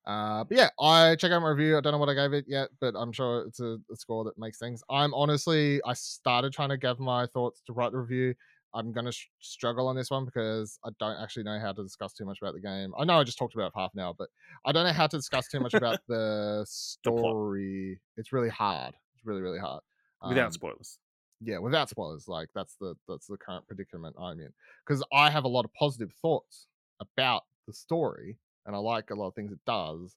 Uh, 0.08 0.44
but 0.44 0.58
yeah, 0.58 0.70
I 0.80 1.16
check 1.16 1.32
out 1.32 1.42
my 1.42 1.50
review. 1.50 1.78
I 1.78 1.82
don't 1.82 1.92
know 1.92 1.98
what 1.98 2.10
I 2.10 2.14
gave 2.14 2.34
it 2.34 2.46
yet, 2.48 2.70
but 2.80 2.94
I'm 2.96 3.12
sure 3.12 3.46
it's 3.48 3.60
a, 3.60 3.78
a 3.92 3.96
score 3.96 4.24
that 4.26 4.38
makes 4.38 4.60
things. 4.60 4.84
I'm 4.90 5.14
honestly, 5.14 5.82
I 5.86 5.94
started 5.94 6.54
trying 6.54 6.70
to 6.70 6.78
gather 6.78 7.02
my 7.02 7.26
thoughts 7.28 7.62
to 7.68 7.74
write 7.74 7.92
the 7.92 7.98
review. 8.00 8.36
I'm 8.74 8.92
gonna 8.92 9.12
sh- 9.12 9.30
struggle 9.40 9.88
on 9.88 9.96
this 9.96 10.12
one 10.12 10.26
because 10.26 10.78
I 10.86 10.90
don't 11.00 11.16
actually 11.22 11.44
know 11.44 11.60
how 11.60 11.72
to 11.72 11.82
discuss 11.82 12.14
too 12.14 12.26
much 12.26 12.40
about 12.42 12.54
the 12.56 12.60
game. 12.60 12.94
I 13.00 13.06
know 13.06 13.20
I 13.20 13.24
just 13.24 13.38
talked 13.38 13.56
about 13.56 13.68
it 13.68 13.74
for 13.74 13.80
half 13.80 13.94
an 13.94 14.02
hour, 14.02 14.14
but 14.18 14.28
I 14.66 14.74
don't 14.74 14.86
know 14.86 14.92
how 14.94 15.08
to 15.08 15.18
discuss 15.18 15.48
too 15.48 15.62
much 15.62 15.74
about 15.74 16.00
the 16.08 16.66
story. 16.68 18.00
It's 18.18 18.34
really 18.34 18.50
hard. 18.50 18.94
It's 19.16 19.26
really 19.26 19.42
really 19.42 19.60
hard. 19.60 19.82
Without 20.28 20.48
Um, 20.48 20.52
spoilers. 20.52 21.00
yeah 21.42 21.58
without 21.60 21.90
spoilers 21.90 22.28
like 22.28 22.50
that's 22.56 22.76
the 22.80 22.96
that's 23.08 23.28
the 23.28 23.38
current 23.38 23.68
predicament 23.68 24.16
i'm 24.18 24.40
in 24.40 24.52
because 24.86 25.04
i 25.12 25.30
have 25.30 25.44
a 25.44 25.48
lot 25.50 25.66
of 25.66 25.74
positive 25.74 26.12
thoughts 26.22 26.68
about 27.02 27.44
the 27.68 27.74
story 27.74 28.38
and 28.66 28.76
i 28.76 28.80
like 28.80 29.10
a 29.12 29.16
lot 29.16 29.28
of 29.28 29.36
things 29.36 29.52
it 29.52 29.60
does 29.66 30.16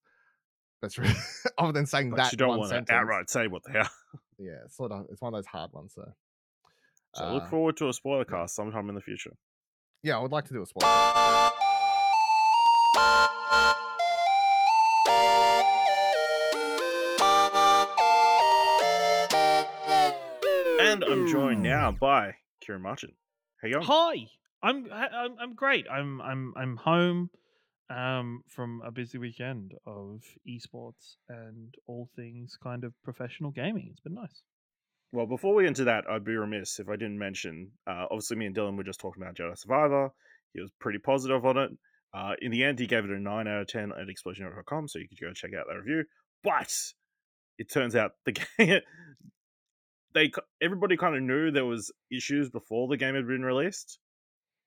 that's 0.80 0.98
really 0.98 1.14
other 1.58 1.72
than 1.72 1.86
saying 1.86 2.10
But 2.10 2.16
that 2.18 2.32
you 2.32 2.38
don't 2.38 2.48
one 2.48 2.58
want 2.60 2.70
sentence 2.70 2.88
to 2.88 2.94
outright 2.94 3.30
say 3.30 3.46
what 3.46 3.62
they 3.64 3.78
are. 3.78 3.90
yeah 4.38 4.58
it's 4.64 4.76
sort 4.76 4.92
of 4.92 5.06
it's 5.10 5.20
one 5.20 5.34
of 5.34 5.38
those 5.38 5.46
hard 5.46 5.72
ones 5.72 5.92
so 5.94 6.04
So 7.14 7.24
I 7.24 7.32
look 7.34 7.44
Uh, 7.44 7.48
forward 7.50 7.76
to 7.78 7.88
a 7.88 7.92
spoiler 7.92 8.24
cast 8.24 8.54
sometime 8.54 8.88
in 8.88 8.94
the 8.94 9.00
future. 9.00 9.34
yeah 10.02 10.16
i 10.16 10.20
would 10.20 10.32
like 10.32 10.44
to 10.46 10.52
do 10.54 10.62
a 10.62 10.66
spoiler 10.66 10.88
And 20.80 21.02
I'm 21.04 21.26
joined 21.26 21.62
now 21.62 21.90
by 22.00 22.36
Ciaran 22.62 22.82
Marchant. 22.82 23.14
How 23.60 23.68
you 23.68 23.74
going? 23.74 23.86
Hi, 23.86 24.14
I'm 24.62 24.88
I'm 24.92 25.36
I'm 25.40 25.54
great. 25.54 25.86
I'm 25.90 26.20
I'm 26.22 26.54
I'm 26.56 26.76
home 26.76 27.30
um 27.90 28.42
from 28.48 28.82
a 28.84 28.90
busy 28.90 29.18
weekend 29.18 29.72
of 29.86 30.22
esports 30.46 31.16
and 31.28 31.74
all 31.86 32.08
things 32.16 32.58
kind 32.62 32.84
of 32.84 32.92
professional 33.02 33.50
gaming. 33.50 33.88
It's 33.90 34.00
been 34.00 34.14
nice. 34.14 34.42
Well, 35.10 35.26
before 35.26 35.54
we 35.54 35.62
get 35.62 35.68
into 35.68 35.84
that, 35.84 36.04
I'd 36.08 36.24
be 36.24 36.36
remiss 36.36 36.78
if 36.78 36.88
I 36.88 36.96
didn't 36.96 37.18
mention. 37.18 37.70
Uh, 37.86 38.04
obviously, 38.10 38.36
me 38.36 38.46
and 38.46 38.54
Dylan 38.54 38.76
were 38.76 38.84
just 38.84 39.00
talking 39.00 39.22
about 39.22 39.36
Jedi 39.36 39.56
Survivor. 39.56 40.10
He 40.52 40.60
was 40.60 40.70
pretty 40.80 40.98
positive 40.98 41.44
on 41.46 41.56
it. 41.56 41.70
Uh, 42.12 42.32
in 42.42 42.50
the 42.50 42.64
end, 42.64 42.78
he 42.78 42.86
gave 42.86 43.04
it 43.04 43.10
a 43.10 43.18
nine 43.18 43.48
out 43.48 43.62
of 43.62 43.68
ten 43.68 43.92
at 43.98 44.08
explosion.com, 44.08 44.88
so 44.88 44.98
you 44.98 45.08
could 45.08 45.20
go 45.20 45.32
check 45.32 45.52
out 45.58 45.66
that 45.68 45.76
review. 45.76 46.04
But 46.42 46.74
it 47.58 47.70
turns 47.70 47.96
out 47.96 48.12
the 48.24 48.32
game, 48.58 48.80
they 50.14 50.30
everybody 50.60 50.96
kind 50.96 51.16
of 51.16 51.22
knew 51.22 51.50
there 51.50 51.64
was 51.64 51.92
issues 52.10 52.50
before 52.50 52.88
the 52.88 52.96
game 52.96 53.14
had 53.14 53.26
been 53.26 53.44
released. 53.44 53.98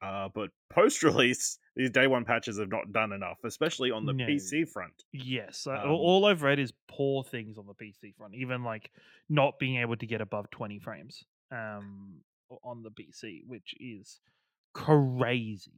Uh, 0.02 0.30
but 0.34 0.50
post 0.72 1.04
release, 1.04 1.60
these 1.76 1.90
day 1.90 2.06
one 2.08 2.26
patches 2.26 2.60
have 2.60 2.70
not 2.70 2.92
done 2.92 3.12
enough, 3.14 3.38
especially 3.44 3.92
on 3.92 4.06
the 4.06 4.14
No. 4.14 4.26
PC 4.26 4.66
front. 4.68 4.94
Yes, 5.14 5.66
Um, 5.68 5.90
all 5.90 6.26
I've 6.26 6.42
read 6.44 6.60
is 6.60 6.74
poor 6.88 7.24
things 7.24 7.58
on 7.58 7.66
the 7.68 7.74
PC 7.74 8.12
front. 8.18 8.36
Even 8.36 8.64
like 8.64 8.92
not 9.30 9.58
being 9.60 9.78
able 9.78 9.96
to 9.96 10.06
get 10.06 10.22
above 10.22 10.50
twenty 10.52 10.80
frames 10.80 11.24
um 11.52 12.22
on 12.64 12.84
the 12.84 12.92
PC, 12.92 13.44
which 13.48 13.74
is 13.80 14.20
crazy. 14.74 15.72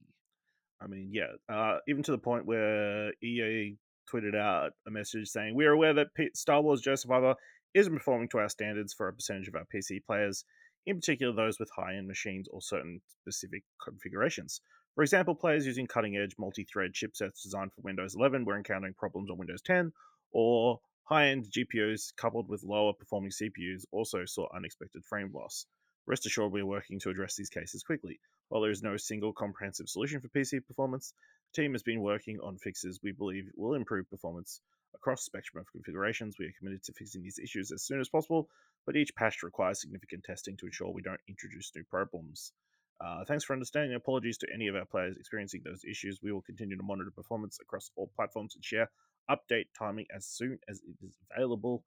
I 0.82 0.88
mean, 0.88 1.10
yeah, 1.13 1.32
uh, 1.49 1.77
even 1.88 2.03
to 2.03 2.12
the 2.12 2.17
point 2.17 2.45
where 2.45 3.13
EA 3.23 3.77
tweeted 4.12 4.36
out 4.36 4.71
a 4.88 4.91
message 4.91 5.29
saying, 5.29 5.56
"We 5.56 5.65
are 5.65 5.71
aware 5.71 5.93
that 5.93 6.13
P- 6.15 6.32
Star 6.34 6.62
Wars 6.62 6.82
Jedi 6.82 6.97
Survivor 6.99 7.36
isn't 7.73 7.93
performing 7.93 8.27
to 8.29 8.39
our 8.39 8.49
standards 8.49 8.93
for 8.93 9.08
a 9.08 9.13
percentage 9.13 9.47
of 9.47 9.56
our 9.56 9.65
PC 9.73 9.99
players, 10.06 10.45
in 10.86 10.97
particular 10.97 11.34
those 11.34 11.60
with 11.60 11.69
high-end 11.75 12.08
machines 12.08 12.47
or 12.49 12.62
certain 12.62 13.01
specific 13.08 13.63
configurations. 13.84 14.62
For 14.95 15.01
example, 15.01 15.34
players 15.34 15.65
using 15.65 15.88
cutting-edge 15.88 16.36
multi-thread 16.38 16.93
chipsets 16.93 17.41
designed 17.41 17.73
for 17.73 17.82
Windows 17.82 18.13
11 18.13 18.45
were 18.45 18.58
encountering 18.58 18.93
problems 18.93 19.32
on 19.32 19.39
Windows 19.39 19.63
10, 19.63 19.91
or 20.32 20.82
high-end 21.06 21.49
GPUs 21.49 22.15
coupled 22.15 22.47
with 22.47 22.63
lower-performing 22.63 23.32
CPUs 23.32 23.86
also 23.91 24.23
saw 24.25 24.47
unexpected 24.53 25.03
frame 25.03 25.32
loss. 25.34 25.65
Rest 26.06 26.27
assured, 26.27 26.51
we 26.51 26.62
are 26.62 26.65
working 26.67 26.99
to 26.99 27.10
address 27.10 27.36
these 27.36 27.49
cases 27.49 27.82
quickly." 27.82 28.19
While 28.49 28.62
there 28.62 28.69
is 28.69 28.84
no 28.84 28.95
single 28.97 29.34
comprehensive 29.34 29.89
solution 29.89 30.21
for 30.21 30.27
PC 30.27 30.60
performance, 30.60 31.15
the 31.47 31.63
team 31.63 31.71
has 31.71 31.82
been 31.82 32.03
working 32.03 32.39
on 32.39 32.60
fixes 32.60 33.01
we 33.01 33.13
believe 33.13 33.51
will 33.56 33.73
improve 33.73 34.08
performance 34.12 34.62
across 34.93 35.23
spectrum 35.23 35.60
of 35.60 35.71
configurations. 35.71 36.38
We 36.38 36.45
are 36.45 36.53
committed 36.60 36.84
to 36.84 36.93
fixing 36.93 37.23
these 37.23 37.39
issues 37.39 37.71
as 37.71 37.82
soon 37.82 37.99
as 37.99 38.10
possible, 38.10 38.47
but 38.86 38.95
each 38.95 39.15
patch 39.15 39.41
requires 39.41 39.82
significant 39.82 40.23
testing 40.23 40.56
to 40.58 40.67
ensure 40.67 40.91
we 40.91 41.01
don't 41.01 41.21
introduce 41.27 41.73
new 41.73 41.84
problems. 41.84 42.53
Uh, 43.01 43.23
thanks 43.25 43.43
for 43.43 43.53
understanding. 43.53 43.95
Apologies 43.95 44.38
to 44.38 44.47
any 44.53 44.67
of 44.67 44.75
our 44.75 44.86
players 44.86 45.15
experiencing 45.17 45.62
those 45.65 45.84
issues. 45.89 46.19
We 46.21 46.32
will 46.32 46.41
continue 46.41 46.77
to 46.77 46.84
monitor 46.84 47.12
performance 47.12 47.58
across 47.62 47.91
all 47.95 48.10
platforms 48.15 48.56
and 48.56 48.63
share 48.63 48.89
update 49.29 49.65
timing 49.77 50.06
as 50.15 50.25
soon 50.25 50.58
as 50.69 50.79
it 50.88 50.95
is 51.06 51.15
available. 51.32 51.84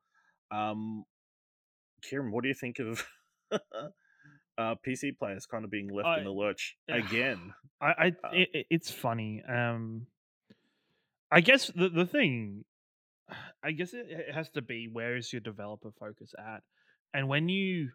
Um, 0.51 1.05
Ciaran, 2.03 2.31
what 2.31 2.43
do 2.43 2.49
you 2.49 2.55
think 2.55 2.79
of 2.79 3.07
uh, 3.51 4.75
PC 4.87 5.19
players 5.19 5.47
kind 5.47 5.65
of 5.65 5.71
being 5.71 5.89
left 5.93 6.07
I- 6.09 6.19
in 6.19 6.25
the 6.25 6.31
lurch 6.31 6.77
again? 6.89 7.53
I, 7.81 7.87
I 7.87 8.07
Uh, 8.25 8.31
it, 8.33 8.49
it- 8.55 8.67
it's 8.71 8.91
funny. 8.91 9.43
Um, 9.49 10.07
I 11.31 11.41
guess 11.41 11.69
the 11.75 11.89
the 11.89 12.07
thing, 12.07 12.65
I 13.63 13.73
guess 13.73 13.93
it, 13.95 14.07
it 14.11 14.35
has 14.35 14.51
to 14.51 14.63
be 14.63 14.89
where 14.91 15.17
is 15.17 15.33
your 15.33 15.41
developer 15.41 15.91
focus 15.99 16.35
at, 16.39 16.63
and 17.15 17.29
when 17.29 17.49
you, 17.49 17.91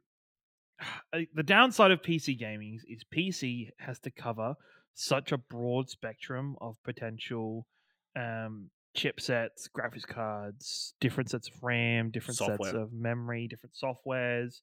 the 1.34 1.44
downside 1.44 1.92
of 1.92 2.02
PC 2.02 2.38
gaming 2.38 2.80
is- 2.88 3.04
PC 3.14 3.70
has 3.80 4.00
to 4.00 4.12
cover 4.12 4.56
such 4.94 5.32
a 5.32 5.38
broad 5.38 5.90
spectrum 5.90 6.56
of 6.62 6.82
potential 6.84 7.66
um 8.16 8.70
chipsets, 8.98 9.70
graphics 9.74 10.06
cards, 10.06 10.94
different 11.00 11.30
sets 11.30 11.48
of 11.48 11.54
RAM, 11.64 12.12
different 12.12 12.38
sets 12.38 12.74
of 12.76 12.92
memory, 12.92 13.48
different 13.48 13.74
softwares. 13.82 14.60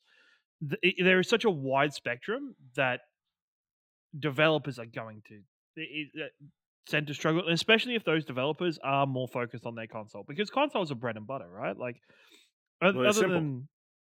Th- 0.61 0.78
it- 0.83 1.02
there 1.04 1.18
is 1.18 1.28
such 1.28 1.44
a 1.44 1.50
wide 1.50 1.94
spectrum 1.94 2.54
that 2.74 3.00
developers 4.18 4.78
are 4.78 4.87
going 4.87 5.22
to 5.28 5.35
it, 5.76 6.09
it, 6.14 6.33
tend 6.88 7.07
to 7.07 7.14
struggle, 7.14 7.48
especially 7.48 7.94
if 7.94 8.04
those 8.04 8.24
developers 8.24 8.78
are 8.83 9.07
more 9.07 9.28
focused 9.28 9.64
on 9.66 9.74
their 9.74 9.87
console 9.87 10.24
because 10.26 10.50
consoles 10.50 10.90
are 10.90 10.96
bread 10.96 11.16
and 11.16 11.26
butter, 11.26 11.48
right? 11.48 11.76
Like, 11.76 11.96
Well, 12.83 13.07
other 13.07 13.28
than 13.35 13.68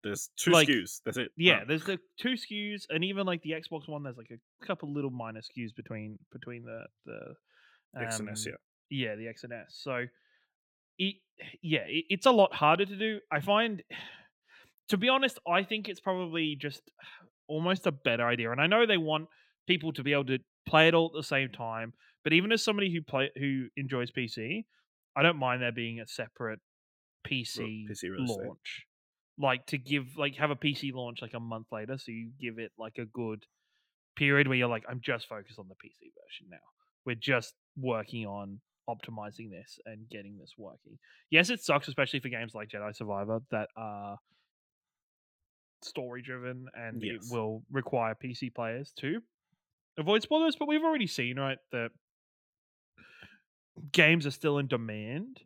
There's 0.06 0.30
two 0.36 0.50
like, 0.50 0.68
SKUs. 0.68 1.00
That's 1.04 1.16
it. 1.16 1.30
yeah, 1.36 1.58
Done. 1.58 1.68
there's 1.68 1.84
the 1.84 1.98
two 2.18 2.34
SKUs, 2.34 2.84
and 2.88 3.04
even 3.04 3.26
like 3.26 3.42
the 3.42 3.50
Xbox 3.50 3.88
One, 3.88 4.02
there's 4.02 4.16
like 4.16 4.30
a 4.30 4.66
couple 4.66 4.92
little 4.92 5.10
minor 5.10 5.40
SKUs 5.40 5.74
between 5.74 6.18
between 6.32 6.64
the 6.64 6.84
the 7.04 8.00
X 8.00 8.20
and 8.20 8.28
S, 8.30 8.46
um, 8.46 8.54
yeah. 8.90 9.08
yeah, 9.08 9.14
the 9.16 9.28
X 9.28 9.44
and 9.44 9.52
S. 9.52 9.78
So, 9.82 10.06
it 10.98 11.16
yeah, 11.62 11.84
it, 11.86 12.04
it's 12.08 12.26
a 12.26 12.30
lot 12.30 12.54
harder 12.54 12.86
to 12.86 12.96
do. 12.96 13.20
I 13.32 13.40
find, 13.40 13.82
to 14.88 14.96
be 14.96 15.08
honest, 15.08 15.38
I 15.46 15.62
think 15.64 15.88
it's 15.88 16.00
probably 16.00 16.56
just 16.60 16.82
almost 17.48 17.86
a 17.86 17.92
better 17.92 18.26
idea. 18.26 18.50
And 18.50 18.60
I 18.60 18.66
know 18.66 18.86
they 18.86 18.96
want 18.96 19.28
people 19.66 19.92
to 19.94 20.02
be 20.02 20.12
able 20.12 20.26
to 20.26 20.38
play 20.68 20.88
it 20.88 20.94
all 20.94 21.06
at 21.06 21.16
the 21.18 21.26
same 21.26 21.50
time. 21.50 21.92
But 22.24 22.32
even 22.32 22.52
as 22.52 22.62
somebody 22.62 22.92
who 22.92 23.02
play 23.02 23.30
who 23.36 23.66
enjoys 23.76 24.10
PC, 24.10 24.64
I 25.16 25.22
don't 25.22 25.38
mind 25.38 25.62
there 25.62 25.72
being 25.72 26.00
a 26.00 26.06
separate 26.06 26.60
PC, 27.26 27.84
PC 27.90 28.10
launch. 28.18 28.85
Like 29.38 29.66
to 29.66 29.78
give 29.78 30.16
like 30.16 30.36
have 30.36 30.50
a 30.50 30.56
PC 30.56 30.92
launch 30.94 31.20
like 31.20 31.34
a 31.34 31.40
month 31.40 31.66
later, 31.70 31.98
so 31.98 32.10
you 32.10 32.30
give 32.40 32.58
it 32.58 32.72
like 32.78 32.96
a 32.98 33.04
good 33.04 33.44
period 34.16 34.48
where 34.48 34.56
you're 34.56 34.68
like, 34.68 34.84
I'm 34.88 35.00
just 35.00 35.28
focused 35.28 35.58
on 35.58 35.68
the 35.68 35.74
PC 35.74 36.10
version 36.24 36.48
now. 36.50 36.56
We're 37.04 37.16
just 37.16 37.54
working 37.76 38.26
on 38.26 38.60
optimizing 38.88 39.50
this 39.50 39.78
and 39.84 40.08
getting 40.08 40.38
this 40.38 40.54
working. 40.56 40.98
Yes, 41.30 41.50
it 41.50 41.60
sucks, 41.62 41.88
especially 41.88 42.20
for 42.20 42.28
games 42.28 42.54
like 42.54 42.68
Jedi 42.68 42.96
Survivor 42.96 43.40
that 43.50 43.68
are 43.76 44.16
story 45.82 46.22
driven 46.22 46.66
and 46.74 47.02
Yes. 47.02 47.26
it 47.30 47.34
will 47.34 47.62
require 47.70 48.14
PC 48.14 48.54
players 48.54 48.92
to 48.98 49.20
avoid 49.98 50.22
spoilers. 50.22 50.56
But 50.56 50.68
we've 50.68 50.82
already 50.82 51.06
seen, 51.06 51.38
right, 51.38 51.58
that 51.72 51.90
games 53.92 54.26
are 54.26 54.30
still 54.30 54.58
in 54.58 54.66
demand 54.66 55.40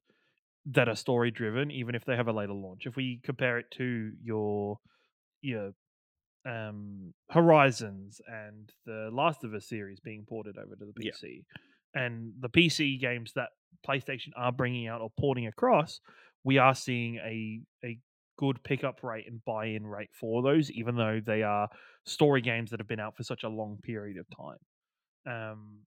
that 0.67 0.89
are 0.89 0.97
story 0.97 1.31
driven, 1.31 1.71
even 1.71 1.95
if 1.95 2.05
they 2.05 2.17
have 2.17 2.29
a 2.29 2.33
later 2.33 2.53
launch. 2.53 2.87
If 2.87 2.97
we 2.97 3.21
compare 3.25 3.59
it 3.59 3.71
to 3.73 4.13
your 4.23 4.79
your 5.43 5.73
um 6.47 7.15
Horizons 7.31 8.21
and 8.27 8.73
the 8.87 9.11
Last 9.13 9.45
of 9.45 9.55
Us 9.55 9.69
series 9.69 10.01
being 10.01 10.25
ported 10.29 10.57
over 10.59 10.77
to 10.77 10.87
the 10.87 10.95
Yeah. 10.97 11.13
PC, 11.13 11.45
and 11.95 12.35
the 12.41 12.49
PC 12.49 12.99
games 12.99 13.33
that 13.35 13.51
PlayStation 13.87 14.31
are 14.37 14.53
bringing 14.53 14.87
out 14.89 15.01
or 15.03 15.11
porting 15.19 15.47
across, 15.47 16.01
we 16.45 16.59
are 16.59 16.75
seeing 16.75 17.17
a 17.17 17.61
a 17.87 17.99
good 18.39 18.63
pickup 18.65 19.03
rate 19.03 19.27
and 19.29 19.45
buy-in 19.45 19.87
rate 19.87 20.11
for 20.19 20.43
those, 20.43 20.71
even 20.71 20.97
though 20.97 21.21
they 21.25 21.43
are 21.43 21.69
story 22.07 22.41
games 22.41 22.71
that 22.71 22.81
have 22.81 22.89
been 22.89 23.01
out 23.01 23.17
for 23.17 23.23
such 23.23 23.43
a 23.45 23.49
long 23.49 23.79
period 23.83 24.17
of 24.17 24.27
time. 24.35 24.59
Um, 25.53 25.81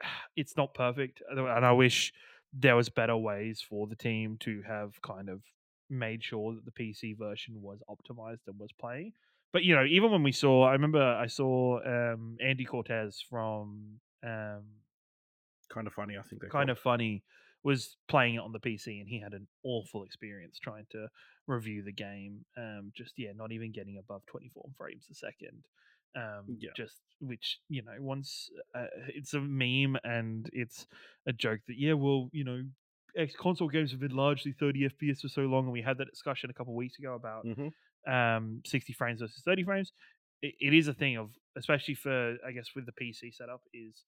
it's 0.36 0.56
not 0.56 0.74
perfect, 0.74 1.22
and 1.28 1.40
I 1.64 1.72
wish 1.72 2.12
there 2.52 2.76
was 2.76 2.88
better 2.88 3.16
ways 3.16 3.64
for 3.66 3.86
the 3.86 3.96
team 3.96 4.36
to 4.40 4.62
have 4.66 5.00
kind 5.02 5.28
of 5.28 5.42
made 5.88 6.22
sure 6.22 6.54
that 6.54 6.64
the 6.64 6.70
PC 6.72 7.16
version 7.18 7.60
was 7.62 7.80
optimized 7.88 8.46
and 8.46 8.58
was 8.58 8.72
playing. 8.72 9.12
But 9.52 9.64
you 9.64 9.74
know, 9.74 9.84
even 9.84 10.10
when 10.10 10.22
we 10.22 10.32
saw, 10.32 10.64
I 10.64 10.72
remember 10.72 11.02
I 11.02 11.26
saw 11.26 11.80
um, 11.84 12.36
Andy 12.40 12.64
Cortez 12.64 13.24
from 13.28 14.00
um, 14.24 14.62
Kind 15.70 15.86
of 15.86 15.92
funny, 15.92 16.18
I 16.18 16.22
think. 16.22 16.42
They 16.42 16.48
kind 16.48 16.68
call 16.68 16.72
of 16.72 16.78
funny 16.78 17.22
was 17.62 17.96
playing 18.08 18.34
it 18.36 18.40
on 18.40 18.52
the 18.52 18.58
PC 18.58 19.00
and 19.00 19.08
he 19.08 19.20
had 19.20 19.34
an 19.34 19.46
awful 19.64 20.02
experience 20.02 20.58
trying 20.58 20.86
to 20.90 21.06
review 21.46 21.82
the 21.82 21.92
game. 21.92 22.44
Um, 22.56 22.90
just 22.96 23.14
yeah, 23.16 23.30
not 23.36 23.52
even 23.52 23.70
getting 23.70 23.98
above 23.98 24.22
24 24.26 24.64
frames 24.76 25.06
a 25.10 25.14
second. 25.14 25.62
Um, 26.16 26.58
Yeah. 26.58 26.74
just 26.74 27.02
which 27.20 27.60
you 27.68 27.82
know, 27.82 27.94
once 28.00 28.50
uh, 28.74 28.86
it's 29.08 29.34
a 29.34 29.40
meme 29.40 29.96
and 30.04 30.48
it's 30.52 30.86
a 31.26 31.32
joke 31.32 31.60
that 31.68 31.78
yeah, 31.78 31.92
well, 31.94 32.30
you 32.32 32.44
know, 32.44 32.64
console 33.38 33.68
games 33.68 33.90
have 33.90 34.00
been 34.00 34.14
largely 34.16 34.52
30 34.52 34.84
FPS 34.86 35.20
for 35.20 35.28
so 35.28 35.42
long, 35.42 35.64
and 35.64 35.72
we 35.72 35.82
had 35.82 35.98
that 35.98 36.10
discussion 36.10 36.50
a 36.50 36.54
couple 36.54 36.72
of 36.72 36.76
weeks 36.76 36.98
ago 36.98 37.14
about. 37.14 37.44
Mhm. 37.44 37.70
um 38.06 38.62
60 38.64 38.92
frames 38.94 39.20
versus 39.20 39.42
30 39.44 39.62
frames 39.62 39.92
it, 40.42 40.54
it 40.58 40.74
is 40.74 40.88
a 40.88 40.94
thing 40.94 41.16
of 41.18 41.32
especially 41.56 41.94
for 41.94 42.36
i 42.46 42.50
guess 42.50 42.74
with 42.74 42.86
the 42.86 42.92
pc 42.92 43.34
setup 43.34 43.62
is 43.74 44.04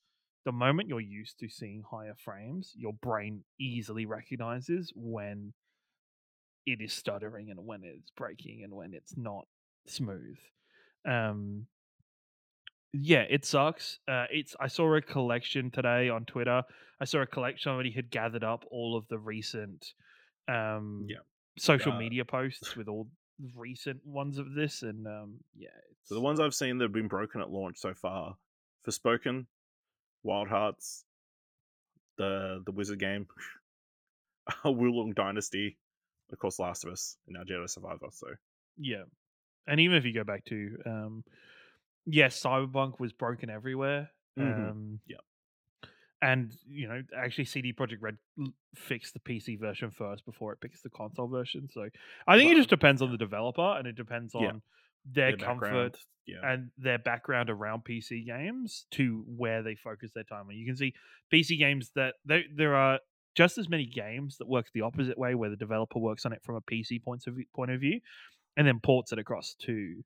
the 0.47 0.53
moment 0.53 0.89
you're 0.89 1.01
used 1.01 1.39
to 1.39 1.49
seeing 1.49 1.83
higher 1.83 2.15
frames 2.15 2.73
your 2.75 2.95
brain 2.95 3.45
easily 3.61 4.07
recognizes 4.07 4.93
when 4.97 5.53
it 6.67 6.81
is 6.81 6.93
stuttering 6.93 7.51
and 7.51 7.65
when 7.65 7.83
it's 7.85 8.11
breaking 8.11 8.63
and 8.63 8.73
when 8.75 8.95
it's 8.95 9.17
not 9.17 9.47
smooth 9.87 10.39
um 11.05 11.67
yeah 12.93 13.25
it 13.29 13.45
sucks 13.45 13.99
uh 14.09 14.27
it's 14.31 14.55
i 14.61 14.67
saw 14.67 14.95
a 14.95 15.01
collection 15.01 15.71
today 15.71 16.09
on 16.09 16.25
twitter 16.25 16.63
i 17.01 17.05
saw 17.05 17.21
a 17.23 17.27
collection 17.27 17.71
somebody 17.71 17.91
had 17.91 18.11
gathered 18.11 18.45
up 18.45 18.65
all 18.71 18.97
of 18.97 19.07
the 19.09 19.19
recent 19.19 19.95
um 20.49 21.07
Yeah. 21.09 21.19
social 21.59 21.93
Uh, 21.93 21.99
media 21.99 22.25
posts 22.25 22.77
with 22.77 22.89
all 22.89 23.09
recent 23.57 24.05
ones 24.05 24.39
of 24.39 24.53
this 24.55 24.83
and 24.83 25.07
um 25.07 25.39
yeah 25.57 25.69
it's 25.91 26.09
So 26.09 26.15
the 26.15 26.21
ones 26.21 26.39
I've 26.39 26.55
seen 26.55 26.79
that 26.79 26.85
have 26.85 26.93
been 26.93 27.09
broken 27.09 27.41
at 27.41 27.51
launch 27.51 27.79
so 27.79 27.95
far, 27.95 28.37
Forspoken, 28.87 29.47
Wild 30.23 30.49
Hearts, 30.49 31.05
the 32.19 32.63
the 32.67 32.73
Wizard 32.73 32.99
game, 32.99 33.27
Wulong 34.65 35.15
Dynasty, 35.15 35.79
of 36.31 36.39
course, 36.39 36.59
Last 36.59 36.85
of 36.85 36.93
Us, 36.93 37.17
and 37.27 37.35
now 37.37 37.45
Jedi 37.45 37.69
Survivor. 37.71 38.09
So 38.11 38.29
yeah 38.77 39.05
and 39.67 39.81
even 39.81 39.97
if 39.97 40.05
you 40.05 40.13
go 40.13 40.25
back 40.25 40.45
to 40.47 40.77
um 40.87 41.25
yes 42.07 42.41
cyberpunk 42.41 42.99
was 43.01 43.13
broken 43.13 43.49
everywhere 43.51 44.11
Mhm. 44.39 44.71
um 44.71 45.01
Yep. 45.07 45.21
and 46.23 46.53
you 46.67 46.89
know 46.89 47.03
actually 47.17 47.45
CD 47.45 47.73
Projekt 47.73 47.99
Red 48.01 48.19
fixed 48.75 49.13
the 49.15 49.21
pc 49.21 49.59
version 49.61 49.91
first 49.91 50.25
before 50.25 50.53
it 50.53 50.61
picks 50.61 50.81
the 50.83 50.91
console 50.91 51.29
version 51.29 51.69
so 51.71 51.89
i 52.27 52.37
think 52.39 52.51
it 52.51 52.57
just 52.57 52.71
depends 52.71 53.03
on 53.03 53.11
the 53.11 53.19
developer 53.19 53.77
and 53.79 53.87
it 53.87 53.95
depends 53.97 54.35
on 54.35 54.43
Yeah. 54.43 54.51
their, 55.05 55.37
their 55.37 55.47
comfort 55.47 55.99
yeah, 56.25 56.37
and 56.53 56.71
their 56.79 56.99
background 57.01 57.51
around 57.51 57.85
PC 57.85 58.25
games 58.25 58.87
to 58.93 59.25
where 59.27 59.65
they 59.65 59.75
focus 59.75 60.13
their 60.15 60.23
time. 60.23 60.49
And 60.49 60.57
you 60.57 60.65
can 60.65 60.77
see 60.77 60.95
PC 61.33 61.59
games 61.59 61.91
that 61.97 62.15
there 62.25 62.45
there 62.55 62.77
are 62.77 63.01
just 63.35 63.59
as 63.59 63.69
many 63.69 63.87
games 63.87 64.37
that 64.39 64.47
work 64.47 64.67
the 64.73 64.83
opposite 64.83 65.19
way, 65.19 65.35
where 65.35 65.51
the 65.51 65.57
developer 65.57 65.99
works 65.99 66.25
on 66.25 66.33
it 66.33 66.41
from 66.45 66.55
a 66.55 66.61
PC 66.61 67.03
point 67.03 67.27
of 67.27 67.35
view, 67.35 67.47
point 67.53 67.73
of 67.73 67.81
view, 67.81 68.01
and 68.57 68.65
then 68.69 68.79
ports 68.79 69.11
it 69.11 69.19
across 69.19 69.55
to. 69.63 70.05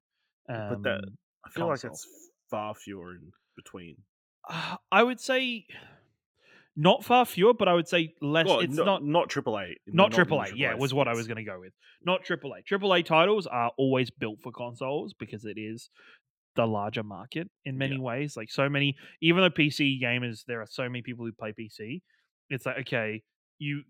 Um, 0.48 0.68
But 0.70 0.82
that- 0.84 1.04
I 1.46 1.48
feel 1.50 1.66
like 1.68 1.84
it's 1.84 2.06
far 2.50 2.74
fewer 2.74 3.12
in 3.14 3.30
between. 3.56 3.96
uh, 4.50 4.76
I 4.92 5.02
would 5.02 5.20
say 5.20 5.66
not 6.78 7.04
far 7.04 7.24
fewer, 7.24 7.54
but 7.54 7.68
I 7.68 7.74
would 7.74 7.88
say 7.88 8.14
less. 8.20 8.46
Well, 8.46 8.60
it's 8.60 8.74
no- 8.74 8.84
not 8.84 9.04
not 9.04 9.28
triple 9.30 9.58
A, 9.58 9.74
not 9.86 10.12
triple 10.12 10.40
A. 10.40 10.48
Yeah, 10.54 10.74
was 10.74 10.92
what 10.92 11.08
I 11.08 11.14
was 11.14 11.26
going 11.26 11.36
to 11.38 11.44
go 11.44 11.58
with. 11.60 11.72
Not 12.04 12.24
triple 12.24 12.52
A. 12.54 12.62
Triple 12.62 12.92
A 12.94 13.02
titles 13.02 13.46
are 13.46 13.72
always 13.78 14.10
built 14.10 14.40
for 14.42 14.52
consoles 14.52 15.14
because 15.18 15.44
it 15.44 15.56
is 15.58 15.88
the 16.54 16.66
larger 16.66 17.02
market 17.02 17.48
in 17.64 17.76
many 17.78 17.96
Yeah. 17.96 18.00
ways. 18.02 18.36
Like 18.36 18.50
so 18.50 18.68
many, 18.68 18.96
even 19.20 19.42
though 19.42 19.50
PC 19.50 20.00
gamers, 20.02 20.44
there 20.46 20.60
are 20.60 20.66
so 20.66 20.82
many 20.84 21.02
people 21.02 21.24
who 21.24 21.32
play 21.32 21.52
PC. 21.58 22.02
It's 22.50 22.66
like 22.66 22.78
okay, 22.80 23.22
you 23.58 23.82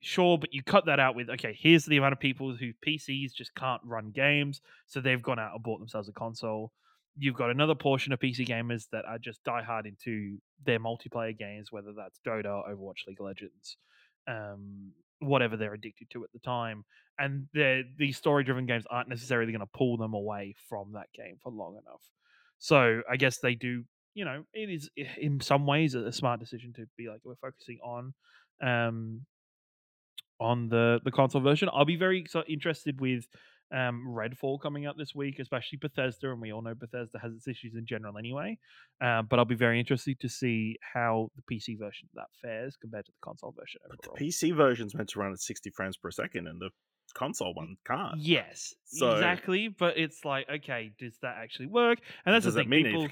sure, 0.00 0.36
but 0.38 0.52
you 0.52 0.62
cut 0.62 0.84
that 0.86 1.00
out 1.00 1.14
with 1.16 1.30
okay. 1.30 1.56
Here's 1.58 1.86
the 1.86 1.96
amount 1.96 2.12
of 2.12 2.20
people 2.20 2.54
who 2.54 2.72
PCs 2.86 3.32
just 3.34 3.54
can't 3.54 3.80
run 3.84 4.10
games, 4.10 4.60
so 4.86 5.00
they've 5.00 5.22
gone 5.22 5.38
out 5.38 5.54
and 5.54 5.62
bought 5.62 5.78
themselves 5.78 6.08
a 6.10 6.12
console. 6.12 6.72
You've 7.16 7.36
got 7.36 7.50
another 7.50 7.74
portion 7.74 8.12
of 8.12 8.18
PC 8.18 8.46
gamers 8.46 8.84
that 8.92 9.04
are 9.04 9.18
just 9.18 9.44
diehard 9.44 9.86
into 9.86 10.38
their 10.64 10.80
multiplayer 10.80 11.36
games, 11.36 11.70
whether 11.70 11.92
that's 11.96 12.18
Dota, 12.26 12.68
Overwatch, 12.68 13.06
League 13.06 13.20
of 13.20 13.26
Legends, 13.26 13.76
um, 14.28 14.92
whatever 15.20 15.56
they're 15.56 15.74
addicted 15.74 16.10
to 16.10 16.24
at 16.24 16.32
the 16.32 16.40
time. 16.40 16.84
And 17.18 17.46
these 17.96 18.16
story 18.16 18.42
driven 18.42 18.66
games 18.66 18.84
aren't 18.90 19.08
necessarily 19.08 19.52
going 19.52 19.60
to 19.60 19.70
pull 19.72 19.96
them 19.96 20.14
away 20.14 20.56
from 20.68 20.92
that 20.94 21.06
game 21.14 21.36
for 21.42 21.52
long 21.52 21.74
enough. 21.74 22.02
So 22.58 23.02
I 23.10 23.16
guess 23.16 23.38
they 23.38 23.54
do. 23.54 23.84
You 24.14 24.24
know, 24.24 24.44
it 24.52 24.70
is 24.70 24.90
in 24.96 25.40
some 25.40 25.66
ways 25.66 25.94
a, 25.94 26.12
smart 26.12 26.38
decision 26.38 26.72
to 26.74 26.86
be 26.96 27.08
like 27.08 27.20
we're 27.24 27.34
focusing 27.34 27.78
on 27.84 28.14
um 28.62 29.22
on 30.40 30.68
the 30.68 31.00
the 31.04 31.10
console 31.10 31.40
version. 31.40 31.68
I'll 31.72 31.84
be 31.84 31.96
very 31.96 32.24
interested 32.48 33.00
with 33.00 33.26
um 33.74 34.04
Redfall 34.08 34.60
coming 34.60 34.86
out 34.86 34.96
this 34.96 35.14
week, 35.14 35.38
especially 35.40 35.78
Bethesda, 35.78 36.30
and 36.30 36.40
we 36.40 36.52
all 36.52 36.62
know 36.62 36.74
Bethesda 36.74 37.18
has 37.18 37.32
its 37.34 37.48
issues 37.48 37.74
in 37.74 37.84
general 37.86 38.16
anyway. 38.16 38.56
Uh, 39.00 39.22
but 39.22 39.38
I'll 39.38 39.44
be 39.44 39.54
very 39.54 39.80
interested 39.80 40.20
to 40.20 40.28
see 40.28 40.76
how 40.94 41.30
the 41.36 41.42
PC 41.54 41.78
version 41.78 42.08
of 42.12 42.14
that 42.16 42.28
fares 42.40 42.76
compared 42.80 43.06
to 43.06 43.12
the 43.12 43.18
console 43.24 43.52
version 43.58 43.80
But 43.88 43.98
overall. 44.04 44.16
the 44.18 44.26
PC 44.28 44.54
version's 44.54 44.94
meant 44.94 45.08
to 45.10 45.18
run 45.18 45.32
at 45.32 45.40
60 45.40 45.70
frames 45.70 45.96
per 45.96 46.10
second, 46.10 46.46
and 46.46 46.60
the 46.60 46.70
console 47.14 47.52
one 47.54 47.76
can't. 47.86 48.18
Yes, 48.18 48.74
So- 48.84 49.12
exactly. 49.12 49.68
But 49.68 49.98
it's 49.98 50.24
like, 50.24 50.48
okay, 50.48 50.92
does 50.98 51.18
that 51.22 51.36
actually 51.38 51.66
work? 51.66 51.98
And 52.24 52.34
that's 52.34 52.44
the 52.46 52.52
thing. 52.52 52.70
People, 52.70 53.08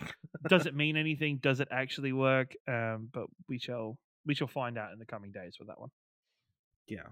does 0.48 0.66
it 0.66 0.74
mean 0.82 0.96
anything? 0.96 1.38
Does 1.42 1.60
it 1.60 1.68
actually 1.70 2.12
work? 2.12 2.54
Um, 2.68 3.08
but 3.12 3.26
we 3.48 3.58
shall 3.58 3.98
we 4.24 4.34
shall 4.34 4.48
find 4.48 4.78
out 4.78 4.92
in 4.92 4.98
the 5.00 5.06
coming 5.06 5.32
days 5.32 5.56
with 5.58 5.66
that 5.68 5.80
one. 5.80 5.90
Yeah. 6.86 7.08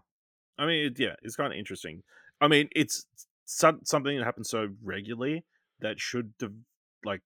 I 0.59 0.67
mean, 0.67 0.95
yeah, 0.99 1.15
it's 1.23 1.37
kind 1.37 1.53
of 1.53 1.59
interesting. 1.59 2.03
I 2.41 2.49
mean, 2.49 2.69
it's 2.75 3.07
some, 3.53 3.81
something 3.85 4.17
that 4.17 4.25
happens 4.25 4.49
so 4.49 4.69
regularly 4.83 5.45
that 5.81 5.99
should, 5.99 6.37
dev- 6.39 6.53
like, 7.05 7.21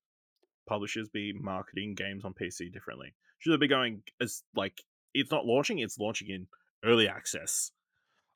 publishers 0.67 1.09
be 1.09 1.33
marketing 1.35 1.95
games 1.95 2.25
on 2.25 2.33
PC 2.33 2.73
differently? 2.73 3.15
Should 3.39 3.53
they 3.53 3.57
be 3.59 3.69
going 3.69 4.03
as, 4.21 4.43
like, 4.55 4.83
it's 5.13 5.31
not 5.31 5.45
launching, 5.45 5.79
it's 5.81 5.99
launching 5.99 6.29
in 6.31 6.47
early 6.85 7.09
access? 7.09 7.71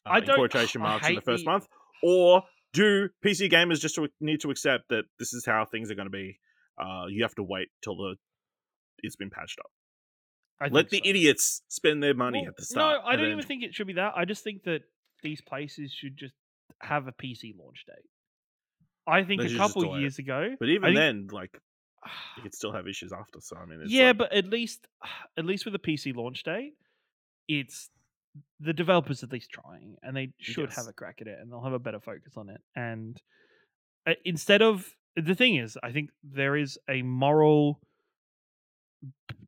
Uh, 0.05 0.11
I 0.11 0.21
don't- 0.21 0.37
quotation 0.43 0.83
marks 0.83 1.09
in 1.09 1.15
the 1.15 1.21
first 1.23 1.45
the- 1.45 1.51
month? 1.51 1.67
Or 2.03 2.43
do 2.75 3.09
PC 3.25 3.51
gamers 3.51 3.81
just 3.81 3.95
to- 3.95 4.11
need 4.21 4.41
to 4.43 4.51
accept 4.51 4.89
that 4.91 5.05
this 5.19 5.33
is 5.33 5.45
how 5.47 5.65
things 5.65 5.91
are 5.91 5.95
going 5.95 6.07
to 6.07 6.11
be? 6.11 6.39
Uh, 6.79 7.07
you 7.09 7.23
have 7.23 7.35
to 7.37 7.43
wait 7.43 7.69
till 7.83 7.97
the 7.97 8.17
it's 9.03 9.17
been 9.17 9.31
patched 9.31 9.59
up. 9.61 9.71
I 10.61 10.69
Let 10.69 10.91
the 10.91 10.99
so. 10.99 11.09
idiots 11.09 11.63
spend 11.69 12.03
their 12.03 12.15
money 12.15 12.41
Well, 12.41 12.49
at 12.51 12.57
the 12.57 12.65
start. 12.65 13.01
No, 13.03 13.09
I 13.09 13.17
don't 13.17 13.25
then- 13.27 13.33
even 13.33 13.45
think 13.47 13.63
it 13.63 13.75
should 13.75 13.87
be 13.87 13.93
that. 13.95 14.13
I 14.17 14.25
just 14.25 14.45
think 14.45 14.65
that 14.65 14.83
these 15.23 15.41
places 15.41 15.93
should 15.93 16.17
just 16.17 16.35
have 16.81 17.07
a 17.07 17.13
PC 17.13 17.55
launch 17.59 17.85
date. 17.87 18.09
I 19.07 19.25
think 19.25 19.43
a 19.43 19.57
couple 19.57 19.83
delay 19.83 19.99
it. 19.99 20.01
years 20.03 20.19
ago. 20.19 20.55
But 20.59 20.69
even 20.69 20.89
think- 20.89 20.97
then, 20.97 21.29
like, 21.33 21.59
you 22.37 22.43
could 22.43 22.55
still 22.55 22.73
have 22.73 22.87
issues 22.87 23.13
after. 23.13 23.41
So 23.41 23.57
I 23.57 23.65
mean, 23.65 23.83
yeah, 23.87 24.09
like- 24.09 24.19
but 24.19 24.33
at 24.33 24.47
least 24.47 24.87
at 25.39 25.45
least 25.45 25.65
with 25.65 25.75
a 25.75 25.79
PC 25.79 26.15
launch 26.15 26.43
date, 26.43 26.75
it's 27.49 27.91
the 28.61 28.73
developers 28.73 29.23
at 29.23 29.33
least 29.33 29.51
trying, 29.51 29.97
and 30.03 30.17
they 30.17 30.31
should 30.39 30.71
have 30.73 30.87
a 30.87 30.93
crack 30.93 31.19
at 31.21 31.27
it, 31.27 31.39
and 31.41 31.51
they'll 31.51 31.65
have 31.65 31.73
a 31.73 31.79
better 31.79 32.01
focus 32.01 32.35
on 32.37 32.51
it. 32.51 32.61
And 32.77 33.21
uh, 34.07 34.15
instead 34.25 34.63
of 34.63 34.87
the 35.17 35.35
thing 35.35 35.57
is, 35.57 35.77
I 35.83 35.93
think 35.93 36.11
there 36.23 36.57
is 36.57 36.79
a 36.89 37.03
moral 37.03 37.81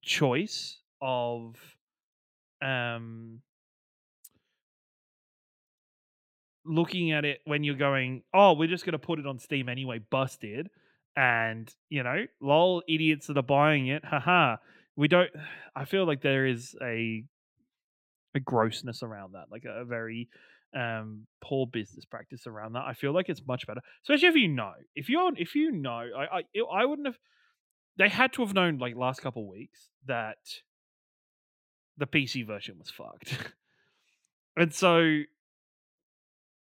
choice 0.03 0.81
of 1.03 1.57
um 2.62 3.41
looking 6.64 7.12
at 7.12 7.24
it 7.24 7.40
when 7.44 7.64
you're 7.64 7.74
going, 7.74 8.22
oh, 8.34 8.52
we're 8.52 8.68
just 8.68 8.84
going 8.84 8.92
to 8.92 8.98
put 8.98 9.18
it 9.18 9.26
on 9.26 9.38
Steam 9.38 9.68
anyway, 9.68 9.98
busted. 9.98 10.68
And, 11.16 11.72
you 11.88 12.02
know, 12.02 12.26
lol, 12.40 12.82
idiots 12.88 13.26
that 13.26 13.36
are 13.36 13.42
buying 13.42 13.88
it, 13.88 14.04
haha. 14.04 14.56
We 14.96 15.08
don't, 15.08 15.30
I 15.76 15.84
feel 15.84 16.06
like 16.06 16.22
there 16.22 16.46
is 16.46 16.76
a, 16.82 17.24
a 18.34 18.40
grossness 18.40 19.02
around 19.02 19.32
that, 19.32 19.46
like 19.50 19.64
a, 19.64 19.82
a 19.82 19.84
very 19.84 20.28
um 20.72 21.26
poor 21.42 21.66
business 21.66 22.04
practice 22.04 22.46
around 22.46 22.74
that. 22.74 22.84
I 22.86 22.92
feel 22.92 23.12
like 23.12 23.28
it's 23.28 23.42
much 23.44 23.66
better, 23.66 23.80
especially 24.04 24.28
if 24.28 24.36
you 24.36 24.46
know, 24.46 24.72
if 24.94 25.08
you're, 25.08 25.32
if 25.36 25.56
you 25.56 25.72
know, 25.72 26.04
I, 26.16 26.38
I, 26.38 26.42
I 26.72 26.84
wouldn't 26.84 27.08
have, 27.08 27.18
they 27.98 28.08
had 28.08 28.32
to 28.34 28.42
have 28.42 28.54
known 28.54 28.78
like 28.78 28.94
last 28.94 29.20
couple 29.20 29.50
weeks 29.50 29.88
that 30.06 30.38
the 31.98 32.06
PC 32.06 32.46
version 32.46 32.76
was 32.78 32.88
fucked. 32.88 33.52
and 34.56 34.72
so 34.72 35.22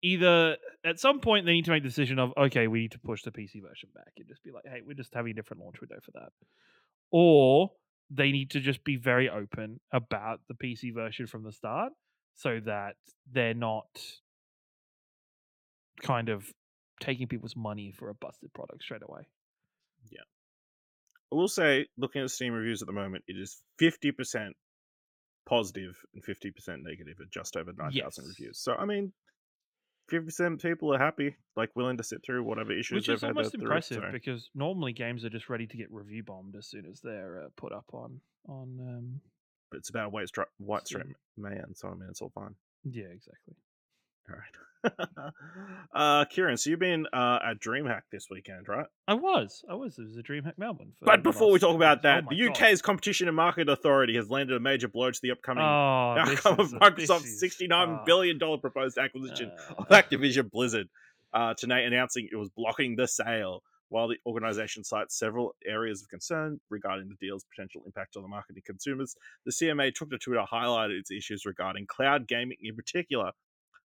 either 0.05 0.59
at 0.85 1.01
some 1.01 1.19
point 1.21 1.47
they 1.47 1.53
need 1.53 1.65
to 1.65 1.71
make 1.71 1.83
the 1.83 1.89
decision 1.89 2.19
of 2.19 2.33
okay, 2.37 2.69
we 2.69 2.81
need 2.81 2.93
to 2.93 2.99
push 2.99 3.23
the 3.23 3.31
PC 3.33 3.63
version 3.63 3.89
back 3.95 4.13
and 4.19 4.29
just 4.29 4.45
be 4.45 4.51
like, 4.53 4.65
hey, 4.67 4.83
we're 4.87 4.95
just 4.95 5.15
having 5.15 5.33
a 5.33 5.35
different 5.35 5.63
launch 5.63 5.81
window 5.81 5.97
for 6.05 6.11
that. 6.13 6.29
Or 7.11 7.71
they 8.11 8.31
need 8.31 8.51
to 8.51 8.61
just 8.61 8.85
be 8.85 8.97
very 8.97 9.31
open 9.31 9.81
about 9.93 10.41
the 10.49 10.55
PC 10.55 10.95
version 10.95 11.27
from 11.27 11.43
the 11.43 11.53
start 11.53 11.93
so 12.35 12.61
that 12.67 12.97
they're 13.33 13.55
not 13.55 13.87
kind 16.03 16.29
of 16.29 16.53
taking 17.01 17.27
people's 17.27 17.57
money 17.57 17.93
for 17.97 18.11
a 18.11 18.15
busted 18.15 18.53
product 18.53 18.83
straight 18.83 19.03
away. 19.03 19.23
Yeah. 20.11 20.21
I 21.33 21.37
will 21.37 21.49
say, 21.49 21.87
looking 21.97 22.23
at 22.23 22.31
Steam 22.31 22.53
reviews 22.53 22.83
at 22.83 22.87
the 22.87 22.93
moment, 22.93 23.25
it 23.27 23.37
is 23.39 23.63
fifty 23.79 24.13
percent 24.13 24.55
positive 25.49 25.97
and 26.15 26.23
fifty 26.23 26.51
percent 26.51 26.83
negative 26.83 27.17
at 27.23 27.31
just 27.31 27.57
over 27.57 27.73
nine 27.73 27.93
thousand 27.93 28.25
Yes. 28.25 28.29
reviews. 28.39 28.59
So 28.61 28.75
I 28.75 28.85
mean, 28.85 29.13
fifty 30.09 30.25
percent 30.27 30.63
people 30.63 30.93
are 30.95 30.99
happy, 30.99 31.37
like 31.57 31.71
willing 31.75 31.97
to 31.97 32.03
sit 32.05 32.23
through 32.25 32.43
whatever 32.45 32.73
issues 32.73 32.97
Which 32.97 33.07
they've 33.07 33.15
is 33.17 33.23
had 33.23 33.29
almost 33.29 33.53
through 33.53 33.63
impressive 33.63 34.03
so- 34.07 34.13
because 34.13 34.51
normally 34.55 34.93
games 34.93 35.25
are 35.25 35.31
just 35.31 35.49
ready 35.49 35.67
to 35.67 35.77
get 35.77 35.91
review 35.93 36.23
bombed 36.23 36.57
as 36.57 36.67
soon 36.67 36.87
as 36.87 37.01
they're 37.01 37.43
uh, 37.45 37.49
put 37.57 37.73
up 37.73 37.87
on 37.93 38.21
on 38.49 38.79
um 38.81 39.21
but 39.71 39.79
it's 39.79 39.89
about 39.89 40.13
white 40.13 40.29
straight 40.29 40.49
white 40.59 40.87
straight 40.87 41.07
man, 41.37 41.75
so 41.75 41.89
I 41.89 41.95
mean 41.95 42.09
it's 42.11 42.21
all 42.23 42.31
fine. 42.35 42.55
yeah 42.85 43.05
exactly 43.07 43.55
All 44.29 44.37
right. 44.37 44.55
uh, 45.95 46.25
Ciaran, 46.27 46.57
so 46.57 46.70
you've 46.70 46.79
been 46.79 47.07
uh, 47.12 47.39
at 47.45 47.61
DreamHack 47.61 48.03
this 48.12 48.27
weekend, 48.31 48.68
right? 48.68 48.87
I 49.09 49.14
was 49.14 49.64
I 49.68 49.75
was 49.75 49.99
it 49.99 50.05
was 50.05 50.16
a 50.16 50.22
DreamHack 50.22 50.55
Melbourne 50.59 50.93
But 51.01 51.22
before 51.22 51.51
we 51.51 51.59
talk 51.59 51.75
about. 51.75 51.99
Oh 51.99 52.03
that, 52.03 52.25
the 52.29 52.37
my 52.37 52.47
God. 52.47 52.57
UK's 52.57 52.83
Competition 52.83 53.29
and 53.29 53.37
Market 53.37 53.68
Authority 53.68 54.16
has 54.16 54.29
landed 54.29 54.57
a 54.57 54.61
major 54.61 54.89
blow 54.89 55.11
to 55.11 55.20
the 55.22 55.31
upcoming 55.31 55.64
oh, 55.64 56.16
outcome 56.18 56.61
of 56.61 56.72
Microsoft's 56.72 57.41
sixty-nine 57.41 57.89
ah, 57.89 58.05
billion 58.05 58.39
dollar 58.39 58.59
proposed 58.59 58.99
acquisition 58.99 59.53
of 59.79 59.87
uh, 59.91 60.03
Activision 60.03 60.51
Blizzard, 60.51 60.89
uh, 61.33 61.55
tonight 61.55 61.85
announcing 61.85 62.29
it 62.31 62.37
was 62.37 62.51
blocking 62.51 62.97
the 62.97 63.09
sale. 63.09 63.62
While 63.91 64.09
the 64.09 64.16
organization 64.27 64.83
cites 64.83 65.16
several 65.16 65.55
areas 65.64 66.03
of 66.03 66.09
concern 66.09 66.59
regarding 66.68 67.09
the 67.09 67.14
deal's 67.20 67.45
potential 67.45 67.83
impact 67.87 68.16
on 68.16 68.22
the 68.22 68.29
market 68.29 68.57
and 68.57 68.64
consumers, 68.64 69.14
the 69.45 69.53
CMA 69.53 69.95
took 69.95 70.11
to 70.11 70.18
Twitter 70.18 70.43
highlighted 70.51 70.99
its 70.99 71.12
issues 71.12 71.45
regarding 71.47 71.87
cloud 71.87 72.27
gaming 72.27 72.57
in 72.61 72.75
particular. 72.75 73.31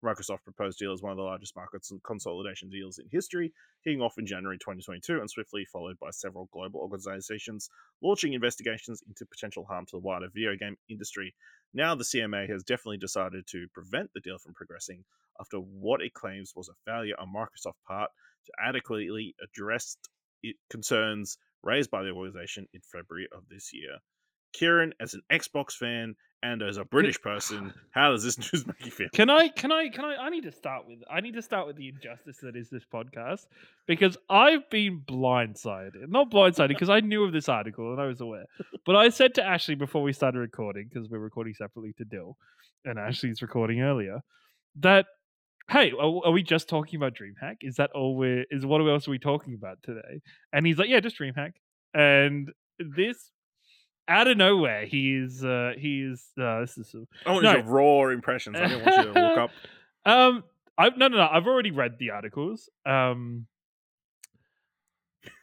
Microsoft 0.06 0.44
proposed 0.44 0.78
deal 0.78 0.94
is 0.94 1.02
one 1.02 1.12
of 1.12 1.18
the 1.18 1.24
largest 1.24 1.56
markets 1.56 1.92
and 1.92 2.02
consolidation 2.04 2.70
deals 2.70 3.00
in 3.00 3.08
history, 3.12 3.52
kicking 3.84 4.02
off 4.02 4.18
in 4.18 4.26
January 4.26 4.58
2022 4.58 5.20
and 5.20 5.30
swiftly 5.30 5.66
followed 5.66 5.98
by 6.00 6.12
several 6.12 6.48
global 6.54 6.80
organizations 6.80 7.70
launching 8.02 8.34
investigations 8.34 9.02
into 9.08 9.26
potential 9.26 9.66
harm 9.66 9.86
to 9.86 9.98
the 9.98 10.00
wider 10.00 10.28
video 10.34 10.56
game 10.56 10.78
industry. 10.90 11.34
Now, 11.74 11.96
the 11.96 12.04
CMA 12.04 12.50
has 12.50 12.64
definitely 12.64 12.98
decided 12.98 13.48
to 13.48 13.68
prevent 13.74 14.12
the 14.14 14.22
deal 14.22 14.38
from 14.38 14.54
progressing 14.54 15.04
after 15.40 15.58
what 15.58 16.02
it 16.02 16.14
claims 16.14 16.54
was 16.56 16.70
a 16.70 16.74
failure 16.86 17.16
on 17.20 17.34
Microsoft's 17.34 17.82
part 17.88 18.12
to 18.46 18.52
adequately 18.64 19.36
address 19.44 19.98
concerns 20.70 21.38
raised 21.64 21.90
by 21.90 22.04
the 22.04 22.12
organization 22.12 22.68
in 22.74 22.82
February 22.82 23.28
of 23.36 23.44
this 23.50 23.74
year. 23.74 23.98
Ciaran, 24.58 24.94
as 25.00 25.14
an 25.14 25.22
Xbox 25.32 25.74
fan 25.74 26.16
and 26.44 26.62
as 26.62 26.78
a 26.78 26.86
British 26.86 27.20
person, 27.22 27.74
how 27.92 28.12
does 28.12 28.24
this 28.24 28.38
news 28.54 28.66
make 28.66 28.86
you 28.86 28.92
feel? 28.92 29.10
Can 29.14 29.30
I? 29.30 29.50
Can 29.50 29.72
I? 29.72 29.90
Can 29.90 30.06
I? 30.06 30.16
I 30.16 30.30
need 30.30 30.44
to 30.44 30.52
start 30.52 30.88
with. 30.88 31.00
I 31.10 31.22
need 31.22 31.34
to 31.36 31.42
start 31.42 31.68
with 31.68 31.76
the 31.76 31.90
injustice 31.90 32.38
that 32.44 32.56
is 32.56 32.70
this 32.70 32.84
podcast 32.92 33.46
because 33.88 34.18
I've 34.30 34.70
been 34.70 35.02
blindsided. 35.08 36.08
Not 36.08 36.32
blindsided 36.32 36.70
because 36.70 36.90
I 36.90 37.00
knew 37.00 37.24
of 37.24 37.34
this 37.34 37.50
article 37.50 37.92
and 37.92 38.02
I 38.02 38.06
was 38.06 38.22
aware. 38.22 38.46
But 38.86 38.96
I 38.96 39.10
said 39.10 39.36
to 39.36 39.44
Ashley 39.44 39.76
before 39.76 40.04
we 40.04 40.14
started 40.14 40.40
recording 40.40 40.90
because 40.92 41.10
we're 41.10 41.20
recording 41.20 41.54
separately 41.54 41.94
to 41.98 42.06
Dill, 42.06 42.38
and 42.84 43.00
Ashley's 43.00 43.42
recording 43.42 43.82
earlier, 43.82 44.20
that 44.78 45.06
hey, 45.70 45.92
are, 45.92 46.22
are 46.26 46.32
we 46.32 46.44
just 46.44 46.70
talking 46.70 46.98
about 46.98 47.14
DreamHack? 47.16 47.58
Is 47.62 47.76
that 47.78 47.92
all 47.94 48.16
we're? 48.16 48.46
Is 48.52 48.66
what 48.66 48.82
else 48.82 49.08
are 49.08 49.12
we 49.12 49.20
talking 49.20 49.54
about 49.54 49.80
today? 49.84 50.22
And 50.54 50.66
he's 50.66 50.78
like, 50.78 50.90
yeah, 50.90 51.00
just 51.00 51.20
DreamHack. 51.20 51.54
And 51.94 52.50
this. 52.80 53.32
Out 54.08 54.28
of 54.28 54.38
nowhere, 54.38 54.86
he 54.86 55.16
is. 55.16 55.44
Uh, 55.44 55.74
he 55.78 56.02
is. 56.02 56.24
Uh, 56.40 56.60
this 56.62 56.78
is 56.78 56.90
some 56.90 57.08
I 57.26 57.32
want 57.32 57.44
No. 57.44 57.54
your 57.54 57.64
raw 57.64 58.10
impressions. 58.10 58.56
I 58.60 58.68
don't 58.68 58.84
want 58.86 58.96
you 59.08 59.14
to 59.14 59.20
look 59.20 59.38
up. 59.38 59.50
Um, 60.08 60.44
I've 60.78 60.98
no, 60.98 61.08
no, 61.08 61.18
no. 61.18 61.28
I've 61.32 61.48
already 61.48 61.72
read 61.72 61.98
the 61.98 62.12
articles. 62.12 62.70
Um, 62.86 63.48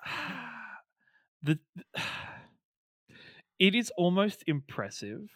the 1.43 1.59
it 3.59 3.75
is 3.75 3.91
almost 3.97 4.45
impressive 4.47 5.29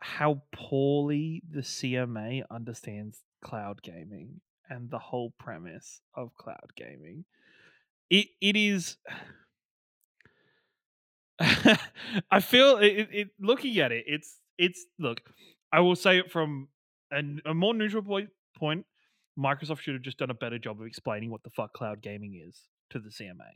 how 0.00 0.42
poorly 0.52 1.42
the 1.48 1.60
CMA 1.60 2.42
understands 2.50 3.20
cloud 3.40 3.82
gaming 3.82 4.40
and 4.68 4.90
the 4.90 4.98
whole 4.98 5.32
premise 5.38 6.00
of 6.16 6.34
cloud 6.34 6.72
gaming. 6.76 7.24
It 8.10 8.26
it 8.40 8.56
is. 8.56 8.96
I 11.40 12.40
feel 12.40 12.76
it, 12.78 13.08
it. 13.12 13.28
Looking 13.40 13.78
at 13.78 13.92
it, 13.92 14.04
it's 14.06 14.38
it's 14.58 14.84
look. 14.98 15.20
I 15.72 15.80
will 15.80 15.96
say 15.96 16.18
it 16.18 16.30
from 16.30 16.68
a 17.10 17.54
more 17.54 17.74
neutral 17.74 18.02
point. 18.02 18.30
Point. 18.56 18.86
Microsoft 19.38 19.78
should 19.80 19.94
have 19.94 20.02
just 20.02 20.18
done 20.18 20.30
a 20.30 20.34
better 20.34 20.58
job 20.58 20.80
of 20.80 20.86
explaining 20.86 21.30
what 21.30 21.42
the 21.42 21.50
fuck 21.50 21.72
cloud 21.72 22.02
gaming 22.02 22.40
is 22.46 22.68
to 22.90 22.98
the 22.98 23.08
CMA. 23.08 23.48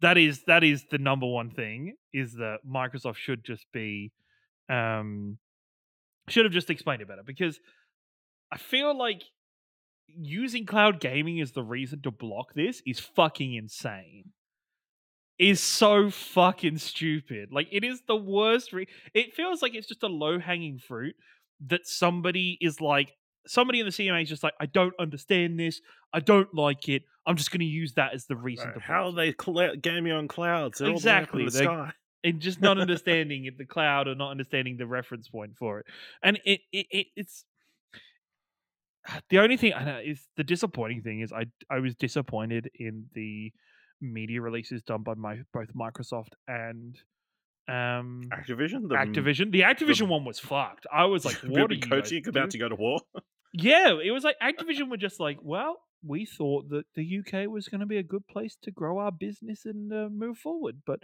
that 0.00 0.18
is 0.18 0.42
that 0.46 0.64
is 0.64 0.84
the 0.90 0.98
number 0.98 1.26
one 1.26 1.50
thing 1.50 1.94
is 2.12 2.34
that 2.34 2.58
Microsoft 2.68 3.16
should 3.16 3.44
just 3.44 3.64
be 3.72 4.12
um 4.68 5.38
should 6.28 6.44
have 6.44 6.52
just 6.52 6.70
explained 6.70 7.00
it 7.02 7.08
better 7.08 7.22
because 7.24 7.60
I 8.52 8.58
feel 8.58 8.96
like 8.96 9.22
using 10.08 10.66
cloud 10.66 11.00
gaming 11.00 11.40
as 11.40 11.52
the 11.52 11.62
reason 11.62 12.02
to 12.02 12.10
block 12.10 12.54
this 12.54 12.82
is 12.86 13.00
fucking 13.00 13.54
insane. 13.54 14.32
Is 15.42 15.60
so 15.60 16.08
fucking 16.08 16.78
stupid. 16.78 17.48
Like 17.50 17.68
it 17.72 17.82
is 17.82 18.02
the 18.06 18.16
worst. 18.16 18.72
Re- 18.72 18.86
it 19.12 19.34
feels 19.34 19.60
like 19.60 19.74
it's 19.74 19.88
just 19.88 20.04
a 20.04 20.08
low 20.08 20.38
hanging 20.38 20.78
fruit 20.78 21.16
that 21.66 21.80
somebody 21.84 22.58
is 22.60 22.80
like 22.80 23.12
somebody 23.46 23.80
in 23.80 23.86
the 23.86 23.92
CMA 23.92 24.22
is 24.22 24.28
just 24.28 24.44
like 24.44 24.54
I 24.60 24.66
don't 24.66 24.94
understand 25.00 25.58
this. 25.58 25.80
I 26.12 26.20
don't 26.20 26.54
like 26.54 26.88
it. 26.88 27.02
I'm 27.26 27.36
just 27.36 27.50
going 27.50 27.60
to 27.60 27.66
use 27.66 27.94
that 27.94 28.14
as 28.14 28.26
the 28.26 28.36
reason 28.36 28.72
to 28.72 28.80
how 28.80 29.06
are 29.06 29.12
they 29.12 29.34
cl- 29.40 29.76
gaming 29.76 30.12
on 30.12 30.28
clouds? 30.28 30.78
They're 30.78 30.88
all 30.88 31.00
the 31.00 31.08
way 31.08 31.16
up 31.16 31.22
Exactly, 31.22 31.42
in 31.42 31.48
the 31.48 31.92
and 32.24 32.40
just 32.40 32.60
not 32.60 32.78
understanding 32.78 33.50
the 33.58 33.64
cloud 33.64 34.06
or 34.06 34.14
not 34.14 34.30
understanding 34.30 34.76
the 34.76 34.86
reference 34.86 35.28
point 35.28 35.56
for 35.56 35.80
it. 35.80 35.86
And 36.22 36.40
it, 36.44 36.60
it, 36.72 36.86
it 36.90 37.06
it's 37.16 37.44
the 39.28 39.38
only 39.38 39.56
thing 39.56 39.74
I 39.74 39.84
know 39.84 40.00
is 40.04 40.28
the 40.36 40.44
disappointing 40.44 41.02
thing 41.02 41.20
is 41.20 41.32
I 41.32 41.46
I 41.70 41.80
was 41.80 41.94
disappointed 41.94 42.70
in 42.74 43.06
the 43.14 43.52
media 44.02 44.40
releases 44.42 44.82
done 44.82 45.02
by 45.02 45.14
my 45.14 45.38
both 45.54 45.72
Microsoft 45.74 46.32
and 46.48 46.98
um 47.68 48.22
Activision. 48.32 48.88
The, 48.88 48.96
Activision. 48.96 49.52
The 49.52 49.60
Activision 49.60 50.08
one 50.08 50.24
was 50.24 50.38
fucked. 50.40 50.86
I 50.92 51.04
was 51.06 51.24
like, 51.24 51.36
what 51.46 51.70
are 51.70 51.74
you 51.74 51.80
guys 51.80 52.12
about 52.26 52.50
to 52.50 52.58
go 52.58 52.68
to 52.68 52.74
war? 52.74 53.00
Yeah, 53.54 53.98
it 54.02 54.10
was 54.12 54.24
like 54.24 54.36
Activision 54.42 54.88
were 54.90 54.96
just 54.96 55.20
like, 55.20 55.38
well, 55.42 55.78
we 56.02 56.24
thought 56.24 56.70
that 56.70 56.84
the 56.94 57.18
UK 57.20 57.46
was 57.50 57.68
going 57.68 57.80
to 57.80 57.86
be 57.86 57.98
a 57.98 58.02
good 58.02 58.26
place 58.26 58.56
to 58.62 58.70
grow 58.70 58.96
our 58.98 59.12
business 59.12 59.66
and 59.66 59.92
uh, 59.92 60.08
move 60.10 60.38
forward, 60.38 60.80
but 60.86 61.00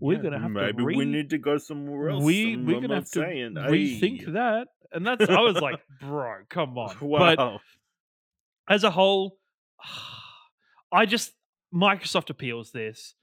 we're 0.00 0.16
Yeah, 0.16 0.22
going 0.22 0.32
to 0.32 0.40
have 0.40 0.50
maybe 0.50 0.78
to 0.78 0.84
re- 0.84 0.96
we 0.96 1.04
need 1.04 1.30
to 1.30 1.38
go 1.38 1.58
somewhere 1.58 2.10
else. 2.10 2.24
we 2.24 2.56
we're 2.56 2.80
gonna 2.80 2.96
have 2.96 3.04
to 3.04 3.20
saying, 3.20 3.54
rethink 3.54 4.24
hey. 4.26 4.32
that, 4.32 4.66
and 4.90 5.06
that's 5.06 5.28
I 5.30 5.40
was 5.42 5.58
like, 5.60 5.78
bro, 6.00 6.38
come 6.50 6.76
on. 6.76 6.96
Wow. 7.00 7.36
But 7.36 8.74
as 8.74 8.82
a 8.82 8.90
whole, 8.90 9.38
I 10.92 11.06
just 11.06 11.32
Microsoft 11.74 12.30
appeals 12.30 12.72
this. 12.72 13.14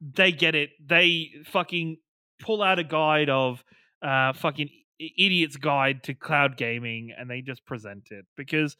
They 0.00 0.32
get 0.32 0.54
it. 0.54 0.70
They 0.84 1.30
fucking 1.46 1.98
pull 2.40 2.62
out 2.62 2.78
a 2.78 2.84
guide 2.84 3.30
of 3.30 3.64
uh 4.02 4.32
fucking 4.32 4.68
idiot's 4.98 5.56
guide 5.56 6.02
to 6.04 6.14
cloud 6.14 6.56
gaming 6.56 7.12
and 7.16 7.30
they 7.30 7.40
just 7.40 7.64
present 7.64 8.08
it 8.10 8.24
because 8.36 8.76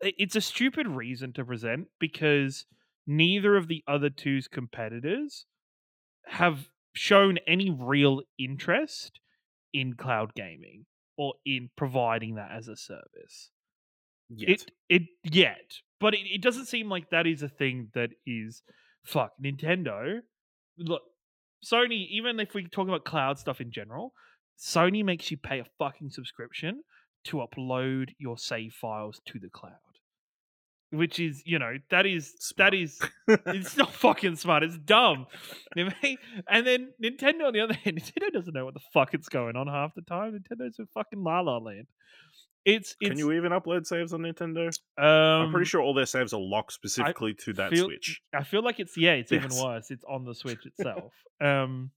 it's 0.00 0.36
a 0.36 0.40
stupid 0.40 0.86
reason 0.86 1.32
to 1.32 1.44
present 1.44 1.88
because 1.98 2.66
neither 3.06 3.56
of 3.56 3.68
the 3.68 3.82
other 3.88 4.10
two's 4.10 4.48
competitors 4.48 5.46
have 6.26 6.68
shown 6.92 7.38
any 7.46 7.70
real 7.70 8.20
interest 8.38 9.20
in 9.72 9.94
cloud 9.94 10.34
gaming 10.34 10.84
or 11.16 11.34
in 11.46 11.70
providing 11.76 12.34
that 12.34 12.50
as 12.50 12.68
a 12.68 12.76
service 12.76 13.50
Yet. 14.28 14.48
it 14.48 14.70
it 14.88 15.02
yet 15.24 15.80
but 16.00 16.14
it, 16.14 16.26
it 16.26 16.42
doesn't 16.42 16.66
seem 16.66 16.88
like 16.88 17.10
that 17.10 17.26
is 17.26 17.42
a 17.42 17.48
thing 17.48 17.88
that 17.94 18.10
is 18.26 18.62
fuck 19.04 19.32
nintendo 19.42 20.20
look 20.78 21.02
sony 21.64 22.08
even 22.10 22.40
if 22.40 22.54
we 22.54 22.66
talk 22.66 22.88
about 22.88 23.04
cloud 23.04 23.38
stuff 23.38 23.60
in 23.60 23.70
general 23.70 24.12
sony 24.58 25.04
makes 25.04 25.30
you 25.30 25.36
pay 25.36 25.60
a 25.60 25.66
fucking 25.78 26.10
subscription 26.10 26.82
to 27.24 27.38
upload 27.38 28.10
your 28.18 28.38
save 28.38 28.72
files 28.72 29.20
to 29.26 29.38
the 29.38 29.48
cloud 29.48 29.78
which 30.92 31.20
is 31.20 31.42
you 31.44 31.58
know 31.58 31.74
that 31.90 32.04
is 32.04 32.34
Smart. 32.38 32.72
that 32.72 32.76
is 32.76 33.00
it's 33.46 33.76
not 33.76 33.92
fucking 33.92 34.36
smart. 34.36 34.62
It's 34.62 34.78
dumb. 34.78 35.26
And 35.76 36.66
then 36.66 36.92
Nintendo 37.02 37.46
on 37.46 37.52
the 37.52 37.60
other 37.60 37.74
hand, 37.74 37.96
Nintendo 38.02 38.32
doesn't 38.32 38.54
know 38.54 38.64
what 38.64 38.74
the 38.74 38.80
fuck 38.92 39.14
it's 39.14 39.28
going 39.28 39.56
on 39.56 39.68
half 39.68 39.94
the 39.94 40.02
time. 40.02 40.32
Nintendo's 40.32 40.78
a 40.78 40.86
fucking 40.94 41.22
la 41.22 41.40
la 41.40 41.58
land. 41.58 41.86
It's 42.64 42.94
it's 43.00 43.08
Can 43.10 43.18
you 43.18 43.32
even 43.32 43.52
upload 43.52 43.86
saves 43.86 44.12
on 44.12 44.20
Nintendo? 44.20 44.66
um, 44.98 45.46
I'm 45.46 45.50
pretty 45.50 45.66
sure 45.66 45.80
all 45.80 45.94
their 45.94 46.06
saves 46.06 46.32
are 46.34 46.40
locked 46.40 46.72
specifically 46.74 47.34
to 47.44 47.52
that 47.54 47.70
feel- 47.70 47.86
Switch. 47.86 48.20
I 48.34 48.44
feel 48.44 48.62
like 48.62 48.78
it's 48.80 48.96
yeah, 48.96 49.12
it's 49.12 49.32
even 49.32 49.50
worse. 49.56 49.90
It's 49.90 50.04
on 50.04 50.24
the 50.24 50.34
Switch 50.34 50.66
itself. 50.66 51.12
um, 51.40 51.90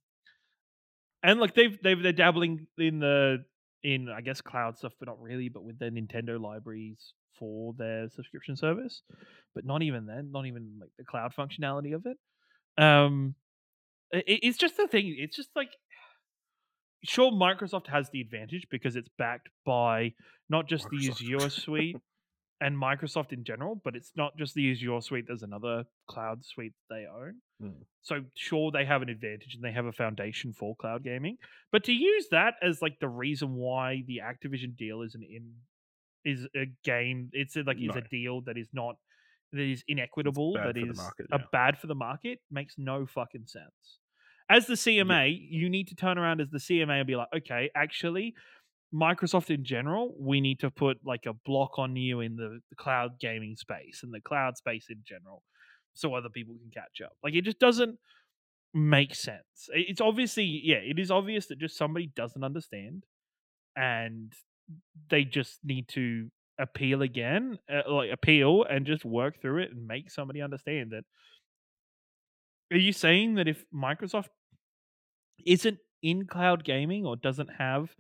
and 1.22 1.40
like 1.40 1.54
they've 1.54 1.78
they've 1.82 2.02
they're 2.02 2.14
dabbling 2.14 2.68
in 2.78 3.00
the 3.00 3.44
in 3.84 4.08
I 4.10 4.22
guess 4.22 4.40
cloud 4.42 4.78
stuff, 4.78 4.94
but 5.00 5.08
not 5.10 5.22
really. 5.22 5.50
But 5.50 5.64
with 5.66 5.80
their 5.80 5.92
Nintendo 5.92 6.40
libraries 6.40 7.14
for 7.38 7.74
their 7.78 8.08
subscription 8.10 8.56
service, 8.56 9.02
but 9.56 9.66
not 9.66 9.82
even 9.82 10.06
then, 10.06 10.32
not 10.32 10.46
even 10.46 10.78
like 10.80 10.92
the 10.98 11.04
cloud 11.04 11.34
functionality 11.38 11.94
of 11.94 12.06
it. 12.06 12.18
Um, 12.82 13.36
it, 14.12 14.24
it's 14.44 14.58
just 14.58 14.78
the 14.78 14.88
thing. 14.88 15.16
It's 15.18 15.36
just 15.36 15.50
like 15.56 15.70
sure, 17.04 17.32
Microsoft 17.32 17.88
has 17.88 18.10
the 18.10 18.22
advantage 18.22 18.68
because 18.70 18.96
it's 18.96 19.10
backed 19.18 19.50
by 19.66 20.14
not 20.50 20.68
just 20.68 20.90
the 20.90 20.98
Microsoft. 20.98 21.22
Azure 21.22 21.50
suite 21.50 21.98
and 22.62 22.76
Microsoft 22.76 23.34
in 23.34 23.44
general, 23.44 23.80
but 23.84 23.96
it's 23.96 24.12
not 24.16 24.38
just 24.38 24.56
the 24.56 24.72
Azure 24.72 25.02
suite. 25.02 25.26
There's 25.28 25.44
another 25.44 25.84
cloud 26.08 26.46
suite 26.46 26.74
they 26.90 27.06
own. 27.06 27.36
Hmm. 27.62 27.82
So 28.02 28.22
sure, 28.36 28.72
they 28.72 28.86
have 28.86 29.02
an 29.02 29.10
advantage 29.10 29.56
and 29.56 29.64
they 29.64 29.72
have 29.72 29.86
a 29.86 29.92
foundation 29.92 30.54
for 30.54 30.76
cloud 30.76 31.04
gaming. 31.04 31.38
But 31.72 31.84
to 31.86 31.94
use 31.94 32.28
that 32.32 32.56
as 32.62 32.82
like 32.82 33.00
the 33.00 33.10
reason 33.10 33.56
why 33.56 34.04
the 34.08 34.22
Activision 34.24 34.76
deal 34.78 35.02
isn't 35.02 35.24
in 35.24 35.52
is 36.26 36.48
a 36.56 36.66
game. 36.84 37.30
It's 37.34 37.56
a, 37.56 37.64
like 37.64 37.78
is 37.80 37.96
a 37.96 38.02
deal 38.02 38.42
that 38.42 38.58
is 38.58 38.70
not 38.74 38.96
that 39.52 39.62
is 39.62 39.84
inequitable. 39.88 40.54
that 40.54 40.78
is 40.78 40.84
the 40.84 40.90
is 40.92 40.98
market, 40.98 41.26
a 41.32 41.40
bad 41.52 41.78
for 41.78 41.88
the 41.88 41.96
market. 41.96 42.40
Makes 42.50 42.76
no 42.78 43.06
fucking 43.06 43.46
sense. 43.48 44.00
As 44.50 44.68
the 44.68 44.74
CMA, 44.74 45.38
you 45.50 45.70
need 45.70 45.88
to 45.88 45.96
turn 45.96 46.18
around 46.18 46.42
as 46.42 46.50
the 46.50 46.60
CMA 46.60 47.00
and 47.00 47.08
be 47.08 47.16
like, 47.16 47.30
okay, 47.36 47.72
actually, 47.76 48.36
Microsoft 48.94 49.50
in 49.50 49.64
general, 49.64 50.14
we 50.20 50.40
need 50.42 50.60
to 50.60 50.70
put 50.70 50.98
like 51.04 51.26
a 51.26 51.34
block 51.34 51.80
on 51.80 51.96
you 51.96 52.20
in 52.20 52.36
the, 52.36 52.60
the 52.70 52.76
cloud 52.76 53.20
gaming 53.20 53.56
space 53.56 54.02
and 54.04 54.14
the 54.14 54.22
cloud 54.22 54.58
space 54.58 54.88
in 54.90 55.02
general, 55.04 55.42
so 55.94 56.14
other 56.14 56.30
people 56.30 56.56
can 56.56 56.70
catch 56.72 57.02
up. 57.04 57.14
Like 57.24 57.34
it 57.34 57.44
just 57.44 57.60
doesn't 57.60 57.98
make 58.74 59.16
sense. 59.16 59.70
It's 59.70 60.02
obviously, 60.02 60.62
yeah, 60.64 60.78
it 60.78 61.00
is 61.00 61.10
obvious 61.10 61.48
that 61.48 61.60
just 61.60 61.78
somebody 61.78 62.12
doesn't 62.16 62.44
understand, 62.44 63.04
and 63.76 64.32
they 65.10 65.24
just 65.24 65.60
need 65.64 65.88
to 65.90 66.30
appeal 66.60 67.02
again, 67.02 67.58
uh, 67.72 67.92
like 67.92 68.12
appeal 68.12 68.64
and 68.70 68.86
just 68.86 69.04
work 69.04 69.42
through 69.42 69.64
it 69.64 69.72
and 69.72 69.88
make 69.88 70.12
somebody 70.12 70.42
understand 70.42 70.92
that. 70.92 71.04
Are 72.74 72.78
you 72.78 72.92
saying 72.92 73.36
that 73.36 73.48
if 73.48 73.64
Microsoft 73.74 74.28
isn't 75.46 75.78
in 76.02 76.26
cloud 76.26 76.64
gaming 76.64 77.06
or 77.06 77.16
doesn't 77.16 77.50
have 77.58 77.96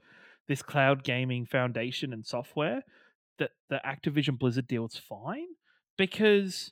this 0.47 0.61
cloud 0.61 1.03
gaming 1.03 1.45
foundation 1.45 2.11
and 2.11 2.26
software 2.26 2.82
that 3.39 3.51
the 3.69 3.80
Activision 3.86 4.38
Blizzard 4.38 4.67
deal's 4.67 4.97
fine 4.97 5.47
because 5.97 6.71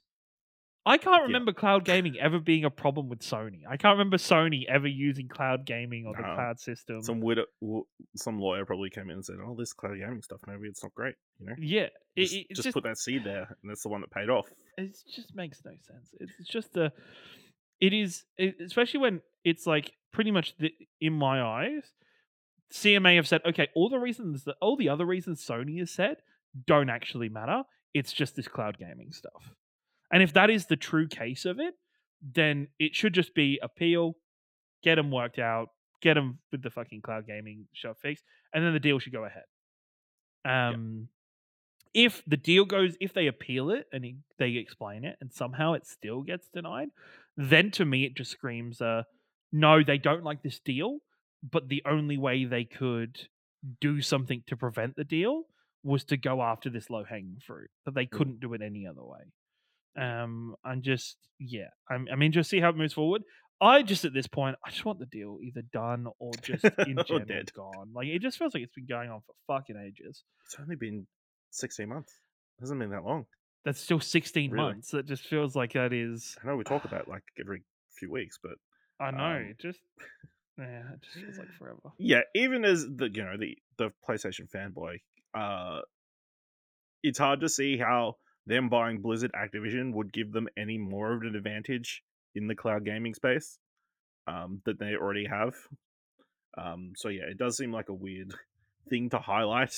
I 0.85 0.97
can't 0.97 1.17
Yeah. 1.21 1.25
remember 1.27 1.53
cloud 1.53 1.85
gaming 1.85 2.17
ever 2.19 2.39
being 2.39 2.65
a 2.65 2.71
problem 2.71 3.07
with 3.07 3.19
Sony. 3.19 3.61
I 3.69 3.77
can't 3.77 3.93
remember 3.93 4.17
Sony 4.17 4.65
ever 4.67 4.87
using 4.87 5.27
cloud 5.27 5.65
gaming 5.65 6.07
or 6.07 6.15
the 6.15 6.23
cloud 6.23 6.59
system. 6.59 7.01
Some 7.03 7.21
widow, 7.21 7.45
w- 7.61 7.85
some 8.15 8.39
lawyer 8.39 8.65
probably 8.65 8.89
came 8.89 9.11
in 9.11 9.17
and 9.17 9.25
said, 9.25 9.35
"Oh, 9.45 9.55
this 9.55 9.73
cloud 9.73 9.99
gaming 9.99 10.23
stuff, 10.23 10.41
maybe 10.47 10.67
it's 10.67 10.81
not 10.81 10.93
great." 10.95 11.15
You 11.39 11.45
know, 11.47 11.55
yeah, 11.59 11.89
just, 12.17 12.33
it, 12.33 12.47
just 12.49 12.63
just 12.63 12.73
put 12.73 12.83
that 12.85 12.97
seed 12.97 13.23
there, 13.23 13.43
and 13.61 13.69
that's 13.69 13.83
the 13.83 13.89
one 13.89 14.01
that 14.01 14.09
paid 14.09 14.29
off. 14.29 14.49
it 14.77 14.97
just 15.13 15.35
makes 15.35 15.63
no 15.63 15.71
sense. 15.81 16.15
It's, 16.19 16.33
it's 16.39 16.49
just 16.49 16.75
a, 16.77 16.91
it 17.81 17.93
is 17.93 18.23
especially 18.59 18.99
when 18.99 19.21
it's 19.43 19.65
like 19.65 19.91
pretty 20.13 20.31
much 20.31 20.55
the, 20.57 20.71
in 20.99 21.13
my 21.13 21.41
eyes, 21.41 21.83
CMA 22.71 23.15
have 23.15 23.27
said, 23.27 23.41
okay, 23.45 23.67
all 23.75 23.89
the 23.89 23.99
reasons 23.99 24.43
that 24.45 24.55
all 24.61 24.77
the 24.77 24.89
other 24.89 25.05
reasons 25.05 25.45
Sony 25.45 25.79
has 25.79 25.91
said 25.91 26.17
don't 26.67 26.89
actually 26.89 27.29
matter. 27.29 27.63
It's 27.93 28.13
just 28.13 28.35
this 28.35 28.47
cloud 28.47 28.77
gaming 28.77 29.11
stuff. 29.11 29.53
And 30.11 30.21
if 30.21 30.33
that 30.33 30.49
is 30.49 30.67
the 30.67 30.75
true 30.75 31.07
case 31.07 31.45
of 31.45 31.59
it, 31.59 31.73
then 32.21 32.67
it 32.79 32.95
should 32.95 33.13
just 33.13 33.33
be 33.33 33.59
appeal, 33.61 34.15
get 34.83 34.95
them 34.95 35.11
worked 35.11 35.39
out, 35.39 35.69
get 36.01 36.13
them 36.15 36.39
with 36.51 36.61
the 36.61 36.69
fucking 36.69 37.01
cloud 37.01 37.25
gaming 37.25 37.65
stuff 37.73 37.97
fixed, 38.01 38.23
and 38.53 38.63
then 38.63 38.73
the 38.73 38.79
deal 38.79 38.99
should 38.99 39.13
go 39.13 39.25
ahead. 39.25 39.43
Um, 40.45 41.07
if 41.93 42.23
the 42.25 42.37
deal 42.37 42.65
goes, 42.65 42.95
if 43.01 43.13
they 43.13 43.27
appeal 43.27 43.69
it 43.69 43.87
and 43.91 44.05
they 44.37 44.51
explain 44.51 45.03
it, 45.03 45.17
and 45.21 45.31
somehow 45.31 45.73
it 45.73 45.85
still 45.85 46.21
gets 46.21 46.47
denied, 46.53 46.89
then 47.49 47.71
to 47.71 47.85
me 47.85 48.05
it 48.05 48.15
just 48.15 48.31
screams, 48.31 48.81
uh, 48.81 49.03
no, 49.51 49.83
they 49.83 49.97
don't 49.97 50.23
like 50.23 50.43
this 50.43 50.59
deal, 50.59 50.99
but 51.43 51.69
the 51.69 51.83
only 51.85 52.17
way 52.17 52.45
they 52.45 52.63
could 52.63 53.17
do 53.79 54.01
something 54.01 54.43
to 54.47 54.57
prevent 54.57 54.95
the 54.95 55.03
deal 55.03 55.43
was 55.83 56.03
to 56.05 56.17
go 56.17 56.41
after 56.41 56.69
this 56.69 56.89
low 56.89 57.03
hanging 57.03 57.37
fruit, 57.45 57.69
that 57.85 57.95
they 57.95 58.05
couldn't 58.05 58.39
do 58.39 58.53
it 58.53 58.61
any 58.61 58.85
other 58.87 59.03
way. 59.03 59.21
Um, 59.99 60.55
I'm 60.63 60.81
just, 60.81 61.17
yeah, 61.39 61.69
I'm, 61.89 62.07
I'm 62.11 62.21
interested 62.21 62.55
to 62.55 62.57
see 62.57 62.61
how 62.61 62.69
it 62.69 62.77
moves 62.77 62.93
forward. 62.93 63.23
I 63.59 63.83
just 63.83 64.05
at 64.05 64.13
this 64.13 64.27
point, 64.27 64.55
I 64.65 64.71
just 64.71 64.85
want 64.85 64.99
the 64.99 65.05
deal 65.05 65.37
either 65.43 65.61
done 65.61 66.07
or 66.19 66.31
just 66.41 66.63
in 66.87 66.97
general 67.05 67.25
dead. 67.25 67.53
gone. 67.53 67.91
Like 67.93 68.07
it 68.07 68.21
just 68.21 68.37
feels 68.39 68.55
like 68.55 68.63
it's 68.63 68.73
been 68.73 68.87
going 68.87 69.09
on 69.09 69.21
for 69.21 69.35
fucking 69.47 69.75
ages. 69.77 70.23
It's 70.45 70.57
only 70.59 70.75
been 70.75 71.05
sixteen 71.51 71.89
months. 71.89 72.11
It 72.57 72.63
hasn't 72.63 72.79
been 72.79 72.89
that 72.89 73.03
long. 73.03 73.25
That's 73.63 73.79
still 73.79 73.99
16 73.99 74.51
Really? 74.51 74.63
months. 74.63 74.91
That 74.91 75.05
just 75.05 75.23
feels 75.27 75.55
like 75.55 75.73
that 75.73 75.93
is. 75.93 76.35
I 76.43 76.47
know 76.47 76.55
we 76.55 76.63
talk 76.63 76.85
about 76.85 77.07
like 77.07 77.23
every 77.39 77.63
few 77.91 78.11
weeks, 78.11 78.39
but 78.41 78.53
I 78.99 79.11
know. 79.11 79.37
Um, 79.37 79.53
just. 79.59 79.79
Yeah, 80.57 80.81
it 80.93 81.01
just 81.01 81.15
feels 81.25 81.37
like 81.37 81.51
forever. 81.57 81.79
yeah, 81.97 82.21
even 82.35 82.65
as 82.65 82.85
the 82.85 83.09
you 83.11 83.23
know 83.23 83.37
the 83.37 83.57
the 83.77 83.91
PlayStation 84.07 84.49
fanboy, 84.53 84.97
uh, 85.33 85.81
it's 87.03 87.17
hard 87.19 87.39
to 87.41 87.49
see 87.49 87.77
how 87.77 88.17
them 88.45 88.69
buying 88.69 89.01
Blizzard 89.01 89.31
Activision 89.33 89.93
would 89.93 90.11
give 90.13 90.31
them 90.33 90.47
any 90.57 90.77
more 90.77 91.13
of 91.13 91.21
an 91.21 91.35
advantage 91.35 92.03
in 92.35 92.47
the 92.47 92.55
cloud 92.55 92.85
gaming 92.85 93.13
space 93.13 93.59
um, 94.27 94.61
that 94.65 94.77
they 94.79 94.95
already 94.95 95.25
have. 95.25 95.55
Um, 96.57 96.93
so 96.95 97.09
yeah, 97.09 97.23
it 97.23 97.37
does 97.37 97.57
seem 97.57 97.71
like 97.71 97.89
a 97.89 97.93
weird 97.93 98.33
thing 98.89 99.09
to 99.11 99.19
highlight. 99.19 99.75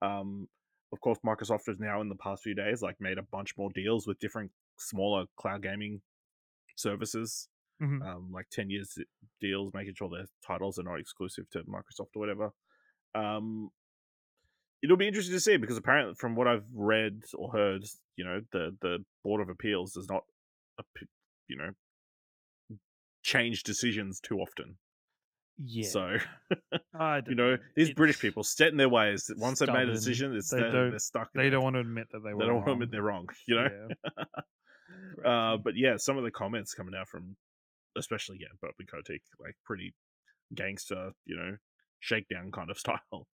Um, 0.00 0.48
of 0.92 1.00
course, 1.00 1.18
Microsoft 1.24 1.66
has 1.66 1.78
now 1.78 2.00
in 2.00 2.08
the 2.08 2.16
past 2.16 2.42
few 2.42 2.54
days 2.54 2.82
like 2.82 3.00
made 3.00 3.18
a 3.18 3.22
bunch 3.22 3.56
more 3.56 3.70
deals 3.70 4.06
with 4.06 4.18
different 4.18 4.52
smaller 4.78 5.26
cloud 5.36 5.62
gaming 5.62 6.02
services, 6.76 7.48
Mhm. 7.80 8.06
um, 8.06 8.32
like 8.32 8.48
ten 8.50 8.70
years 8.70 8.98
deals, 9.40 9.74
making 9.74 9.94
sure 9.94 10.10
their 10.10 10.26
titles 10.46 10.78
are 10.78 10.84
not 10.84 11.00
exclusive 11.00 11.48
to 11.50 11.64
Microsoft 11.64 12.16
or 12.16 12.20
whatever. 12.20 12.52
Um, 13.14 13.70
it'll 14.82 14.96
be 14.96 15.08
interesting 15.08 15.34
to 15.34 15.40
see 15.40 15.56
because 15.56 15.76
apparently, 15.76 16.14
from 16.14 16.34
what 16.36 16.46
I've 16.48 16.66
read 16.72 17.22
or 17.34 17.52
heard, 17.52 17.84
you 18.16 18.24
know, 18.24 18.40
the 18.52 18.76
the 18.80 19.04
Board 19.24 19.40
of 19.40 19.48
Appeals 19.48 19.92
does 19.92 20.08
not, 20.08 20.24
you 21.48 21.56
know, 21.56 21.72
change 23.22 23.62
decisions 23.62 24.18
too 24.20 24.38
often. 24.40 24.76
Yeah. 25.64 25.88
So 25.88 26.16
you 27.26 27.34
know, 27.34 27.56
these 27.74 27.92
British 27.92 28.20
people 28.20 28.44
set 28.44 28.68
in 28.68 28.76
their 28.76 28.88
ways. 28.88 29.24
that 29.24 29.38
Once 29.38 29.58
they've 29.58 29.68
made 29.68 29.88
a 29.88 29.92
decision, 29.92 30.34
it's 30.34 30.50
They 30.50 30.60
they're 30.60 30.98
stuck. 30.98 31.30
They 31.34 31.50
don't 31.50 31.64
want 31.64 31.74
to 31.74 31.80
admit 31.80 32.08
that 32.12 32.20
they 32.20 32.32
were 32.32 32.40
They 32.40 32.46
don't 32.46 32.56
want 32.56 32.66
to 32.66 32.72
admit 32.72 32.90
they're 32.90 33.02
wrong. 33.02 33.28
You 33.46 33.56
know. 33.56 33.68
Yeah. 34.08 34.24
Uh, 35.24 35.56
but 35.56 35.74
yeah, 35.76 35.96
some 35.96 36.16
of 36.16 36.24
the 36.24 36.30
comments 36.30 36.74
coming 36.74 36.94
out 36.94 37.08
from, 37.08 37.36
especially 37.96 38.38
yeah, 38.40 38.46
Bobby 38.62 38.86
Kotick, 38.88 39.20
like 39.40 39.56
pretty 39.64 39.92
gangster, 40.54 41.10
you 41.26 41.36
know, 41.36 41.56
shakedown 42.00 42.50
kind 42.52 42.70
of 42.70 42.78
style, 42.78 43.26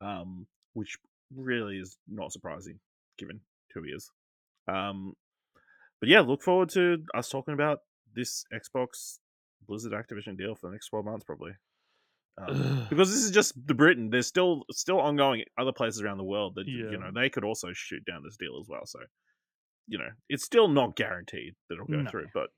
um, 0.00 0.46
which 0.74 0.98
really 1.34 1.76
is 1.76 1.96
not 2.08 2.32
surprising 2.32 2.80
given 3.16 3.40
who 3.72 3.82
he 3.82 3.90
is. 3.90 4.10
Um, 4.68 5.14
but 6.00 6.08
yeah, 6.08 6.20
look 6.20 6.42
forward 6.42 6.70
to 6.70 6.98
us 7.14 7.28
talking 7.28 7.54
about 7.54 7.80
this 8.14 8.44
Xbox 8.52 9.18
Blizzard 9.66 9.92
Activision 9.92 10.36
deal 10.36 10.54
for 10.54 10.66
the 10.68 10.72
next 10.72 10.88
twelve 10.88 11.04
months, 11.04 11.24
probably. 11.24 11.52
Um, 12.38 12.86
because 12.90 13.10
this 13.10 13.22
is 13.24 13.30
just 13.30 13.54
the 13.66 13.74
Britain. 13.74 14.10
There's 14.10 14.26
still 14.26 14.64
still 14.70 15.00
ongoing 15.00 15.44
other 15.58 15.72
places 15.72 16.02
around 16.02 16.18
the 16.18 16.24
world 16.24 16.54
that 16.56 16.66
Yeah. 16.66 16.90
you 16.90 16.98
know 16.98 17.10
they 17.14 17.28
could 17.30 17.44
also 17.44 17.72
shoot 17.72 18.04
down 18.04 18.22
this 18.24 18.36
deal 18.36 18.58
as 18.60 18.68
well. 18.68 18.86
So, 18.86 19.00
you 19.86 19.98
know, 19.98 20.08
it's 20.28 20.44
still 20.44 20.68
not 20.68 20.96
guaranteed 20.96 21.54
that 21.68 21.74
it'll 21.74 21.86
go 21.86 22.02
No. 22.02 22.10
through, 22.10 22.28
but 22.34 22.50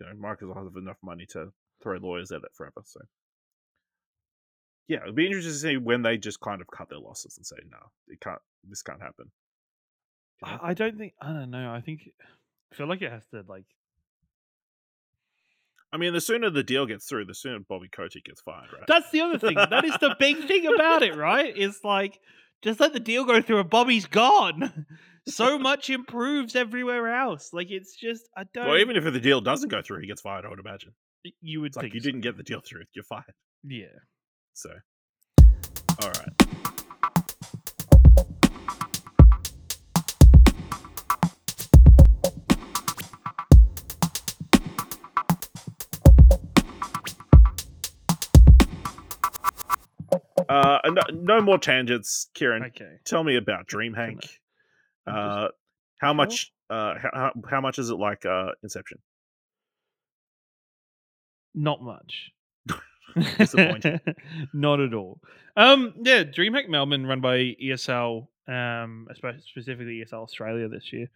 you 0.00 0.06
know, 0.06 0.12
Microsoft 0.14 0.64
have 0.64 0.76
enough 0.76 0.98
money 1.02 1.26
to 1.30 1.52
throw 1.82 1.96
lawyers 1.98 2.32
at 2.32 2.42
it 2.42 2.50
forever. 2.54 2.82
So, 2.84 3.00
yeah, 4.88 5.02
it'd 5.02 5.14
be 5.14 5.26
interesting 5.26 5.52
to 5.52 5.58
see 5.58 5.76
when 5.76 6.02
they 6.02 6.18
just 6.18 6.40
kind 6.40 6.60
of 6.60 6.66
cut 6.68 6.88
their 6.90 6.98
losses 6.98 7.36
and 7.38 7.46
say, 7.46 7.56
"No, 7.70 7.78
it 8.08 8.20
can't. 8.20 8.40
This 8.64 8.82
can't 8.82 9.00
happen." 9.00 9.30
You 10.44 10.50
know? 10.52 10.58
I 10.62 10.70
I 10.70 10.74
don't 10.74 10.98
think. 10.98 11.14
I 11.20 11.32
don't 11.32 11.50
know. 11.50 11.72
I 11.72 11.80
think. 11.80 12.10
I 12.72 12.74
feel 12.76 12.88
like 12.88 13.00
it 13.02 13.10
has 13.10 13.24
to 13.28 13.44
like. 13.48 13.64
I 15.94 15.96
mean, 15.96 16.12
the 16.12 16.20
sooner 16.20 16.50
the 16.50 16.64
deal 16.64 16.86
gets 16.86 17.06
through, 17.06 17.26
the 17.26 17.34
sooner 17.34 17.60
Bobby 17.60 17.88
Kotick 17.88 18.24
gets 18.24 18.40
fired, 18.40 18.66
right? 18.72 18.82
That's 18.88 19.10
the 19.12 19.20
other 19.20 19.38
thing. 19.38 19.54
That 19.54 19.84
is 19.84 19.96
the 20.00 20.16
big 20.18 20.48
thing 20.48 20.66
about 20.66 21.04
it, 21.04 21.14
right? 21.16 21.52
It's 21.56 21.84
like 21.84 22.18
just 22.62 22.80
let 22.80 22.92
the 22.92 22.98
deal 23.00 23.24
go 23.24 23.40
through, 23.40 23.60
and 23.60 23.70
Bobby's 23.70 24.06
gone. 24.06 24.86
so 25.28 25.56
much 25.56 25.90
improves 25.90 26.56
everywhere 26.56 27.14
else. 27.14 27.50
Like 27.52 27.68
it's 27.70 27.94
just 27.94 28.28
I 28.36 28.42
don't. 28.52 28.66
well, 28.66 28.78
even 28.78 28.96
if 28.96 29.04
the 29.04 29.20
deal 29.20 29.40
doesn't 29.40 29.68
go 29.68 29.82
through, 29.82 30.00
he 30.00 30.08
gets 30.08 30.20
fired. 30.20 30.44
I 30.44 30.48
would 30.48 30.58
imagine. 30.58 30.90
you 31.40 31.60
would 31.60 31.68
It's 31.68 31.76
like 31.76 31.84
think 31.84 31.94
you 31.94 32.00
so. 32.00 32.04
didn't 32.06 32.22
get 32.22 32.36
the 32.36 32.42
deal 32.42 32.60
through, 32.60 32.82
you're 32.92 33.04
fired. 33.04 33.32
Yeah. 33.62 33.86
So, 34.54 34.70
all 36.02 36.10
right. 36.10 36.63
Uh, 50.48 50.78
no, 50.86 51.02
no 51.12 51.40
more 51.40 51.58
tangents, 51.58 52.28
Ciaran. 52.34 52.64
Okay. 52.64 52.96
Tell 53.04 53.22
me 53.24 53.36
about 53.36 53.66
DreamHack. 53.66 54.24
Uh, 55.06 55.48
how 56.00 56.08
Sure. 56.08 56.14
much? 56.14 56.52
Uh, 56.70 56.94
how, 56.98 57.10
how 57.12 57.32
how 57.50 57.60
much 57.60 57.78
is 57.78 57.90
it 57.90 57.94
like 57.96 58.24
uh 58.24 58.52
Inception? 58.62 58.98
Not 61.54 61.82
much. 61.82 62.30
Disappointing. 63.38 64.00
Not 64.52 64.80
at 64.80 64.94
all. 64.94 65.20
Um, 65.56 65.94
yeah, 66.02 66.24
DreamHack 66.24 66.68
Melbourne, 66.68 67.06
run 67.06 67.20
by 67.20 67.54
ESL, 67.62 68.26
um, 68.48 69.06
specifically 69.46 70.02
ESL 70.04 70.22
Australia 70.24 70.68
this 70.68 70.92
year, 70.92 71.08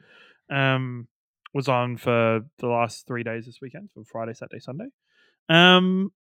um, 0.51 1.09
was 1.53 1.67
on 1.69 1.97
for 1.97 2.43
the 2.59 2.67
last 2.69 3.07
three 3.09 3.25
days 3.25 3.47
this 3.47 3.59
weekend, 3.61 3.89
from 3.93 4.05
Friday, 4.05 4.35
Saturday, 4.35 4.61
Sunday. 4.61 4.87
Um, 5.49 6.13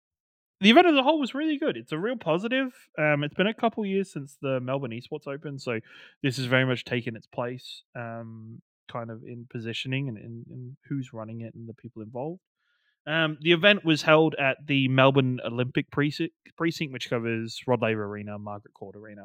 the 0.60 0.70
event 0.70 0.86
as 0.86 0.96
a 0.96 1.02
whole 1.02 1.20
was 1.20 1.34
really 1.34 1.56
good. 1.56 1.76
It's 1.76 1.92
a 1.92 1.98
real 1.98 2.16
positive. 2.16 2.72
Um, 2.98 3.22
it's 3.22 3.34
been 3.34 3.46
a 3.46 3.54
couple 3.54 3.86
years 3.86 4.12
since 4.12 4.36
the 4.42 4.60
Melbourne 4.60 4.90
Esports 4.90 5.28
Open, 5.28 5.58
so 5.58 5.78
this 6.22 6.36
has 6.36 6.46
very 6.46 6.64
much 6.64 6.84
taken 6.84 7.14
its 7.14 7.26
place, 7.26 7.82
um, 7.94 8.60
kind 8.90 9.10
of 9.10 9.22
in 9.22 9.46
positioning 9.50 10.08
and 10.08 10.18
in, 10.18 10.44
in 10.50 10.76
who's 10.88 11.12
running 11.12 11.42
it 11.42 11.54
and 11.54 11.68
the 11.68 11.74
people 11.74 12.02
involved. 12.02 12.40
Um, 13.06 13.38
the 13.40 13.52
event 13.52 13.84
was 13.84 14.02
held 14.02 14.34
at 14.34 14.58
the 14.66 14.88
Melbourne 14.88 15.40
Olympic 15.44 15.90
precinct, 15.90 16.34
precinct 16.56 16.92
which 16.92 17.08
covers 17.08 17.60
Rod 17.66 17.80
Laver 17.80 18.04
Arena, 18.04 18.38
Margaret 18.38 18.74
Court 18.74 18.96
Arena, 18.96 19.24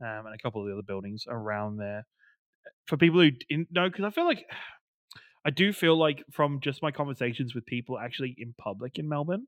um, 0.00 0.26
and 0.26 0.34
a 0.34 0.38
couple 0.38 0.62
of 0.62 0.68
the 0.68 0.72
other 0.72 0.82
buildings 0.82 1.24
around 1.28 1.76
there. 1.76 2.06
For 2.86 2.96
people 2.96 3.20
who 3.20 3.32
didn't 3.32 3.68
know, 3.70 3.88
because 3.90 4.04
I 4.04 4.10
feel 4.10 4.26
like 4.26 4.46
I 5.44 5.50
do 5.50 5.72
feel 5.72 5.96
like 5.96 6.24
from 6.30 6.60
just 6.60 6.82
my 6.82 6.90
conversations 6.90 7.54
with 7.54 7.64
people 7.64 7.98
actually 7.98 8.34
in 8.38 8.54
public 8.58 8.98
in 8.98 9.08
Melbourne, 9.08 9.46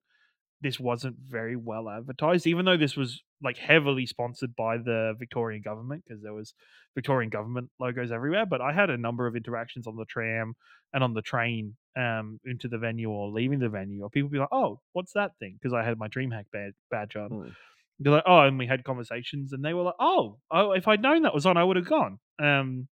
this 0.62 0.78
wasn't 0.78 1.16
very 1.18 1.56
well 1.56 1.88
advertised, 1.88 2.46
even 2.46 2.64
though 2.64 2.76
this 2.76 2.96
was 2.96 3.22
like 3.42 3.56
heavily 3.56 4.04
sponsored 4.04 4.54
by 4.56 4.76
the 4.76 5.14
Victorian 5.18 5.62
government 5.62 6.04
because 6.06 6.22
there 6.22 6.34
was 6.34 6.52
Victorian 6.94 7.30
government 7.30 7.70
logos 7.78 8.12
everywhere. 8.12 8.44
But 8.44 8.60
I 8.60 8.72
had 8.72 8.90
a 8.90 8.98
number 8.98 9.26
of 9.26 9.36
interactions 9.36 9.86
on 9.86 9.96
the 9.96 10.04
tram 10.04 10.54
and 10.92 11.02
on 11.02 11.14
the 11.14 11.22
train 11.22 11.76
um, 11.96 12.40
into 12.44 12.68
the 12.68 12.78
venue 12.78 13.08
or 13.08 13.30
leaving 13.30 13.58
the 13.58 13.68
venue, 13.68 14.02
or 14.02 14.10
people 14.10 14.28
be 14.28 14.38
like, 14.38 14.52
"Oh, 14.52 14.80
what's 14.92 15.12
that 15.14 15.32
thing?" 15.38 15.58
Because 15.60 15.72
I 15.72 15.82
had 15.82 15.98
my 15.98 16.08
DreamHack 16.08 16.44
badge, 16.52 16.74
badge 16.90 17.16
on. 17.16 17.30
Mm. 17.30 17.56
They're 17.98 18.12
like, 18.12 18.24
"Oh," 18.26 18.40
and 18.40 18.58
we 18.58 18.66
had 18.66 18.84
conversations, 18.84 19.52
and 19.52 19.64
they 19.64 19.74
were 19.74 19.82
like, 19.82 19.94
"Oh, 19.98 20.38
oh, 20.50 20.72
if 20.72 20.88
I'd 20.88 21.02
known 21.02 21.22
that 21.22 21.34
was 21.34 21.46
on, 21.46 21.56
I 21.56 21.64
would 21.64 21.76
have 21.76 21.88
gone." 21.88 22.18
Um, 22.38 22.88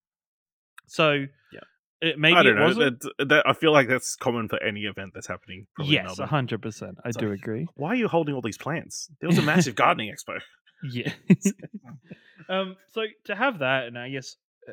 so 0.87 1.27
Yeah. 1.53 1.61
It, 2.01 2.19
maybe 2.19 2.37
I 2.37 2.43
don't 2.43 2.53
it 2.57 2.59
know. 2.61 2.67
wasn't. 2.67 3.01
That, 3.19 3.29
that, 3.29 3.47
I 3.47 3.53
feel 3.53 3.73
like 3.73 3.89
that's 3.89 4.15
common 4.17 4.49
for 4.49 4.63
any 4.63 4.83
event 4.83 5.13
that's 5.15 5.27
happening. 5.27 5.67
Yes, 5.83 6.19
hundred 6.19 6.63
percent. 6.63 6.99
I 7.05 7.09
It's 7.09 7.17
do 7.17 7.31
like, 7.31 7.39
agree. 7.39 7.67
Why 7.75 7.91
are 7.91 7.97
you 7.97 8.09
holding 8.09 8.35
all 8.35 8.41
these 8.41 8.59
plants? 8.59 9.11
There 9.21 9.29
was 9.29 9.39
a 9.39 9.43
massive 9.43 9.75
gardening 9.77 10.13
expo. 10.15 10.39
Yeah. 10.83 11.13
um. 12.49 12.77
So 12.93 13.03
to 13.25 13.35
have 13.35 13.61
that, 13.61 13.87
and 13.87 13.99
I 13.99 14.11
guess 14.11 14.37
uh, 14.69 14.73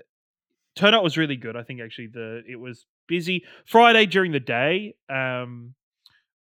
turnout 0.75 1.03
was 1.03 1.17
really 1.17 1.35
good. 1.35 1.55
I 1.55 1.63
think 1.63 1.81
actually 1.81 2.07
the 2.13 2.43
it 2.47 2.57
was 2.57 2.85
busy 3.07 3.43
Friday 3.65 4.05
during 4.05 4.31
the 4.31 4.39
day. 4.39 4.95
Um, 5.09 5.73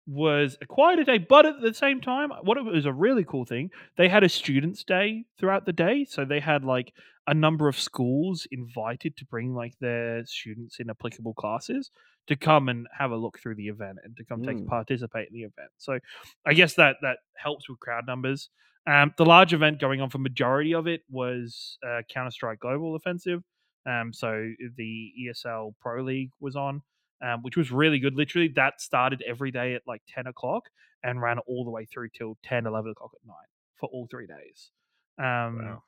was 0.05 0.59
a 0.61 0.67
quieter 0.67 1.05
day, 1.05 1.19
but 1.19 1.47
at 1.47 1.61
the 1.61 1.73
same 1.73 2.01
time, 2.01 2.31
what 2.43 2.59
it 2.59 2.65
was 2.65 2.87
a 2.87 2.93
really 2.93 3.25
cool 3.25 3.45
thing. 3.45 3.71
They 3.97 4.09
had 4.09 4.25
a 4.25 4.29
students' 4.29 4.83
day 4.83 5.27
throughout 5.39 5.65
the 5.65 5.73
day, 5.73 6.07
so 6.09 6.25
they 6.25 6.41
had 6.41 6.65
like 6.65 6.93
a 7.29 7.35
number 7.35 7.69
of 7.69 7.79
schools 7.79 8.47
invited 8.51 9.17
to 9.17 9.25
bring 9.27 9.55
like 9.55 9.75
their 9.81 10.25
students 10.27 10.81
in 10.81 10.91
applicable 10.91 11.35
classes 11.35 11.91
to 12.27 12.37
come 12.37 12.69
and 12.69 12.87
have 12.97 13.11
a 13.13 13.17
look 13.17 13.39
through 13.39 13.55
the 13.55 13.69
event 13.69 13.99
and 14.05 14.17
to 14.17 14.25
come 14.25 14.43
take 14.43 14.57
Mm. 14.57 14.67
participate 14.67 15.29
in 15.29 15.35
the 15.35 15.43
event. 15.43 15.71
So 15.79 15.99
I 16.47 16.55
guess 16.55 16.75
that 16.75 16.97
that 17.03 17.19
helps 17.37 17.69
with 17.69 17.79
crowd 17.81 18.07
numbers. 18.07 18.51
Um, 18.87 19.15
the 19.17 19.25
large 19.25 19.53
event 19.55 19.79
going 19.81 20.01
on 20.01 20.11
for 20.11 20.19
majority 20.19 20.75
of 20.75 20.87
it 20.89 21.03
was 21.09 21.79
uh, 21.87 22.03
Counter 22.13 22.33
Strike 22.33 22.59
Global 22.61 22.97
Offensive. 22.97 23.43
Um, 23.87 24.13
so 24.13 24.53
the 24.77 25.13
ESL 25.21 25.75
Pro 25.81 26.03
League 26.03 26.31
was 26.41 26.57
on, 26.57 26.83
um, 27.23 27.43
which 27.43 27.57
was 27.57 27.71
really 27.71 27.99
good. 28.01 28.15
Literally, 28.17 28.49
that 28.57 28.81
started 28.81 29.23
every 29.27 29.51
day 29.53 29.75
at 29.75 29.83
like 29.87 30.03
10 30.09 30.27
o'clock 30.27 30.65
and 31.05 31.21
ran 31.23 31.39
all 31.41 31.65
the 31.65 31.71
way 31.71 31.85
through 31.85 32.09
till 32.11 32.37
10, 32.43 32.67
11 32.67 32.91
o'clock 32.93 33.11
at 33.15 33.27
night 33.27 33.49
for 33.79 33.89
all 33.93 34.07
three 34.11 34.27
days. 34.27 34.71
Um, 35.19 35.59
Wow. 35.59 35.83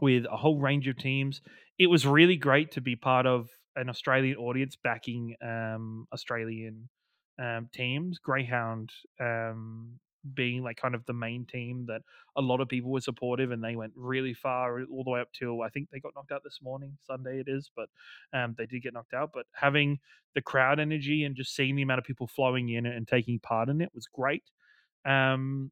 With 0.00 0.24
a 0.30 0.36
whole 0.36 0.58
range 0.58 0.88
of 0.88 0.96
teams. 0.96 1.40
It 1.78 1.88
was 1.88 2.06
really 2.06 2.36
great 2.36 2.72
to 2.72 2.80
be 2.80 2.96
part 2.96 3.26
of 3.26 3.48
an 3.76 3.88
Australian 3.88 4.36
audience 4.38 4.76
backing 4.82 5.36
um, 5.42 6.06
Australian 6.12 6.88
um, 7.38 7.68
teams. 7.72 8.18
Grayhound 8.18 8.90
um, 9.20 9.98
being 10.34 10.62
like 10.62 10.76
kind 10.76 10.94
of 10.94 11.04
the 11.06 11.12
main 11.12 11.44
team 11.46 11.86
that 11.86 12.02
a 12.36 12.40
lot 12.40 12.60
of 12.60 12.68
people 12.68 12.90
were 12.90 13.00
supportive 13.00 13.50
and 13.50 13.62
they 13.62 13.76
went 13.76 13.92
really 13.94 14.34
far 14.34 14.82
all 14.90 15.04
the 15.04 15.10
way 15.10 15.20
up 15.20 15.28
till 15.32 15.62
I 15.62 15.68
think 15.68 15.88
they 15.90 16.00
got 16.00 16.12
knocked 16.14 16.32
out 16.32 16.42
this 16.44 16.60
morning, 16.62 16.96
Sunday 17.06 17.40
it 17.40 17.48
is, 17.48 17.70
but 17.74 17.88
um, 18.32 18.54
they 18.58 18.66
did 18.66 18.82
get 18.82 18.94
knocked 18.94 19.14
out. 19.14 19.30
But 19.32 19.46
having 19.52 19.98
the 20.34 20.42
crowd 20.42 20.80
energy 20.80 21.24
and 21.24 21.36
just 21.36 21.54
seeing 21.54 21.76
the 21.76 21.82
amount 21.82 21.98
of 21.98 22.04
people 22.04 22.26
flowing 22.26 22.68
in 22.68 22.86
and 22.86 23.06
taking 23.06 23.38
part 23.38 23.68
in 23.68 23.80
it 23.80 23.90
was 23.94 24.06
great. 24.06 24.44
Um, 25.04 25.70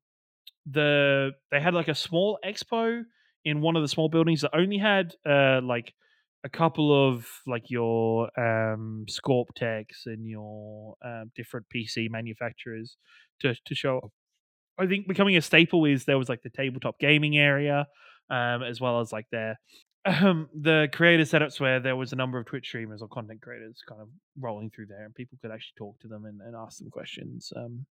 the 0.67 1.33
they 1.51 1.61
had 1.61 1.75
like 1.75 1.89
a 1.89 1.95
small 1.95 2.39
expo 2.45 3.03
in 3.45 3.61
one 3.61 3.77
of 3.77 3.83
the 3.83 3.89
small 3.89 4.09
buildings 4.09 4.41
that 4.43 4.51
only 4.55 4.79
had 4.79 5.15
uh 5.29 5.61
like 5.63 5.93
a 6.45 6.49
couple 6.49 7.09
of 7.09 7.27
like 7.47 7.71
your 7.71 8.25
um 8.39 9.07
Scorp 9.09 9.47
techs 9.57 10.05
and 10.07 10.27
your 10.29 10.95
um, 11.05 11.31
different 11.35 11.67
PC 11.75 12.11
manufacturers 12.11 12.97
to 13.41 13.55
to 13.65 13.75
show 13.75 13.99
up. 13.99 14.11
I 14.79 14.87
think 14.87 15.09
becoming 15.09 15.37
a 15.37 15.43
staple 15.43 15.85
is 15.85 16.05
there 16.05 16.19
was 16.19 16.29
like 16.29 16.43
the 16.43 16.51
tabletop 16.51 16.99
gaming 16.99 17.39
area, 17.39 17.87
um, 18.29 18.63
as 18.63 18.81
well 18.81 19.01
as 19.01 19.13
like 19.13 19.27
their 19.31 19.59
um, 20.05 20.49
the 20.55 20.89
creator 20.93 21.23
setups 21.23 21.61
where 21.61 21.81
there 21.81 21.97
was 21.97 22.13
a 22.13 22.17
number 22.17 22.39
of 22.39 22.47
Twitch 22.47 22.67
streamers 22.67 23.01
or 23.01 23.09
content 23.09 23.41
creators 23.41 23.81
kind 23.89 24.03
of 24.03 24.09
rolling 24.39 24.71
through 24.71 24.87
there, 24.87 25.05
and 25.05 25.15
people 25.15 25.39
could 25.41 25.51
actually 25.51 25.75
talk 25.79 25.99
to 26.01 26.09
them 26.09 26.27
and, 26.27 26.41
and 26.43 26.55
ask 26.55 26.79
them 26.79 26.91
questions. 26.91 27.53
Um, 27.57 27.87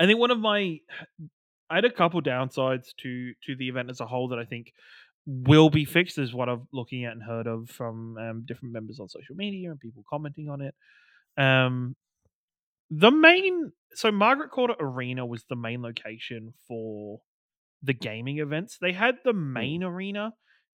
I 0.00 0.06
think 0.06 0.18
one 0.18 0.30
of 0.30 0.40
my 0.40 0.78
I 1.70 1.76
had 1.76 1.84
a 1.84 1.92
couple 1.92 2.22
downsides 2.22 2.88
to 3.02 3.32
to 3.46 3.56
the 3.56 3.68
event 3.68 3.90
as 3.90 4.00
a 4.00 4.06
whole 4.06 4.28
that 4.28 4.38
I 4.38 4.44
think 4.44 4.72
will 5.26 5.68
be 5.68 5.84
fixed 5.84 6.18
is 6.18 6.32
what 6.32 6.48
I'm 6.48 6.66
looking 6.72 7.04
at 7.04 7.12
and 7.12 7.22
heard 7.22 7.46
of 7.46 7.68
from 7.68 8.16
um, 8.16 8.44
different 8.46 8.72
members 8.72 8.98
on 8.98 9.08
social 9.08 9.36
media 9.36 9.70
and 9.70 9.78
people 9.78 10.02
commenting 10.08 10.48
on 10.48 10.62
it. 10.62 10.74
Um, 11.36 11.96
the 12.90 13.10
main 13.10 13.72
so 13.92 14.10
Margaret 14.10 14.50
Court 14.50 14.70
Arena 14.80 15.26
was 15.26 15.44
the 15.48 15.56
main 15.56 15.82
location 15.82 16.54
for 16.66 17.20
the 17.82 17.92
gaming 17.92 18.38
events. 18.38 18.78
They 18.80 18.92
had 18.92 19.16
the 19.24 19.32
main 19.32 19.82
arena 19.82 20.32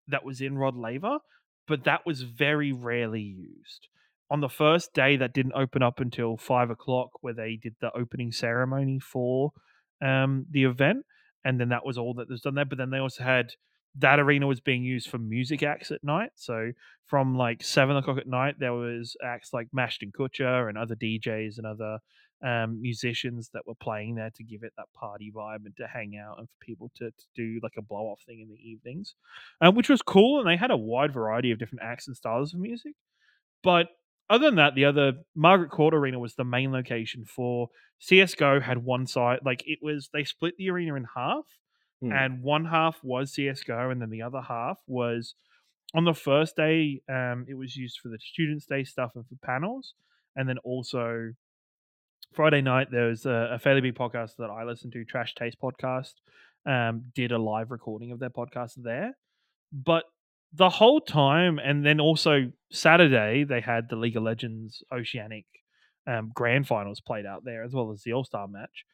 that 0.08 0.24
was 0.24 0.41
in 0.41 0.58
Rod 0.58 0.76
Laver, 0.76 1.20
but 1.68 1.84
that 1.86 2.06
was 2.06 2.22
very 2.22 2.72
rarely 2.72 3.22
used. 3.22 3.88
On 4.30 4.41
the 4.41 4.50
first 4.50 4.94
day, 4.94 5.16
that 5.18 5.34
didn't 5.34 5.54
open 5.54 5.84
up 5.84 6.00
until 6.00 6.38
five 6.38 6.70
o'clock, 6.70 7.10
where 7.22 7.34
they 7.34 7.58
did 7.62 7.76
the 7.82 7.91
opening 7.96 8.32
ceremony 8.32 9.00
for 9.00 9.52
um, 10.02 10.46
the 10.50 10.64
event, 10.64 11.06
and 11.44 11.60
then 11.60 11.70
that 11.70 11.86
was 11.86 11.98
all 11.98 12.14
that 12.16 12.30
was 12.30 12.41
done 12.41 12.56
there. 12.56 12.66
But 12.66 12.78
then 12.78 12.89
they 12.89 13.00
also 13.00 13.24
had 13.24 13.54
that 13.96 14.20
arena 14.20 14.48
was 14.48 14.60
being 14.60 14.84
used 14.84 15.10
for 15.10 15.18
music 15.18 15.62
acts 15.62 15.91
at 15.91 16.04
night. 16.04 16.32
So 16.36 16.72
from 17.06 17.38
like 17.38 17.64
seven 17.64 17.96
o'clock 17.96 18.18
at 18.18 18.28
night, 18.28 18.56
there 18.60 18.74
was 18.74 19.16
acts 19.24 19.54
like 19.54 19.68
Mashton 19.72 20.12
Kutcher 20.18 20.68
and 20.68 20.78
other 20.78 20.96
DJs 20.96 21.58
and 21.58 21.68
other 21.68 22.00
um, 22.44 22.82
musicians 22.82 23.50
that 23.54 23.66
were 23.66 23.76
playing 23.76 24.16
there 24.16 24.32
to 24.36 24.44
give 24.44 24.64
it 24.64 24.74
that 24.78 24.91
party 24.94 25.32
vibe 25.34 25.66
and 25.66 25.76
to 25.78 25.88
hang 25.88 26.18
out 26.18 26.39
and 26.39 26.50
for 26.50 26.66
people 26.66 26.91
to, 26.96 27.12
to 27.12 27.26
do 27.36 27.60
like 27.62 27.74
a 27.78 27.82
blow 27.82 28.08
off 28.08 28.22
thing 28.26 28.41
in 28.41 28.50
the 28.50 28.56
evenings, 28.56 29.16
um, 29.62 29.76
which 29.76 29.89
was 29.89 30.02
cool. 30.02 30.39
And 30.39 30.48
they 30.48 30.58
had 30.58 30.72
a 30.72 30.78
wide 30.78 31.14
variety 31.14 31.52
of 31.52 31.60
different 31.60 31.84
acts 31.84 32.08
and 32.08 32.18
styles 32.18 32.54
of 32.54 32.60
music. 32.60 32.94
But 33.64 33.88
other 34.30 34.45
than 34.45 34.55
that, 34.55 34.76
the 34.76 34.86
other 34.86 35.13
Margaret 35.36 35.69
Court 35.69 35.93
Arena 35.93 36.19
was 36.19 36.36
the 36.36 36.43
main 36.43 36.71
location 36.71 37.26
for 37.26 37.69
CS:GO. 37.99 38.59
Had 38.59 38.80
one 38.80 39.05
side 39.07 39.39
like 39.45 39.63
it 39.67 39.80
was 39.82 40.09
they 40.13 40.24
split 40.24 40.55
the 40.57 40.69
arena 40.69 40.95
in 40.95 41.05
half, 41.15 41.45
Hmm. 42.01 42.11
and 42.11 42.41
one 42.41 42.65
half 42.65 43.03
was 43.03 43.34
CS:GO, 43.34 43.89
and 43.89 44.01
then 44.01 44.09
the 44.09 44.21
other 44.21 44.41
half 44.41 44.80
was 44.88 45.36
on 45.93 46.05
the 46.05 46.13
first 46.13 46.55
day. 46.55 47.01
Um, 47.07 47.45
it 47.47 47.53
was 47.55 47.76
used 47.76 47.99
for 47.99 48.09
the 48.09 48.17
Students' 48.19 48.65
Day 48.65 48.84
stuff 48.84 49.11
and 49.15 49.26
for 49.28 49.36
panels, 49.43 49.93
and 50.36 50.49
then 50.49 50.57
also 50.59 51.34
Friday 52.34 52.61
night 52.61 52.89
there 52.91 53.07
was 53.09 53.26
a, 53.26 53.49
a 53.53 53.59
fairly 53.59 53.82
big 53.82 53.93
podcast 53.95 54.38
that 54.38 54.49
I 54.49 54.63
listened 54.63 54.93
to, 54.93 55.05
Trash 55.05 55.36
Taste 55.36 55.57
Podcast, 55.61 56.15
um, 56.65 57.03
did 57.13 57.32
a 57.32 57.38
live 57.38 57.69
recording 57.71 58.11
of 58.11 58.19
their 58.19 58.32
podcast 58.32 58.74
there, 58.82 59.15
but 59.71 60.05
the 60.54 60.70
whole 60.70 61.01
time, 61.01 61.60
and 61.60 61.86
then 61.86 61.99
also 61.99 62.51
Saturday 62.72 63.43
they 63.43 63.62
had 63.62 63.89
the 63.89 63.95
League 63.95 64.16
of 64.18 64.24
Legends 64.24 64.84
Oceanic 64.93 65.45
um, 66.06 66.32
Grand 66.34 66.68
Finals 66.68 67.01
played 67.01 67.26
out 67.26 67.43
there 67.45 67.64
as 67.64 67.74
well 67.74 67.91
as 67.91 68.04
the 68.04 68.14
All 68.14 68.24
Star 68.24 68.47
match 68.47 68.86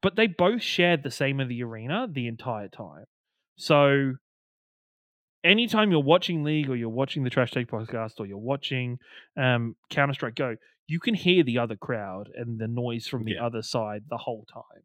but 0.00 0.16
they 0.16 0.26
both 0.26 0.62
shared 0.62 1.02
the 1.02 1.10
same 1.10 1.38
of 1.38 1.48
the 1.48 1.62
arena 1.62 2.08
the 2.10 2.26
entire 2.26 2.66
time. 2.66 3.04
So 3.56 4.14
anytime 5.44 5.90
you're 5.90 6.02
watching 6.02 6.42
League 6.44 6.68
or 6.70 6.76
you're 6.76 6.88
watching 6.88 7.24
the 7.24 7.30
Trash 7.30 7.50
Taste 7.50 7.68
podcast 7.70 8.12
or 8.18 8.26
you're 8.26 8.38
watching 8.38 8.98
um, 9.36 9.76
Counter 9.90 10.14
Strike 10.14 10.34
Go, 10.34 10.56
you 10.86 11.00
can 11.00 11.14
hear 11.14 11.42
the 11.44 11.58
other 11.58 11.76
crowd 11.76 12.30
and 12.34 12.58
the 12.58 12.68
noise 12.68 13.06
from 13.06 13.24
the 13.24 13.32
Yeah. 13.32 13.46
other 13.46 13.62
side 13.62 14.04
the 14.08 14.16
whole 14.16 14.44
time. 14.52 14.82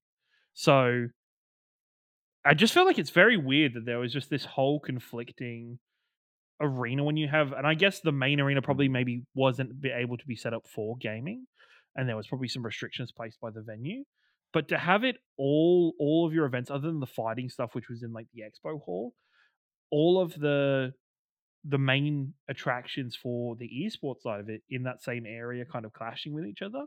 So 0.53 1.07
I 2.45 2.53
just 2.53 2.73
feel 2.73 2.85
like 2.85 2.99
it's 2.99 3.09
very 3.09 3.37
weird 3.37 3.73
that 3.73 3.85
there 3.85 3.99
was 3.99 4.13
just 4.13 4.29
this 4.29 4.45
whole 4.45 4.79
conflicting 4.79 5.79
arena 6.59 7.03
when 7.03 7.17
you 7.17 7.27
have, 7.27 7.51
and 7.53 7.65
I 7.67 7.73
guess 7.73 7.99
the 7.99 8.11
main 8.11 8.39
arena 8.39 8.61
probably 8.61 8.89
maybe 8.89 9.23
wasn't 9.35 9.71
able 9.85 10.17
to 10.17 10.25
be 10.25 10.35
set 10.35 10.53
up 10.53 10.65
for 10.67 10.97
gaming, 10.97 11.45
and 11.95 12.07
there 12.07 12.15
was 12.17 12.27
probably 12.27 12.47
some 12.47 12.63
restrictions 12.65 13.11
placed 13.11 13.39
by 13.39 13.49
the 13.51 13.61
venue. 13.61 14.03
But 14.53 14.69
to 14.69 14.77
have 14.77 15.03
it 15.03 15.17
all, 15.37 15.93
all 15.99 16.25
of 16.25 16.33
your 16.33 16.45
events, 16.45 16.71
other 16.71 16.87
than 16.87 16.99
the 16.99 17.05
fighting 17.05 17.49
stuff, 17.49 17.75
which 17.75 17.89
was 17.89 18.01
in 18.01 18.13
like 18.13 18.27
the 18.33 18.41
expo 18.41 18.81
hall, 18.81 19.13
all 19.91 20.19
of 20.21 20.33
the 20.39 20.93
the 21.69 21.77
main 21.77 22.33
attractions 22.47 23.15
for 23.21 23.55
the 23.57 23.69
esports 23.83 24.21
side 24.21 24.39
of 24.39 24.47
it 24.49 24.61
in 24.69 24.83
that 24.83 25.01
same 25.03 25.25
area, 25.25 25.65
kind 25.65 25.83
of 25.85 25.91
clashing 25.91 26.33
with 26.33 26.45
each 26.45 26.61
other, 26.61 26.79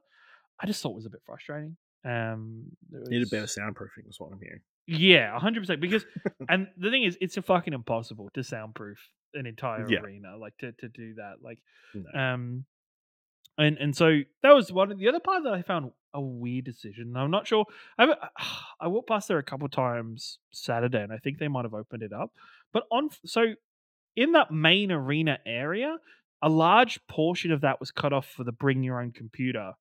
I 0.58 0.66
just 0.66 0.82
thought 0.82 0.94
was 0.94 1.04
a 1.06 1.10
bit 1.10 1.20
frustrating. 1.26 1.76
Um, 2.04 2.64
there 2.88 3.02
Needed 3.02 3.20
was- 3.20 3.30
better 3.30 3.46
soundproofing, 3.46 4.08
is 4.08 4.16
what 4.18 4.32
I'm 4.32 4.40
hearing. 4.40 4.60
yeah, 4.86 5.38
hundred 5.38 5.60
percent. 5.60 5.80
Because, 5.82 6.06
and 6.48 6.68
the 6.78 6.90
thing 6.90 7.02
is, 7.02 7.18
it's 7.20 7.36
a 7.36 7.42
fucking 7.42 7.74
impossible 7.74 8.30
to 8.34 8.42
soundproof 8.42 8.98
an 9.34 9.46
entire 9.46 9.88
Yeah. 9.88 10.00
arena, 10.00 10.36
like 10.36 10.56
to 10.58 10.72
to 10.72 10.88
do 10.88 11.14
that. 11.14 11.42
Like, 11.42 11.58
No. 11.94 12.10
um, 12.20 12.64
and 13.58 13.78
and 13.78 13.96
so 13.96 14.20
that 14.42 14.52
was 14.54 14.72
one. 14.72 14.90
of 14.92 14.98
The 14.98 15.08
other 15.08 15.20
part 15.20 15.44
that 15.44 15.52
I 15.52 15.62
found 15.62 15.92
a 16.12 16.20
weird 16.20 16.64
decision. 16.64 17.08
and 17.08 17.18
I'm 17.18 17.30
not 17.30 17.46
sure. 17.46 17.66
I 17.98 18.14
I 18.80 18.88
walked 18.88 19.08
past 19.08 19.28
there 19.28 19.38
a 19.38 19.42
couple 19.42 19.68
times 19.68 20.38
Saturday, 20.50 21.02
and 21.02 21.12
I 21.12 21.18
think 21.18 21.38
they 21.38 21.48
might 21.48 21.64
have 21.64 21.74
opened 21.74 22.02
it 22.02 22.12
up. 22.12 22.32
But 22.72 22.84
on 22.90 23.10
so 23.24 23.54
in 24.16 24.32
that 24.32 24.50
main 24.50 24.90
arena 24.90 25.38
area, 25.46 25.98
a 26.42 26.48
large 26.48 26.98
portion 27.06 27.52
of 27.52 27.60
that 27.60 27.78
was 27.80 27.90
cut 27.92 28.12
off 28.12 28.26
for 28.26 28.44
the 28.44 28.52
bring 28.52 28.82
your 28.82 29.00
own 29.00 29.12
computer 29.12 29.74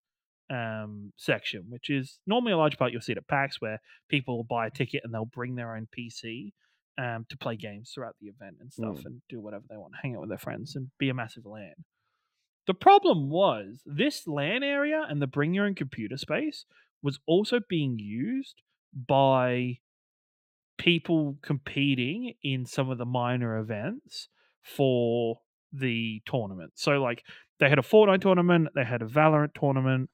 um, 0.52 1.14
section, 1.16 1.66
which 1.70 1.90
is 1.90 2.20
normally 2.26 2.52
a 2.54 2.58
large 2.58 2.78
part 2.78 2.92
you'll 2.92 3.02
see 3.02 3.12
it 3.12 3.18
at 3.20 3.28
PAX 3.28 3.62
where 3.62 3.80
people 4.08 4.36
will 4.38 4.44
buy 4.44 4.66
a 4.68 4.72
ticket 4.72 5.02
and 5.04 5.14
they'll 5.14 5.26
bring 5.26 5.56
their 5.56 5.76
own 5.76 5.88
PC 5.96 6.54
um, 7.00 7.26
to 7.30 7.38
play 7.38 7.56
games 7.56 7.92
throughout 7.94 8.16
the 8.20 8.28
event 8.28 8.58
and 8.60 8.72
stuff 8.74 8.98
Mm. 9.00 9.06
and 9.06 9.22
do 9.30 9.40
whatever 9.40 9.64
they 9.70 9.78
want, 9.78 9.94
hang 10.02 10.16
out 10.16 10.22
with 10.22 10.30
their 10.30 10.38
friends 10.38 10.76
and 10.76 10.90
be 10.98 11.10
a 11.10 11.14
massive 11.14 11.46
LAN. 11.46 11.74
The 12.68 12.74
problem 12.74 13.30
was 13.30 13.82
this 13.86 14.28
LAN 14.28 14.62
area 14.64 15.06
and 15.10 15.22
the 15.22 15.28
bring 15.28 15.54
your 15.54 15.66
own 15.66 15.76
computer 15.76 16.18
space 16.18 16.66
was 17.02 17.20
also 17.26 17.60
being 17.68 17.98
used 17.98 18.62
by 18.94 19.80
people 20.78 21.38
competing 21.42 22.34
in 22.44 22.66
some 22.66 22.90
of 22.90 22.98
the 22.98 23.06
minor 23.06 23.58
events 23.58 24.28
for 24.62 25.40
the 25.72 26.22
tournament. 26.26 26.74
So 26.76 27.02
like 27.02 27.24
they 27.60 27.70
had 27.70 27.80
a 27.80 27.84
Fortnite 27.84 28.22
tournament, 28.22 28.70
they 28.76 28.86
had 28.86 29.02
a 29.02 29.06
Valorant 29.06 29.54
tournament. 29.54 30.10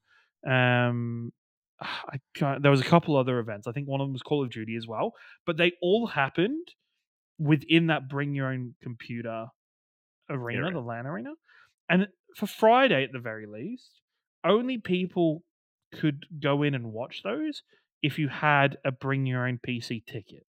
Um, 0.47 1.31
I 1.82 2.17
can't, 2.36 2.61
there 2.61 2.71
was 2.71 2.82
a 2.82 2.86
couple 2.86 3.15
other 3.17 3.39
events. 3.39 3.67
I 3.67 3.71
think 3.71 3.88
one 3.88 4.01
of 4.01 4.07
them 4.07 4.13
was 4.13 4.21
Call 4.21 4.43
of 4.43 4.51
Duty 4.51 4.76
as 4.76 4.88
well, 4.88 5.13
but 5.45 5.57
they 5.57 5.73
all 5.82 6.07
happened 6.07 6.67
within 7.38 7.88
that 7.88 8.09
bring 8.09 8.34
your 8.34 8.51
own 8.51 8.76
computer 8.82 9.47
arena, 10.30 10.59
Area. 10.59 10.73
the 10.73 10.80
LAN 10.80 11.05
arena. 11.05 11.32
And 11.89 12.07
for 12.36 12.47
Friday 12.47 13.03
at 13.03 13.11
the 13.11 13.19
very 13.19 13.45
least, 13.45 14.01
only 14.43 14.78
people 14.78 15.43
could 15.93 16.26
go 16.41 16.63
in 16.63 16.73
and 16.73 16.91
watch 16.91 17.21
those 17.23 17.61
if 18.01 18.19
you 18.19 18.28
had 18.28 18.78
a 18.86 18.91
bring 18.91 19.26
your 19.26 19.47
own 19.47 19.59
PC 19.65 20.05
ticket. 20.05 20.45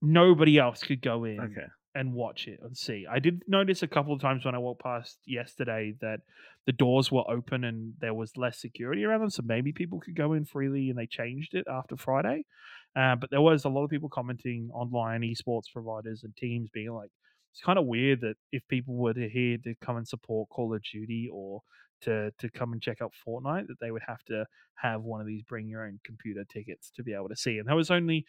Nobody 0.00 0.58
else 0.58 0.82
could 0.82 1.02
go 1.02 1.24
in 1.24 1.40
Okay. 1.40 1.66
And 1.98 2.14
watch 2.14 2.46
it 2.46 2.60
and 2.62 2.76
see. 2.76 3.06
I 3.10 3.18
did 3.18 3.42
notice 3.48 3.82
a 3.82 3.88
couple 3.88 4.14
of 4.14 4.20
times 4.20 4.44
when 4.44 4.54
I 4.54 4.58
walked 4.58 4.82
past 4.82 5.18
yesterday 5.26 5.94
that 6.00 6.20
the 6.64 6.72
doors 6.72 7.10
were 7.10 7.28
open 7.28 7.64
and 7.64 7.94
there 7.98 8.14
was 8.14 8.36
less 8.36 8.60
security 8.60 9.04
around 9.04 9.20
them, 9.20 9.30
so 9.30 9.42
maybe 9.44 9.72
people 9.72 9.98
could 9.98 10.14
go 10.14 10.32
in 10.34 10.44
freely 10.44 10.90
and 10.90 10.98
they 10.98 11.06
changed 11.06 11.54
it 11.54 11.66
after 11.68 11.96
Friday. 11.96 12.44
Uh, 12.94 13.16
but 13.16 13.30
there 13.30 13.40
was 13.40 13.64
a 13.64 13.68
lot 13.68 13.82
of 13.82 13.90
people 13.90 14.08
commenting 14.08 14.70
online, 14.72 15.22
esports 15.22 15.72
providers 15.72 16.22
and 16.22 16.36
teams 16.36 16.70
being 16.72 16.92
like, 16.92 17.10
it's 17.52 17.62
kind 17.62 17.80
of 17.80 17.86
weird 17.86 18.20
that 18.20 18.36
if 18.52 18.62
people 18.68 18.94
were 18.94 19.14
to 19.14 19.28
here 19.28 19.58
to 19.64 19.74
come 19.84 19.96
and 19.96 20.06
support 20.06 20.48
Call 20.50 20.72
of 20.72 20.82
Duty 20.92 21.28
or 21.32 21.62
to 22.02 22.30
to 22.38 22.48
come 22.50 22.72
and 22.72 22.80
check 22.80 22.98
out 23.02 23.12
Fortnite, 23.26 23.66
that 23.66 23.80
they 23.80 23.90
would 23.90 24.02
have 24.06 24.22
to 24.28 24.44
have 24.76 25.02
one 25.02 25.20
of 25.20 25.26
these 25.26 25.42
bring 25.42 25.66
your 25.66 25.84
own 25.84 25.98
computer 26.04 26.44
tickets 26.44 26.92
to 26.94 27.02
be 27.02 27.12
able 27.12 27.28
to 27.28 27.34
see. 27.34 27.58
And 27.58 27.66
there 27.66 27.74
was 27.74 27.90
only 27.90 28.24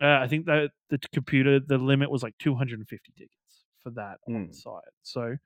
uh, 0.00 0.18
I 0.20 0.28
think 0.28 0.46
that 0.46 0.70
the 0.88 0.98
computer, 1.12 1.60
the 1.60 1.78
limit 1.78 2.10
was 2.10 2.22
like 2.22 2.36
250 2.38 3.12
tickets 3.16 3.34
for 3.82 3.90
that 3.92 4.18
on 4.28 4.48
Mm. 4.48 4.54
site. 4.54 4.82
So, 5.02 5.36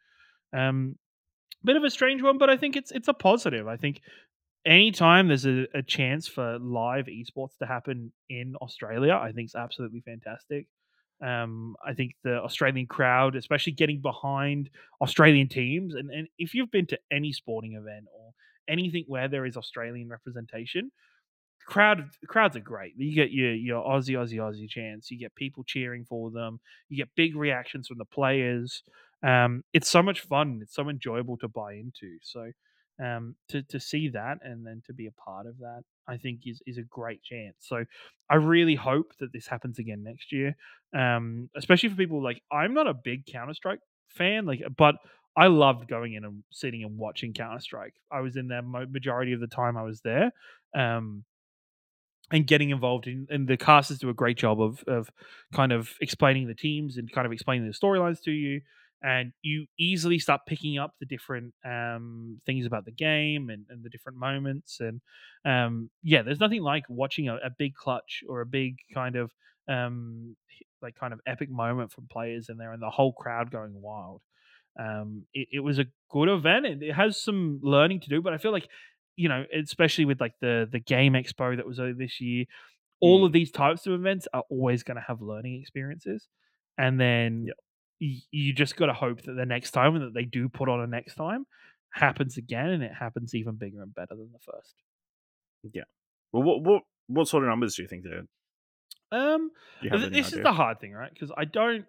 um, 0.52 0.98
bit 1.64 1.76
of 1.76 1.84
a 1.84 1.90
strange 1.90 2.22
one, 2.22 2.38
but 2.38 2.50
I 2.50 2.56
think 2.56 2.76
it's 2.76 2.90
it's 2.92 3.08
a 3.08 3.14
positive. 3.14 3.66
I 3.68 3.76
think 3.76 4.00
anytime 4.66 5.28
there's 5.28 5.46
a, 5.46 5.66
a 5.74 5.82
chance 5.82 6.26
for 6.28 6.58
live 6.58 7.06
esports 7.06 7.56
to 7.58 7.66
happen 7.66 8.12
in 8.28 8.56
Australia, 8.56 9.14
I 9.14 9.32
think 9.32 9.46
it's 9.46 9.54
absolutely 9.54 10.00
fantastic. 10.00 10.66
Um, 11.22 11.76
I 11.84 11.94
think 11.94 12.14
the 12.24 12.42
Australian 12.42 12.86
crowd, 12.86 13.36
especially 13.36 13.72
getting 13.72 14.00
behind 14.02 14.68
Australian 15.00 15.48
teams, 15.48 15.94
and, 15.94 16.10
and 16.10 16.28
if 16.38 16.54
you've 16.54 16.70
been 16.70 16.86
to 16.86 16.98
any 17.10 17.32
sporting 17.32 17.74
event 17.74 18.06
or 18.14 18.32
anything 18.68 19.04
where 19.06 19.28
there 19.28 19.46
is 19.46 19.56
Australian 19.56 20.08
representation, 20.08 20.90
crowd 21.66 22.10
crowds 22.26 22.56
are 22.56 22.60
great. 22.60 22.94
You 22.96 23.14
get 23.14 23.30
your 23.30 23.54
your 23.54 23.84
Aussie 23.84 24.16
Aussie 24.16 24.38
Aussie 24.38 24.68
chants. 24.68 25.10
You 25.10 25.18
get 25.18 25.34
people 25.34 25.64
cheering 25.64 26.04
for 26.04 26.30
them. 26.30 26.60
You 26.88 26.96
get 26.96 27.08
big 27.16 27.36
reactions 27.36 27.88
from 27.88 27.98
the 27.98 28.04
players. 28.04 28.82
Um, 29.22 29.64
it's 29.72 29.88
so 29.88 30.02
much 30.02 30.20
fun. 30.20 30.60
It's 30.62 30.74
so 30.74 30.88
enjoyable 30.88 31.36
to 31.38 31.48
buy 31.48 31.74
into. 31.74 32.18
So 32.22 32.50
um, 33.02 33.34
to 33.48 33.62
to 33.64 33.80
see 33.80 34.08
that 34.10 34.38
and 34.42 34.66
then 34.66 34.82
to 34.86 34.92
be 34.92 35.06
a 35.06 35.12
part 35.12 35.46
of 35.46 35.58
that, 35.58 35.82
I 36.06 36.16
think 36.16 36.40
is 36.46 36.60
is 36.66 36.78
a 36.78 36.82
great 36.82 37.22
chance. 37.22 37.56
So 37.60 37.84
I 38.30 38.36
really 38.36 38.74
hope 38.74 39.12
that 39.20 39.32
this 39.32 39.46
happens 39.46 39.78
again 39.78 40.02
next 40.02 40.32
year. 40.32 40.56
Um, 40.94 41.50
especially 41.56 41.88
for 41.88 41.96
people 41.96 42.22
like 42.22 42.42
I'm 42.52 42.74
not 42.74 42.86
a 42.86 42.94
big 42.94 43.26
Counter 43.26 43.54
Strike 43.54 43.80
fan, 44.08 44.46
like 44.46 44.62
but 44.76 44.96
I 45.36 45.48
loved 45.48 45.88
going 45.88 46.14
in 46.14 46.24
and 46.24 46.44
sitting 46.52 46.84
and 46.84 46.96
watching 46.96 47.32
Counter 47.32 47.60
Strike. 47.60 47.94
I 48.12 48.20
was 48.20 48.36
in 48.36 48.48
there 48.48 48.62
majority 48.62 49.32
of 49.32 49.40
the 49.40 49.48
time 49.48 49.76
I 49.76 49.82
was 49.82 50.00
there. 50.02 50.30
Um, 50.76 51.24
and 52.30 52.46
getting 52.46 52.70
involved 52.70 53.06
in 53.06 53.26
and 53.30 53.46
the 53.48 53.56
casters 53.56 53.98
do 53.98 54.08
a 54.08 54.14
great 54.14 54.36
job 54.36 54.60
of 54.60 54.82
of 54.86 55.10
kind 55.52 55.72
of 55.72 55.90
explaining 56.00 56.46
the 56.46 56.54
teams 56.54 56.96
and 56.96 57.10
kind 57.12 57.26
of 57.26 57.32
explaining 57.32 57.66
the 57.66 57.72
storylines 57.72 58.22
to 58.22 58.30
you 58.30 58.60
and 59.02 59.32
you 59.42 59.66
easily 59.78 60.18
start 60.18 60.40
picking 60.46 60.78
up 60.78 60.94
the 60.98 61.04
different 61.04 61.52
um, 61.64 62.40
things 62.46 62.64
about 62.64 62.86
the 62.86 62.90
game 62.90 63.50
and, 63.50 63.66
and 63.68 63.84
the 63.84 63.90
different 63.90 64.18
moments 64.18 64.80
and 64.80 65.00
um, 65.44 65.90
yeah 66.02 66.22
there's 66.22 66.40
nothing 66.40 66.62
like 66.62 66.84
watching 66.88 67.28
a, 67.28 67.34
a, 67.36 67.50
big 67.58 67.74
clutch 67.74 68.24
or 68.28 68.40
a 68.40 68.46
big 68.46 68.76
kind 68.94 69.16
of 69.16 69.30
um, 69.68 70.34
like 70.80 70.94
kind 70.94 71.12
of 71.12 71.20
epic 71.26 71.50
moment 71.50 71.92
from 71.92 72.06
players 72.10 72.48
in 72.48 72.56
there 72.56 72.72
and 72.72 72.82
the 72.82 72.90
whole 72.90 73.12
crowd 73.12 73.50
going 73.50 73.72
wild. 73.74 74.22
Um, 74.78 75.24
it, 75.32 75.48
it 75.52 75.60
was 75.60 75.78
a 75.78 75.86
good 76.10 76.28
event 76.28 76.66
it, 76.66 76.82
it 76.82 76.94
has 76.94 77.22
some 77.22 77.60
learning 77.62 78.00
to 78.00 78.08
do 78.08 78.20
but 78.20 78.32
i 78.32 78.38
feel 78.38 78.50
like 78.50 78.68
you 79.16 79.28
know, 79.28 79.44
especially 79.54 80.04
with 80.04 80.20
like 80.20 80.34
the 80.40 80.68
the 80.70 80.80
game 80.80 81.12
expo 81.14 81.56
that 81.56 81.66
was 81.66 81.78
over 81.80 81.92
this 81.94 82.20
year, 82.20 82.44
all 83.00 83.22
Mm. 83.22 83.26
of 83.26 83.32
these 83.32 83.50
types 83.50 83.86
of 83.86 83.92
events 83.94 84.26
are 84.32 84.44
always 84.50 84.82
going 84.82 84.96
to 84.96 85.02
have 85.06 85.20
learning 85.20 85.60
experiences, 85.60 86.28
and 86.78 86.98
then 87.00 87.44
Yep. 87.46 87.56
y- 88.00 88.22
you 88.30 88.52
just 88.52 88.76
got 88.76 88.86
to 88.86 88.92
hope 88.94 89.22
that 89.22 89.32
the 89.34 89.46
next 89.46 89.70
time 89.72 89.98
that 90.00 90.14
they 90.14 90.24
do 90.24 90.48
put 90.48 90.68
on 90.68 90.80
a 90.80 90.86
next 90.86 91.14
time 91.16 91.46
happens 91.90 92.36
again, 92.36 92.70
and 92.70 92.82
it 92.82 92.92
happens 92.92 93.34
even 93.34 93.54
bigger 93.56 93.82
and 93.82 93.94
better 93.94 94.14
than 94.16 94.30
the 94.32 94.38
first. 94.40 94.74
Yeah. 95.72 95.84
Well, 96.32 96.42
what 96.42 96.62
what 96.62 96.82
what 97.06 97.28
sort 97.28 97.44
of 97.44 97.48
numbers 97.50 97.76
do 97.76 97.82
you 97.82 97.88
think 97.88 98.02
there? 98.04 98.22
Do 99.12 99.16
Um, 99.18 99.50
th- 99.80 99.92
this 99.92 100.02
idea? 100.04 100.20
is 100.20 100.32
the 100.42 100.52
hard 100.52 100.80
thing, 100.80 100.92
right? 100.92 101.12
Because 101.12 101.30
I 101.36 101.44
don't. 101.44 101.86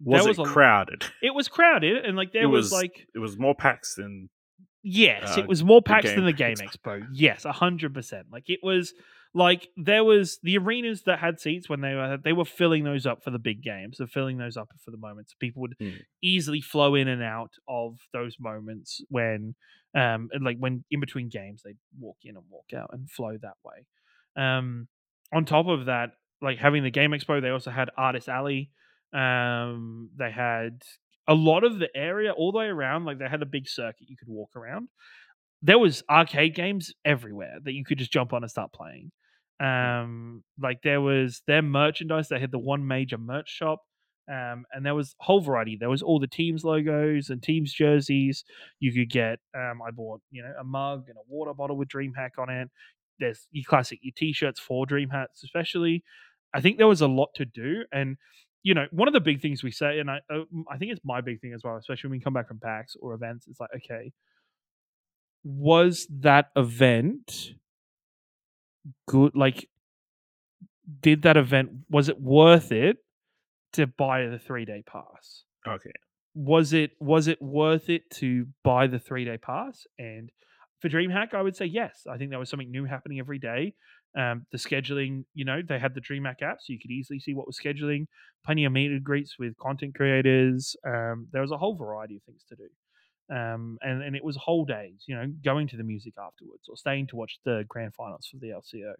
was 0.00 0.22
there 0.22 0.32
it 0.32 0.38
was 0.38 0.48
a- 0.48 0.50
crowded? 0.52 1.04
It 1.22 1.34
was 1.34 1.48
crowded, 1.48 2.04
and 2.04 2.16
like 2.16 2.32
there 2.32 2.48
was, 2.48 2.66
was- 2.66 2.72
like 2.72 3.06
It 3.14 3.18
was 3.18 3.38
more 3.38 3.54
PAX 3.54 3.94
than 3.96 4.30
Yes, 4.86 5.36
uh, 5.38 5.40
it 5.40 5.48
was 5.48 5.64
more 5.64 5.80
the 5.80 6.00
than 6.14 6.24
the 6.26 6.32
Game 6.44 6.56
Expo. 6.56 7.06
Yes, 7.12 7.44
hundred 7.44 7.94
percent. 7.94 8.26
Like 8.30 8.44
it 8.48 8.60
was 8.62 8.92
like 9.32 9.68
there 9.76 10.04
was 10.04 10.38
the 10.42 10.58
arenas 10.58 11.02
that 11.06 11.18
had 11.18 11.40
seats 11.40 11.68
when 11.68 11.80
they 11.80 11.94
were 11.94 12.18
they 12.22 12.34
were 12.34 12.44
filling 12.44 12.84
those 12.84 13.06
up 13.06 13.24
for 13.24 13.30
the 13.30 13.38
big 13.38 13.62
games. 13.62 13.96
They're 13.98 14.06
filling 14.06 14.36
those 14.36 14.56
up 14.58 14.68
for 14.84 14.90
the 14.90 14.98
moments. 14.98 15.34
People 15.40 15.62
would 15.62 15.74
Mm. 15.80 16.00
easily 16.22 16.60
flow 16.60 16.94
in 16.94 17.08
and 17.08 17.22
out 17.22 17.52
of 17.66 17.98
those 18.12 18.36
moments 18.38 19.00
when 19.08 19.54
um 19.94 20.28
and 20.32 20.44
like 20.44 20.58
when 20.58 20.84
in 20.90 21.00
between 21.00 21.28
games 21.30 21.62
they'd 21.64 21.78
walk 21.98 22.18
in 22.22 22.36
and 22.36 22.44
walk 22.50 22.66
out 22.76 22.90
and 22.92 23.10
flow 23.10 23.36
that 23.40 23.56
way. 23.64 23.86
Um 24.36 24.86
on 25.32 25.46
top 25.46 25.66
of 25.66 25.86
that, 25.86 26.10
like 26.42 26.58
having 26.58 26.82
the 26.84 26.90
Game 26.90 27.10
Expo, 27.12 27.40
they 27.40 27.48
also 27.48 27.70
had 27.70 27.88
Artist 27.96 28.28
Alley. 28.28 28.70
Um 29.12 30.10
they 30.16 30.30
had 30.30 30.82
a 31.28 31.34
lot 31.34 31.64
of 31.64 31.78
the 31.78 31.88
area 31.96 32.32
all 32.32 32.52
the 32.52 32.58
way 32.58 32.66
around 32.66 33.04
like 33.04 33.18
they 33.18 33.28
had 33.28 33.42
a 33.42 33.46
big 33.46 33.68
circuit 33.68 34.08
you 34.08 34.16
could 34.16 34.28
walk 34.28 34.50
around. 34.56 34.88
There 35.62 35.78
was 35.78 36.02
arcade 36.10 36.54
games 36.54 36.92
everywhere 37.04 37.58
that 37.64 37.72
you 37.72 37.84
could 37.84 37.98
just 37.98 38.12
jump 38.12 38.32
on 38.32 38.42
and 38.42 38.50
start 38.50 38.72
playing. 38.72 39.12
Um 39.60 40.42
like 40.60 40.82
there 40.82 41.00
was 41.00 41.42
their 41.46 41.62
merchandise 41.62 42.28
they 42.28 42.40
had 42.40 42.50
the 42.50 42.58
one 42.58 42.86
major 42.86 43.18
merch 43.18 43.48
shop 43.48 43.80
um 44.28 44.64
and 44.72 44.84
there 44.84 44.94
was 44.94 45.14
a 45.20 45.24
whole 45.24 45.40
variety. 45.40 45.76
There 45.78 45.90
was 45.90 46.02
all 46.02 46.18
the 46.18 46.26
teams 46.26 46.64
logos 46.64 47.30
and 47.30 47.42
teams 47.42 47.72
jerseys. 47.72 48.44
You 48.80 48.92
could 48.92 49.10
get 49.10 49.38
um 49.54 49.80
i 49.86 49.90
bought 49.92 50.20
you 50.30 50.42
know 50.42 50.52
a 50.60 50.64
mug 50.64 51.04
and 51.08 51.16
a 51.16 51.22
water 51.28 51.54
bottle 51.54 51.76
with 51.76 51.88
dreamhack 51.88 52.30
on 52.38 52.50
it. 52.50 52.68
There's 53.20 53.46
your 53.52 53.64
classic 53.68 54.00
your 54.02 54.12
t-shirts 54.16 54.58
for 54.60 54.86
dreamhacks 54.86 55.42
especially. 55.44 56.02
I 56.52 56.60
think 56.60 56.78
there 56.78 56.88
was 56.88 57.00
a 57.00 57.08
lot 57.08 57.30
to 57.36 57.44
do 57.44 57.84
and 57.92 58.16
you 58.64 58.74
know 58.74 58.86
one 58.90 59.06
of 59.06 59.14
the 59.14 59.20
big 59.20 59.40
things 59.40 59.62
we 59.62 59.70
say 59.70 60.00
and 60.00 60.10
i 60.10 60.18
uh, 60.34 60.40
i 60.68 60.76
think 60.76 60.90
it's 60.90 61.00
my 61.04 61.20
big 61.20 61.40
thing 61.40 61.52
as 61.52 61.62
well 61.62 61.76
especially 61.76 62.08
when 62.08 62.18
we 62.18 62.22
come 62.22 62.32
back 62.32 62.48
from 62.48 62.58
PAX 62.58 62.96
or 63.00 63.14
events 63.14 63.46
it's 63.46 63.60
like 63.60 63.70
okay 63.76 64.10
was 65.44 66.08
that 66.10 66.46
event 66.56 67.52
good 69.06 69.36
like 69.36 69.68
did 71.00 71.22
that 71.22 71.36
event 71.36 71.70
was 71.88 72.08
it 72.08 72.20
worth 72.20 72.72
it 72.72 72.96
to 73.72 73.86
buy 73.86 74.26
the 74.26 74.38
three 74.38 74.64
day 74.64 74.82
pass? 74.86 75.44
Okay. 75.66 75.90
was 76.34 76.72
it 76.72 76.92
was 77.00 77.28
it 77.28 77.40
worth 77.40 77.88
it 77.88 78.08
to 78.10 78.46
buy 78.62 78.86
the 78.86 78.98
three 78.98 79.24
day 79.24 79.38
pass? 79.38 79.86
And 79.98 80.30
for 80.84 80.90
dreamhack 80.90 81.32
i 81.32 81.40
would 81.40 81.56
say 81.56 81.64
yes 81.64 82.06
i 82.12 82.18
think 82.18 82.28
there 82.28 82.38
was 82.38 82.50
something 82.50 82.70
new 82.70 82.84
happening 82.84 83.18
every 83.18 83.38
day 83.38 83.72
um, 84.16 84.46
the 84.52 84.58
scheduling 84.58 85.24
you 85.34 85.44
know 85.44 85.60
they 85.66 85.78
had 85.78 85.94
the 85.94 86.00
dreamhack 86.00 86.42
app 86.42 86.58
so 86.60 86.72
you 86.72 86.78
could 86.80 86.90
easily 86.90 87.18
see 87.18 87.34
what 87.34 87.46
was 87.46 87.58
scheduling 87.58 88.06
plenty 88.44 88.64
of 88.64 88.72
meet 88.72 88.90
and 88.90 89.04
greets 89.04 89.38
with 89.38 89.56
content 89.58 89.94
creators 89.94 90.76
um, 90.86 91.28
there 91.32 91.42
was 91.42 91.50
a 91.50 91.58
whole 91.58 91.76
variety 91.76 92.16
of 92.16 92.22
things 92.24 92.44
to 92.48 92.56
do 92.56 92.68
um, 93.34 93.78
and 93.82 94.02
and 94.02 94.16
it 94.16 94.24
was 94.24 94.36
whole 94.36 94.64
days 94.64 95.04
you 95.08 95.14
know 95.16 95.26
going 95.44 95.68
to 95.68 95.76
the 95.76 95.84
music 95.84 96.14
afterwards 96.18 96.68
or 96.68 96.76
staying 96.76 97.06
to 97.06 97.16
watch 97.16 97.38
the 97.44 97.64
grand 97.68 97.94
finals 97.94 98.28
for 98.30 98.38
the 98.38 98.48
lco 98.48 98.94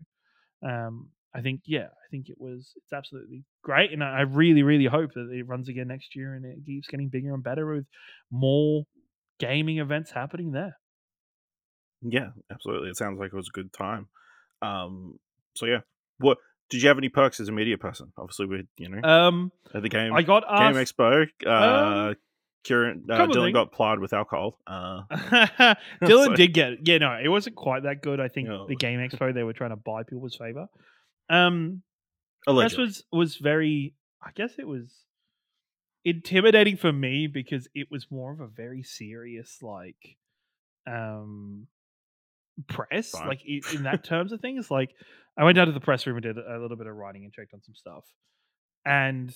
um, 0.63 1.11
I 1.35 1.43
think 1.43 1.63
yeah, 1.67 1.87
I 1.89 2.09
think 2.11 2.29
it 2.29 2.41
was 2.41 2.73
it's 2.77 2.93
absolutely 2.93 3.45
great, 3.63 3.93
and 3.93 4.03
I 4.05 4.19
I 4.19 4.21
really 4.23 4.63
really 4.63 4.87
hope 4.87 5.13
that 5.15 5.31
it 5.33 5.45
runs 5.49 5.69
again 5.69 5.89
next 5.89 6.15
year 6.15 6.35
and 6.35 6.45
it 6.45 6.65
keeps 6.65 6.89
getting 6.89 7.09
bigger 7.09 7.35
and 7.35 7.43
better 7.43 7.67
with 7.75 7.87
more 8.31 8.85
gaming 9.41 9.79
events 9.79 10.13
happening 10.13 10.53
there. 10.53 10.77
Yeah, 12.03 12.31
absolutely. 12.51 12.91
It 12.91 12.97
sounds 12.97 13.19
like 13.19 13.33
it 13.33 13.37
was 13.37 13.49
a 13.49 13.57
good 13.57 13.73
time. 13.73 14.09
Um, 14.65 15.19
so 15.57 15.67
yeah, 15.67 15.81
what 16.19 16.39
did 16.71 16.83
you 16.83 16.89
have 16.89 16.99
any 16.99 17.09
perks 17.09 17.41
as 17.41 17.49
a 17.49 17.53
media 17.53 17.77
person? 17.79 18.13
Obviously, 18.17 18.47
we 18.47 18.65
you 18.79 18.89
know 18.89 19.07
Um, 19.09 19.53
at 19.75 19.83
the 19.83 19.89
game 19.89 20.13
I 20.15 20.23
got 20.23 20.43
Game 20.45 20.77
asked. 20.77 20.97
Expo. 20.97 21.27
Uh, 21.47 21.51
um, 22.11 22.17
Ciaran, 22.67 23.05
uh, 23.11 23.27
Dylan 23.27 23.53
got 23.53 23.73
plied 23.73 23.99
with 23.99 24.15
alcohol. 24.15 24.59
Uh, 24.67 25.03
Dylan 26.03 26.27
So- 26.29 26.35
did 26.35 26.55
get 26.55 26.87
yeah 26.89 26.99
no, 26.99 27.13
it 27.23 27.29
wasn't 27.29 27.57
quite 27.57 27.83
that 27.83 28.01
good. 28.03 28.21
I 28.21 28.29
think 28.29 28.49
No. 28.49 28.67
the 28.67 28.77
Game 28.77 28.99
Expo 29.07 29.33
they 29.35 29.43
were 29.43 29.53
trying 29.53 29.71
to 29.71 29.77
buy 29.77 30.03
people's 30.03 30.37
favor. 30.37 30.69
Um, 31.29 31.83
this 32.47 32.77
was 32.77 33.05
was 33.11 33.37
very 33.37 33.95
i 34.23 34.31
guess 34.35 34.53
it 34.59 34.67
was 34.69 35.05
intimidating 36.05 36.77
for 36.77 36.93
me 36.93 37.27
because 37.27 37.69
it 37.75 37.89
was 37.91 38.07
more 38.11 38.33
of 38.33 38.41
a 38.41 38.47
very 38.47 38.83
serious 38.83 39.59
like 39.63 40.17
um 40.87 41.67
press 42.69 43.11
Fine. 43.11 43.29
like 43.29 43.41
in 43.47 43.83
that 43.85 44.05
terms 44.05 44.33
of 44.33 44.41
things 44.41 44.71
like 44.71 44.91
i 45.37 45.45
went 45.45 45.57
down 45.57 45.67
to 45.67 45.73
the 45.73 45.81
press 45.81 46.07
room 46.07 46.17
and 46.17 46.23
did 46.23 46.39
a 46.39 46.59
little 46.61 46.77
bit 46.77 46.87
of 46.87 46.95
writing 46.95 47.25
and 47.25 47.33
checked 47.33 47.53
on 47.55 47.63
some 47.63 47.75
stuff 47.75 48.05
and 48.87 49.35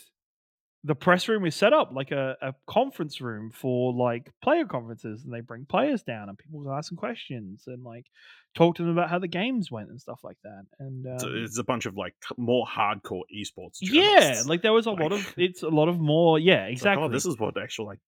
the 0.85 0.95
press 0.95 1.29
room 1.29 1.45
is 1.45 1.57
set 1.57 1.73
up 1.73 1.91
like 1.93 2.13
a, 2.13 2.37
a 2.41 2.55
conference 2.69 3.21
room 3.21 3.51
for 3.53 3.93
like 3.93 4.31
player 4.43 4.65
conferences 4.65 5.25
and 5.25 5.35
they 5.35 5.41
bring 5.41 5.65
players 5.65 6.03
down 6.05 6.29
and 6.29 6.39
people 6.39 6.73
ask 6.73 6.91
them 6.91 6.97
questions 6.97 7.65
and 7.67 7.83
like 7.83 8.07
talk 8.55 8.77
to 8.77 8.83
them 8.83 8.93
about 8.93 9.11
how 9.11 9.19
the 9.19 9.27
games 9.27 9.73
went 9.73 9.89
and 9.89 10.01
stuff 10.01 10.21
like 10.23 10.37
that 10.45 10.63
and 10.79 11.05
um, 11.07 11.19
So 11.19 11.31
it's 11.35 11.59
a 11.59 11.65
bunch 11.65 11.87
of 11.87 11.97
like 11.97 12.15
more 12.37 12.65
hardcore 12.65 13.23
esports. 13.37 13.79
yeah, 13.81 14.43
like 14.47 14.63
there 14.63 14.73
was 14.73 14.87
a 14.87 14.93
lot 14.93 15.13
of 15.13 15.35
it's 15.37 15.65
a 15.65 15.69
lot 15.69 15.89
of 15.89 15.99
more. 15.99 16.39
Yeah, 16.39 16.67
It's 16.67 16.83
like, 16.85 16.93
exactly. 16.93 17.05
oh, 17.05 17.09
this 17.09 17.27
is 17.27 17.37
what 17.39 17.61
actual 17.61 17.87
like 17.87 17.99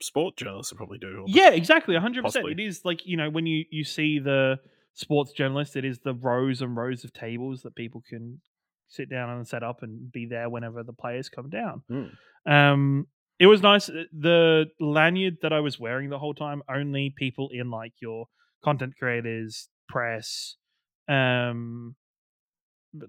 sport 0.00 0.36
journalists 0.36 0.72
would 0.72 0.78
probably 0.78 0.98
do. 0.98 1.24
yeah, 1.26 1.50
exactly. 1.50 1.96
hundred 1.96 2.24
percent. 2.24 2.44
Possibly. 2.44 2.64
It 2.64 2.66
is 2.68 2.84
like 2.84 3.06
you 3.06 3.16
know 3.16 3.30
when 3.30 3.46
you 3.46 3.64
you 3.70 3.84
see 3.84 4.18
the 4.18 4.58
sports 4.94 5.32
journalist, 5.32 5.76
it 5.76 5.84
is 5.84 6.00
the 6.00 6.14
rows 6.14 6.60
and 6.62 6.76
rows 6.76 7.04
of 7.04 7.12
tables 7.12 7.62
that 7.62 7.74
people 7.74 8.02
can 8.08 8.40
sit 8.88 9.10
down 9.10 9.30
and 9.30 9.46
set 9.46 9.62
up 9.62 9.82
and 9.82 10.10
be 10.10 10.26
there 10.26 10.48
whenever 10.48 10.82
the 10.82 10.92
players 10.92 11.28
come 11.28 11.50
down. 11.50 11.82
Mm. 11.90 12.10
Um, 12.50 13.06
it 13.38 13.46
was 13.46 13.62
nice. 13.62 13.88
uh, 13.88 14.04
The 14.12 14.66
lanyard 14.80 15.38
that 15.42 15.52
I 15.52 15.60
was 15.60 15.78
wearing 15.78 16.08
the 16.10 16.18
whole 16.18 16.34
time, 16.34 16.62
only 16.68 17.12
people 17.14 17.50
in 17.52 17.70
like 17.70 17.92
your 18.00 18.26
content 18.64 18.94
creators, 18.98 19.68
press, 19.88 20.56
um, 21.08 21.94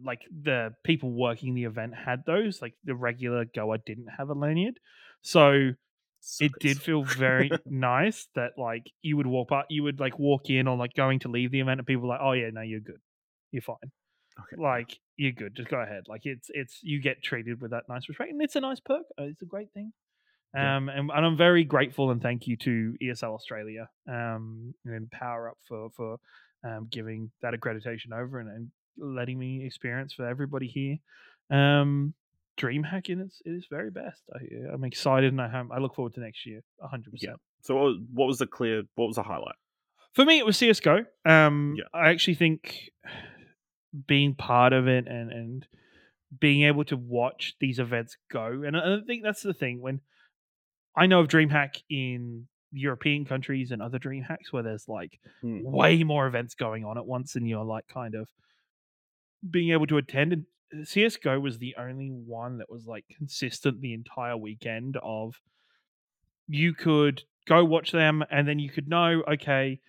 like 0.04 0.22
the 0.30 0.74
people 0.84 1.12
working 1.12 1.56
the 1.56 1.64
event 1.64 1.94
had 1.96 2.24
those. 2.26 2.62
Like 2.62 2.76
the 2.84 2.94
regular 2.96 3.46
goer 3.46 3.78
didn't 3.84 4.10
have 4.18 4.30
a 4.30 4.34
lanyard, 4.34 4.80
so 5.22 5.72
it 6.40 6.60
did 6.60 6.82
feel 6.82 7.04
very 7.04 7.52
nice 7.66 8.28
that 8.36 8.52
like 8.58 8.92
you 9.02 9.18
would 9.18 9.28
walk 9.28 9.52
up, 9.52 9.68
you 9.70 9.84
would 9.84 10.00
like 10.00 10.20
walk 10.20 10.50
in 10.50 10.68
or 10.68 10.78
like 10.78 10.94
going 10.94 11.20
to 11.20 11.30
leave 11.30 11.52
the 11.52 11.60
event, 11.62 11.80
and 11.80 11.88
people 11.88 12.04
were 12.04 12.10
like, 12.10 12.22
"Oh 12.22 12.34
yeah, 12.34 12.50
no, 12.52 12.62
you're 12.62 12.80
good, 12.80 13.00
you're 13.52 13.62
fine." 13.62 13.78
Okay. 14.40 14.62
Like 14.62 15.00
you're 15.18 15.32
good, 15.34 15.56
just 15.56 15.70
go 15.70 15.80
ahead. 15.80 16.04
Like 16.08 16.22
it's 16.26 16.50
it's 16.54 16.80
you 16.82 17.02
get 17.02 17.22
treated 17.24 17.62
with 17.62 17.72
that 17.72 17.84
nice 17.90 18.08
respect, 18.08 18.32
and 18.32 18.42
it's 18.42 18.56
a 18.56 18.62
nice 18.62 18.80
perk. 18.80 19.04
uh, 19.20 19.24
It's 19.24 19.42
a 19.42 19.46
great 19.46 19.72
thing. 19.74 19.92
Yeah. 20.56 20.78
Um, 20.78 20.90
and, 20.90 21.12
and 21.12 21.26
I'm 21.26 21.38
very 21.38 21.64
grateful 21.64 22.10
and 22.10 22.22
thank 22.22 22.48
you 22.48 22.58
to 22.58 22.96
ESL 23.02 23.36
Australia 23.36 23.88
um, 24.08 24.74
and 24.86 25.10
Power 25.12 25.50
Up 25.50 25.58
for 25.68 25.90
for 25.92 26.18
um, 26.64 26.88
giving 26.90 27.32
that 27.42 27.54
accreditation 27.54 28.14
over 28.14 28.40
and, 28.40 28.50
and 28.50 28.72
letting 28.98 29.38
me 29.38 29.66
experience 29.66 30.14
for 30.14 30.28
everybody 30.28 30.68
here. 30.68 30.98
Um, 31.56 32.14
DreamHack 32.60 33.10
in 33.10 33.20
its 33.22 33.42
it 33.46 33.52
is 33.52 33.66
very 33.70 33.90
best. 33.92 34.22
I, 34.34 34.40
I'm 34.74 34.84
excited 34.84 35.32
and 35.32 35.42
I 35.42 35.50
have, 35.50 35.72
I 35.72 35.78
look 35.80 35.96
forward 35.96 36.14
to 36.16 36.20
next 36.20 36.46
year. 36.46 36.62
100. 36.78 37.06
Yeah. 37.14 37.30
percent 37.32 37.42
So 37.62 37.76
what 37.76 37.84
was, 37.86 37.98
what 38.14 38.28
was 38.28 38.38
the 38.40 38.48
clear? 38.48 38.84
What 38.96 39.08
was 39.08 39.16
the 39.16 39.24
highlight? 39.24 39.56
For 40.14 40.26
me, 40.26 40.40
it 40.40 40.46
was 40.46 40.58
CS:GO. 40.58 41.06
Um, 41.26 41.76
Yeah. 41.78 41.84
I 41.94 42.10
actually 42.10 42.36
think 42.36 42.90
being 44.08 44.36
part 44.36 44.74
of 44.74 44.88
it 44.88 45.08
and 45.08 45.32
and 45.32 45.68
being 46.40 46.64
able 46.64 46.84
to 46.86 46.96
watch 46.98 47.56
these 47.60 47.80
events 47.80 48.16
go, 48.32 48.62
and 48.66 48.78
I 48.78 49.00
think 49.08 49.24
that's 49.24 49.42
the 49.42 49.54
thing 49.54 49.82
when 49.82 50.02
I 50.96 51.08
know 51.08 51.22
of 51.22 51.28
DreamHack 51.28 51.82
in 51.90 52.48
European 52.72 53.26
countries 53.26 53.72
and 53.72 53.82
other 53.82 53.98
DreamHacks 53.98 54.52
where 54.52 54.62
there's 54.64 54.88
like 54.88 55.20
Hmm. 55.42 55.62
way 55.64 56.04
more 56.04 56.28
events 56.28 56.54
going 56.56 56.86
on 56.86 56.98
at 56.98 57.06
once, 57.06 57.36
and 57.36 57.48
you're 57.48 57.64
like 57.64 57.88
kind 57.88 58.14
of 58.16 58.30
being 59.50 59.72
able 59.72 59.88
to 59.88 59.98
attend. 59.98 60.34
And 60.34 60.42
uh, 60.44 60.46
CS:GO 60.84 61.40
was 61.40 61.58
the 61.58 61.76
only 61.78 62.10
one 62.10 62.58
that 62.60 62.70
was 62.70 62.86
like 62.86 63.06
consistent 63.16 63.82
the 63.82 63.94
entire 63.94 64.38
weekend. 64.38 64.98
Of 64.98 65.42
you 66.48 66.74
could 66.74 67.24
go 67.48 67.64
watch 67.66 67.92
them, 67.92 68.24
and 68.30 68.48
then 68.48 68.60
you 68.60 68.70
could 68.70 68.88
know, 68.88 69.24
okay, 69.28 69.80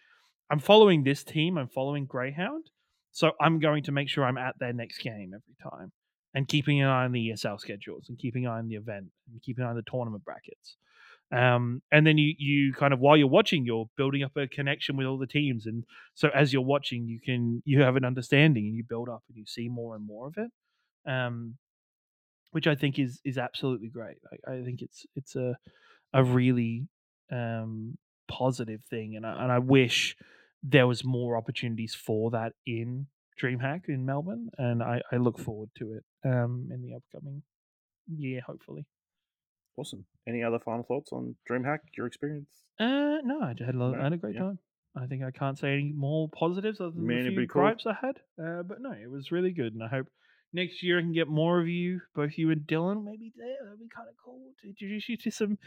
I'm 0.51 0.59
following 0.61 1.05
this 1.05 1.24
team. 1.24 1.59
I'm 1.59 1.68
following 1.68 2.07
Grayhound, 2.07 2.70
so 3.12 3.33
I'm 3.41 3.61
going 3.61 3.85
to 3.85 3.93
make 3.93 4.09
sure 4.09 4.24
I'm 4.24 4.39
at 4.39 4.59
their 4.59 4.72
next 4.72 4.99
game 4.99 5.33
every 5.35 5.57
time, 5.70 5.93
and 6.35 6.49
keeping 6.49 6.81
an 6.81 6.89
eye 6.89 7.05
on 7.05 7.12
the 7.12 7.31
ESL 7.31 7.61
schedules, 7.61 8.07
and 8.09 8.18
keeping 8.18 8.47
an 8.47 8.53
eye 8.53 8.59
on 8.59 8.68
the 8.68 8.76
event, 8.76 9.07
and 9.31 9.43
keeping 9.43 9.62
an 9.62 9.68
eye 9.68 9.70
on 9.70 9.76
the 9.76 9.83
tournament 9.91 10.24
brackets. 10.24 10.76
Um, 11.33 11.83
and 11.93 12.05
then 12.07 12.18
you 12.18 12.35
you 12.39 12.72
kind 12.72 12.93
of 12.93 12.99
while 12.99 13.16
you're 13.16 13.28
watching, 13.28 13.64
you're 13.64 13.89
building 13.97 14.24
up 14.24 14.37
a 14.37 14.49
connection 14.49 14.97
with 14.97 15.07
all 15.07 15.18
the 15.18 15.26
teams, 15.26 15.66
and 15.66 15.85
so 16.14 16.28
as 16.35 16.53
you're 16.53 16.62
watching, 16.62 17.07
you 17.07 17.20
can 17.20 17.62
you 17.64 17.83
have 17.83 17.97
an 17.97 18.05
understanding, 18.05 18.66
and 18.66 18.74
you 18.74 18.83
build 18.83 19.09
up, 19.09 19.22
and 19.28 19.37
you 19.37 19.47
see 19.47 19.68
more 19.68 19.95
and 19.95 20.05
more 20.05 20.26
of 20.26 20.37
it. 20.39 20.51
Um, 21.07 21.57
which 22.53 22.67
I 22.67 22.75
think 22.75 22.99
is 22.99 23.21
is 23.25 23.39
absolutely 23.39 23.89
great. 23.89 24.17
I, 24.49 24.53
I 24.55 24.63
think 24.65 24.83
it's 24.83 25.07
it's 25.15 25.37
a 25.37 25.57
a 26.13 26.25
really 26.25 26.89
um, 27.31 27.97
positive 28.29 28.83
thing, 28.91 29.17
and 29.17 29.25
I, 29.25 29.43
and 29.45 29.53
I 29.53 29.59
wish 29.61 30.17
there 30.63 30.87
was 30.87 31.05
more 31.05 31.37
opportunities 31.37 31.95
for 31.95 32.31
that 32.33 32.53
in 32.67 33.07
DreamHack 33.41 33.89
in 33.89 34.05
Melbourne, 34.05 34.51
and 34.59 34.83
I, 34.83 35.01
I 35.13 35.17
look 35.17 35.39
forward 35.39 35.71
to 35.79 35.93
it 35.95 36.05
um, 36.25 36.69
in 36.73 36.83
the 36.83 36.95
upcoming 36.95 37.43
year, 38.09 38.43
hopefully. 38.45 38.85
Awesome. 39.77 40.05
Any 40.29 40.43
other 40.43 40.59
final 40.59 40.83
thoughts 40.83 41.13
on 41.13 41.37
DreamHack? 41.49 41.79
Your 41.97 42.07
experience? 42.07 42.51
Uh, 42.79 43.19
no, 43.25 43.41
I 43.43 43.49
had 43.65 43.75
a, 43.75 43.79
lo- 43.79 43.93
No, 43.93 44.01
I 44.01 44.05
had 44.05 44.13
a 44.13 44.17
great 44.19 44.35
yeah. 44.35 44.41
time. 44.43 44.59
I 44.97 45.07
think 45.07 45.23
I 45.23 45.31
can't 45.31 45.57
say 45.59 45.73
any 45.75 45.93
more 45.97 46.29
positives 46.29 46.81
other 46.81 46.91
than 46.91 47.07
Man, 47.07 47.25
the 47.25 47.31
few 47.31 47.47
cool. 47.47 47.63
gripes 47.63 47.87
I 47.87 47.95
had. 47.95 48.17
Uh, 48.45 48.63
but 48.65 48.81
no, 48.83 48.91
it 48.91 49.09
was 49.11 49.31
really 49.31 49.53
good, 49.53 49.73
and 49.73 49.83
I 49.85 49.89
hope 49.89 50.09
next 50.53 50.83
year 50.83 50.99
I 50.99 51.03
can 51.03 51.13
get 51.13 51.29
more 51.29 51.61
of 51.61 51.69
you, 51.69 52.01
both 52.15 52.37
you 52.37 52.51
and 52.51 52.63
Dylan, 52.63 53.05
maybe 53.05 53.33
there. 53.37 53.57
That'd 53.65 53.79
be 53.79 53.89
kind 53.95 54.09
of 54.09 54.15
cool 54.23 54.41
to 54.63 54.69
introduce 54.69 55.09
you 55.09 55.17
to 55.19 55.31
some 55.31 55.59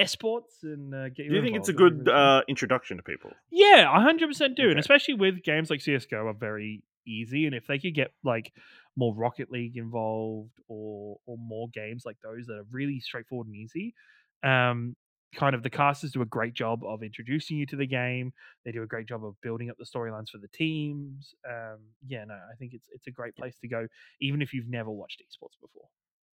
esports 0.00 0.62
and 0.62 0.94
uh, 0.94 1.08
get 1.08 1.24
you. 1.24 1.30
Do 1.30 1.36
you 1.36 1.42
think 1.42 1.56
it's 1.56 1.68
a 1.68 1.72
involved. 1.72 1.96
That'd 1.96 2.04
be 2.04 2.10
good 2.10 2.14
uh, 2.14 2.42
introduction 2.48 2.96
to 2.96 3.02
people? 3.02 3.30
Yeah, 3.50 3.90
I 3.90 4.02
hundred 4.02 4.28
percent 4.28 4.56
do, 4.56 4.70
and 4.70 4.78
especially 4.78 5.14
with 5.14 5.42
games 5.42 5.70
like 5.70 5.80
CS:GO 5.80 6.26
are 6.26 6.34
very 6.34 6.82
easy, 7.06 7.46
and 7.46 7.54
if 7.54 7.66
they 7.66 7.78
could 7.78 7.94
get 7.94 8.12
like 8.24 8.52
more 8.96 9.14
Rocket 9.14 9.50
League 9.50 9.76
involved 9.76 10.52
or 10.68 11.18
or 11.26 11.36
more 11.38 11.68
games 11.72 12.04
like 12.04 12.16
those 12.22 12.46
that 12.46 12.54
are 12.54 12.66
really 12.70 13.00
straightforward 13.00 13.48
and 13.48 13.56
easy, 13.56 13.94
um, 14.42 14.96
kind 15.34 15.54
of 15.54 15.62
the 15.62 15.70
casters 15.70 16.12
do 16.12 16.22
a 16.22 16.26
great 16.26 16.54
job 16.54 16.84
of 16.84 17.02
introducing 17.02 17.56
you 17.56 17.66
to 17.66 17.76
the 17.76 17.86
game. 17.86 18.32
They 18.64 18.72
do 18.72 18.82
a 18.82 18.86
great 18.86 19.06
job 19.08 19.24
of 19.24 19.40
building 19.40 19.70
up 19.70 19.76
the 19.78 19.84
storylines 19.86 20.30
for 20.30 20.38
the 20.38 20.48
teams. 20.48 21.34
Um, 21.48 21.80
yeah, 22.06 22.24
no, 22.24 22.34
I 22.34 22.54
think 22.58 22.74
it's 22.74 22.88
it's 22.92 23.06
a 23.06 23.10
great 23.10 23.36
place 23.36 23.58
to 23.60 23.68
go, 23.68 23.86
even 24.20 24.42
if 24.42 24.52
you've 24.52 24.68
never 24.68 24.90
watched 24.90 25.22
esports 25.22 25.58
before. 25.60 25.88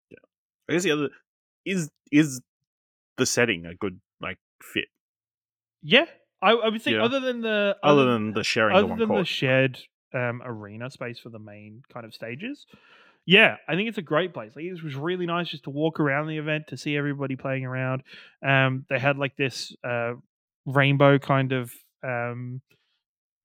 Yeah, 0.09 0.17
I 0.69 0.73
guess 0.73 0.83
the 0.83 0.91
other 0.91 1.09
is 1.65 1.91
is 2.11 2.41
the 3.17 3.25
setting 3.25 3.65
a 3.65 3.75
good 3.75 4.01
like 4.21 4.39
fit 4.63 4.89
Yeah, 5.81 6.05
I, 6.41 6.51
I 6.51 6.69
would 6.69 6.81
think 6.81 6.97
Yeah. 6.97 7.01
other 7.01 7.19
than 7.19 7.41
the 7.41 7.77
other 7.83 8.05
than 8.05 8.33
the 8.33 8.43
sharing 8.43 8.79
the 8.79 8.87
other 8.87 8.87
one 8.87 8.97
than 8.97 9.11
the 9.11 9.25
shared 9.25 9.79
um, 10.13 10.41
arena 10.43 10.89
space 10.89 11.19
for 11.19 11.29
the 11.29 11.39
main 11.39 11.83
kind 11.89 12.05
of 12.05 12.13
stages. 12.13 12.65
Yeah, 13.25 13.57
I 13.67 13.75
think 13.75 13.89
it's 13.89 13.97
a 13.97 14.03
great 14.03 14.33
place. 14.33 14.51
Like 14.55 14.65
it 14.65 14.83
was 14.83 14.95
really 14.95 15.25
nice 15.25 15.49
just 15.49 15.63
to 15.63 15.71
walk 15.71 15.99
around 15.99 16.27
the 16.27 16.37
event 16.37 16.67
to 16.67 16.77
see 16.77 16.95
everybody 16.95 17.35
playing 17.35 17.65
around. 17.65 18.03
Um, 18.45 18.85
they 18.89 18.99
had 18.99 19.17
like 19.17 19.35
this 19.35 19.75
uh, 19.83 20.13
rainbow 20.65 21.17
kind 21.17 21.51
of 21.51 21.73
um, 22.03 22.61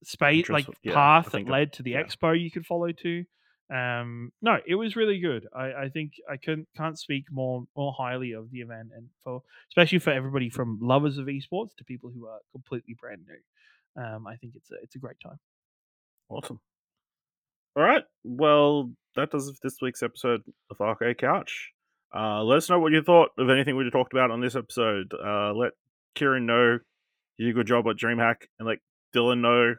space, 0.04 0.50
like 0.50 0.66
yeah, 0.82 0.92
path 0.92 1.32
that 1.32 1.48
led 1.48 1.72
to 1.74 1.82
the 1.82 1.92
yeah. 1.92 2.02
expo 2.02 2.38
you 2.38 2.50
could 2.50 2.66
follow 2.66 2.92
to. 2.92 3.24
Um, 3.72 4.32
no, 4.42 4.58
it 4.66 4.74
was 4.74 4.96
really 4.96 5.20
good. 5.20 5.46
I, 5.54 5.72
I 5.72 5.88
think 5.88 6.14
I 6.30 6.36
can 6.36 6.66
can't 6.76 6.98
speak 6.98 7.26
more 7.30 7.64
more 7.76 7.94
highly 7.96 8.32
of 8.32 8.50
the 8.50 8.60
event, 8.60 8.90
and 8.94 9.08
for 9.22 9.42
especially 9.70 10.00
for 10.00 10.10
everybody 10.10 10.50
from 10.50 10.78
lovers 10.82 11.18
of 11.18 11.26
esports 11.26 11.74
to 11.78 11.84
people 11.84 12.10
who 12.12 12.26
are 12.26 12.40
completely 12.52 12.96
brand 13.00 13.22
new. 13.26 14.02
Um, 14.02 14.26
I 14.26 14.36
think 14.36 14.54
it's 14.56 14.70
a 14.70 14.74
it's 14.82 14.96
a 14.96 14.98
great 14.98 15.20
time. 15.22 15.38
Awesome. 16.28 16.60
All 17.76 17.82
right. 17.82 18.02
Well, 18.24 18.90
that 19.16 19.30
does 19.30 19.48
it 19.48 19.52
for 19.52 19.60
this 19.62 19.76
week's 19.80 20.02
episode 20.02 20.42
of 20.70 20.80
Arcade 20.80 21.18
Couch. 21.18 21.70
Uh, 22.14 22.42
let 22.42 22.58
us 22.58 22.68
know 22.68 22.80
what 22.80 22.92
you 22.92 23.02
thought 23.02 23.30
of 23.38 23.48
anything 23.50 23.76
we 23.76 23.88
talked 23.90 24.12
about 24.12 24.30
on 24.30 24.40
this 24.40 24.56
episode. 24.56 25.12
Uh, 25.14 25.52
let 25.52 25.72
Ciaran 26.16 26.46
know 26.46 26.78
you 27.36 27.46
did 27.46 27.50
a 27.50 27.54
good 27.54 27.66
job 27.66 27.86
at 27.88 27.96
DreamHack, 27.96 28.46
and 28.58 28.68
let 28.68 28.78
Dylan 29.14 29.40
know 29.40 29.74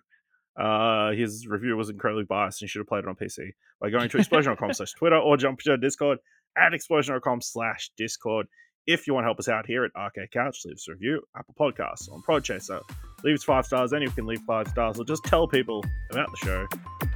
uh, 0.62 1.12
his 1.12 1.48
review 1.48 1.76
was 1.76 1.90
incredibly 1.90 2.24
biased 2.24 2.62
and 2.62 2.70
should 2.70 2.80
have 2.80 2.88
played 2.88 3.04
it 3.04 3.08
on 3.08 3.16
PC 3.16 3.52
by 3.80 3.90
going 3.90 4.10
to 4.10 4.18
explosion.com 4.20 4.74
slash 4.74 4.94
Twitter 4.94 5.18
or 5.18 5.38
jump 5.38 5.60
to 5.60 5.78
Discord 5.78 6.20
at 6.58 6.74
explosion.com 6.74 7.42
slash 7.42 7.92
Discord. 7.98 8.48
If 8.88 9.06
you 9.06 9.14
want 9.14 9.24
to 9.24 9.28
help 9.28 9.40
us 9.40 9.48
out 9.48 9.66
here 9.66 9.86
at 9.86 9.92
Arcade 9.96 10.32
Couch, 10.32 10.62
leave 10.66 10.76
us 10.76 10.88
a 10.88 10.94
review, 10.94 11.22
Apple 11.38 11.54
Podcasts, 11.60 12.12
on 12.12 12.24
Podchaser. 12.24 12.82
Leave 13.24 13.36
us 13.36 13.44
five 13.44 13.66
stars, 13.66 13.92
and 13.92 14.02
you 14.02 14.10
can 14.10 14.26
leave 14.26 14.42
five 14.42 14.68
stars, 14.68 15.00
or 15.00 15.06
just 15.06 15.24
tell 15.24 15.48
people 15.48 15.86
about 16.10 16.30
the 16.32 16.38
show. 16.38 16.68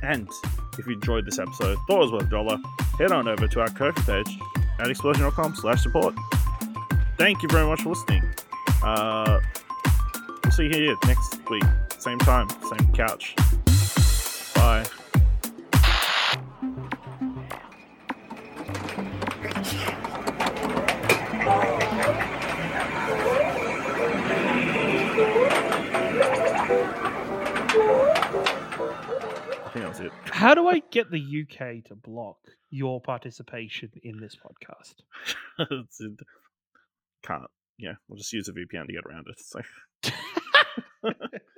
And 0.03 0.29
if 0.77 0.85
you 0.85 0.93
enjoyed 0.93 1.25
this 1.25 1.39
episode, 1.39 1.77
thought 1.87 1.97
it 1.97 1.99
was 1.99 2.11
worth 2.11 2.23
a 2.23 2.29
dollar, 2.29 2.57
head 2.99 3.11
on 3.11 3.27
over 3.27 3.47
to 3.47 3.59
our 3.61 3.69
Ko-fi 3.69 4.01
page 4.03 4.37
at 4.79 4.89
explosion.com 4.89 5.55
slash 5.55 5.81
support. 5.81 6.13
Thank 7.17 7.41
you 7.41 7.49
very 7.49 7.65
much 7.65 7.81
for 7.81 7.89
listening. 7.89 8.23
Uh, 8.83 9.39
we'll 10.43 10.51
see 10.51 10.65
you 10.65 10.69
here 10.69 10.95
next 11.07 11.39
week. 11.49 11.63
Same 11.97 12.19
time, 12.19 12.47
same 12.69 12.93
couch. 12.93 13.35
Bye. 14.53 14.85
How 30.35 30.53
do 30.53 30.67
I 30.67 30.79
get 30.91 31.09
the 31.09 31.17
UK 31.43 31.85
to 31.85 31.95
block 31.95 32.39
your 32.69 32.99
participation 32.99 33.89
in 34.03 34.19
this 34.19 34.35
podcast? 34.35 34.95
Can't. 37.23 37.49
Yeah, 37.77 37.93
we'll 38.09 38.17
just 38.17 38.33
use 38.33 38.49
a 38.49 38.51
VPN 38.51 38.87
to 38.87 38.93
get 38.93 39.05
around 39.05 39.27
it. 39.29 39.39
So. 39.39 39.61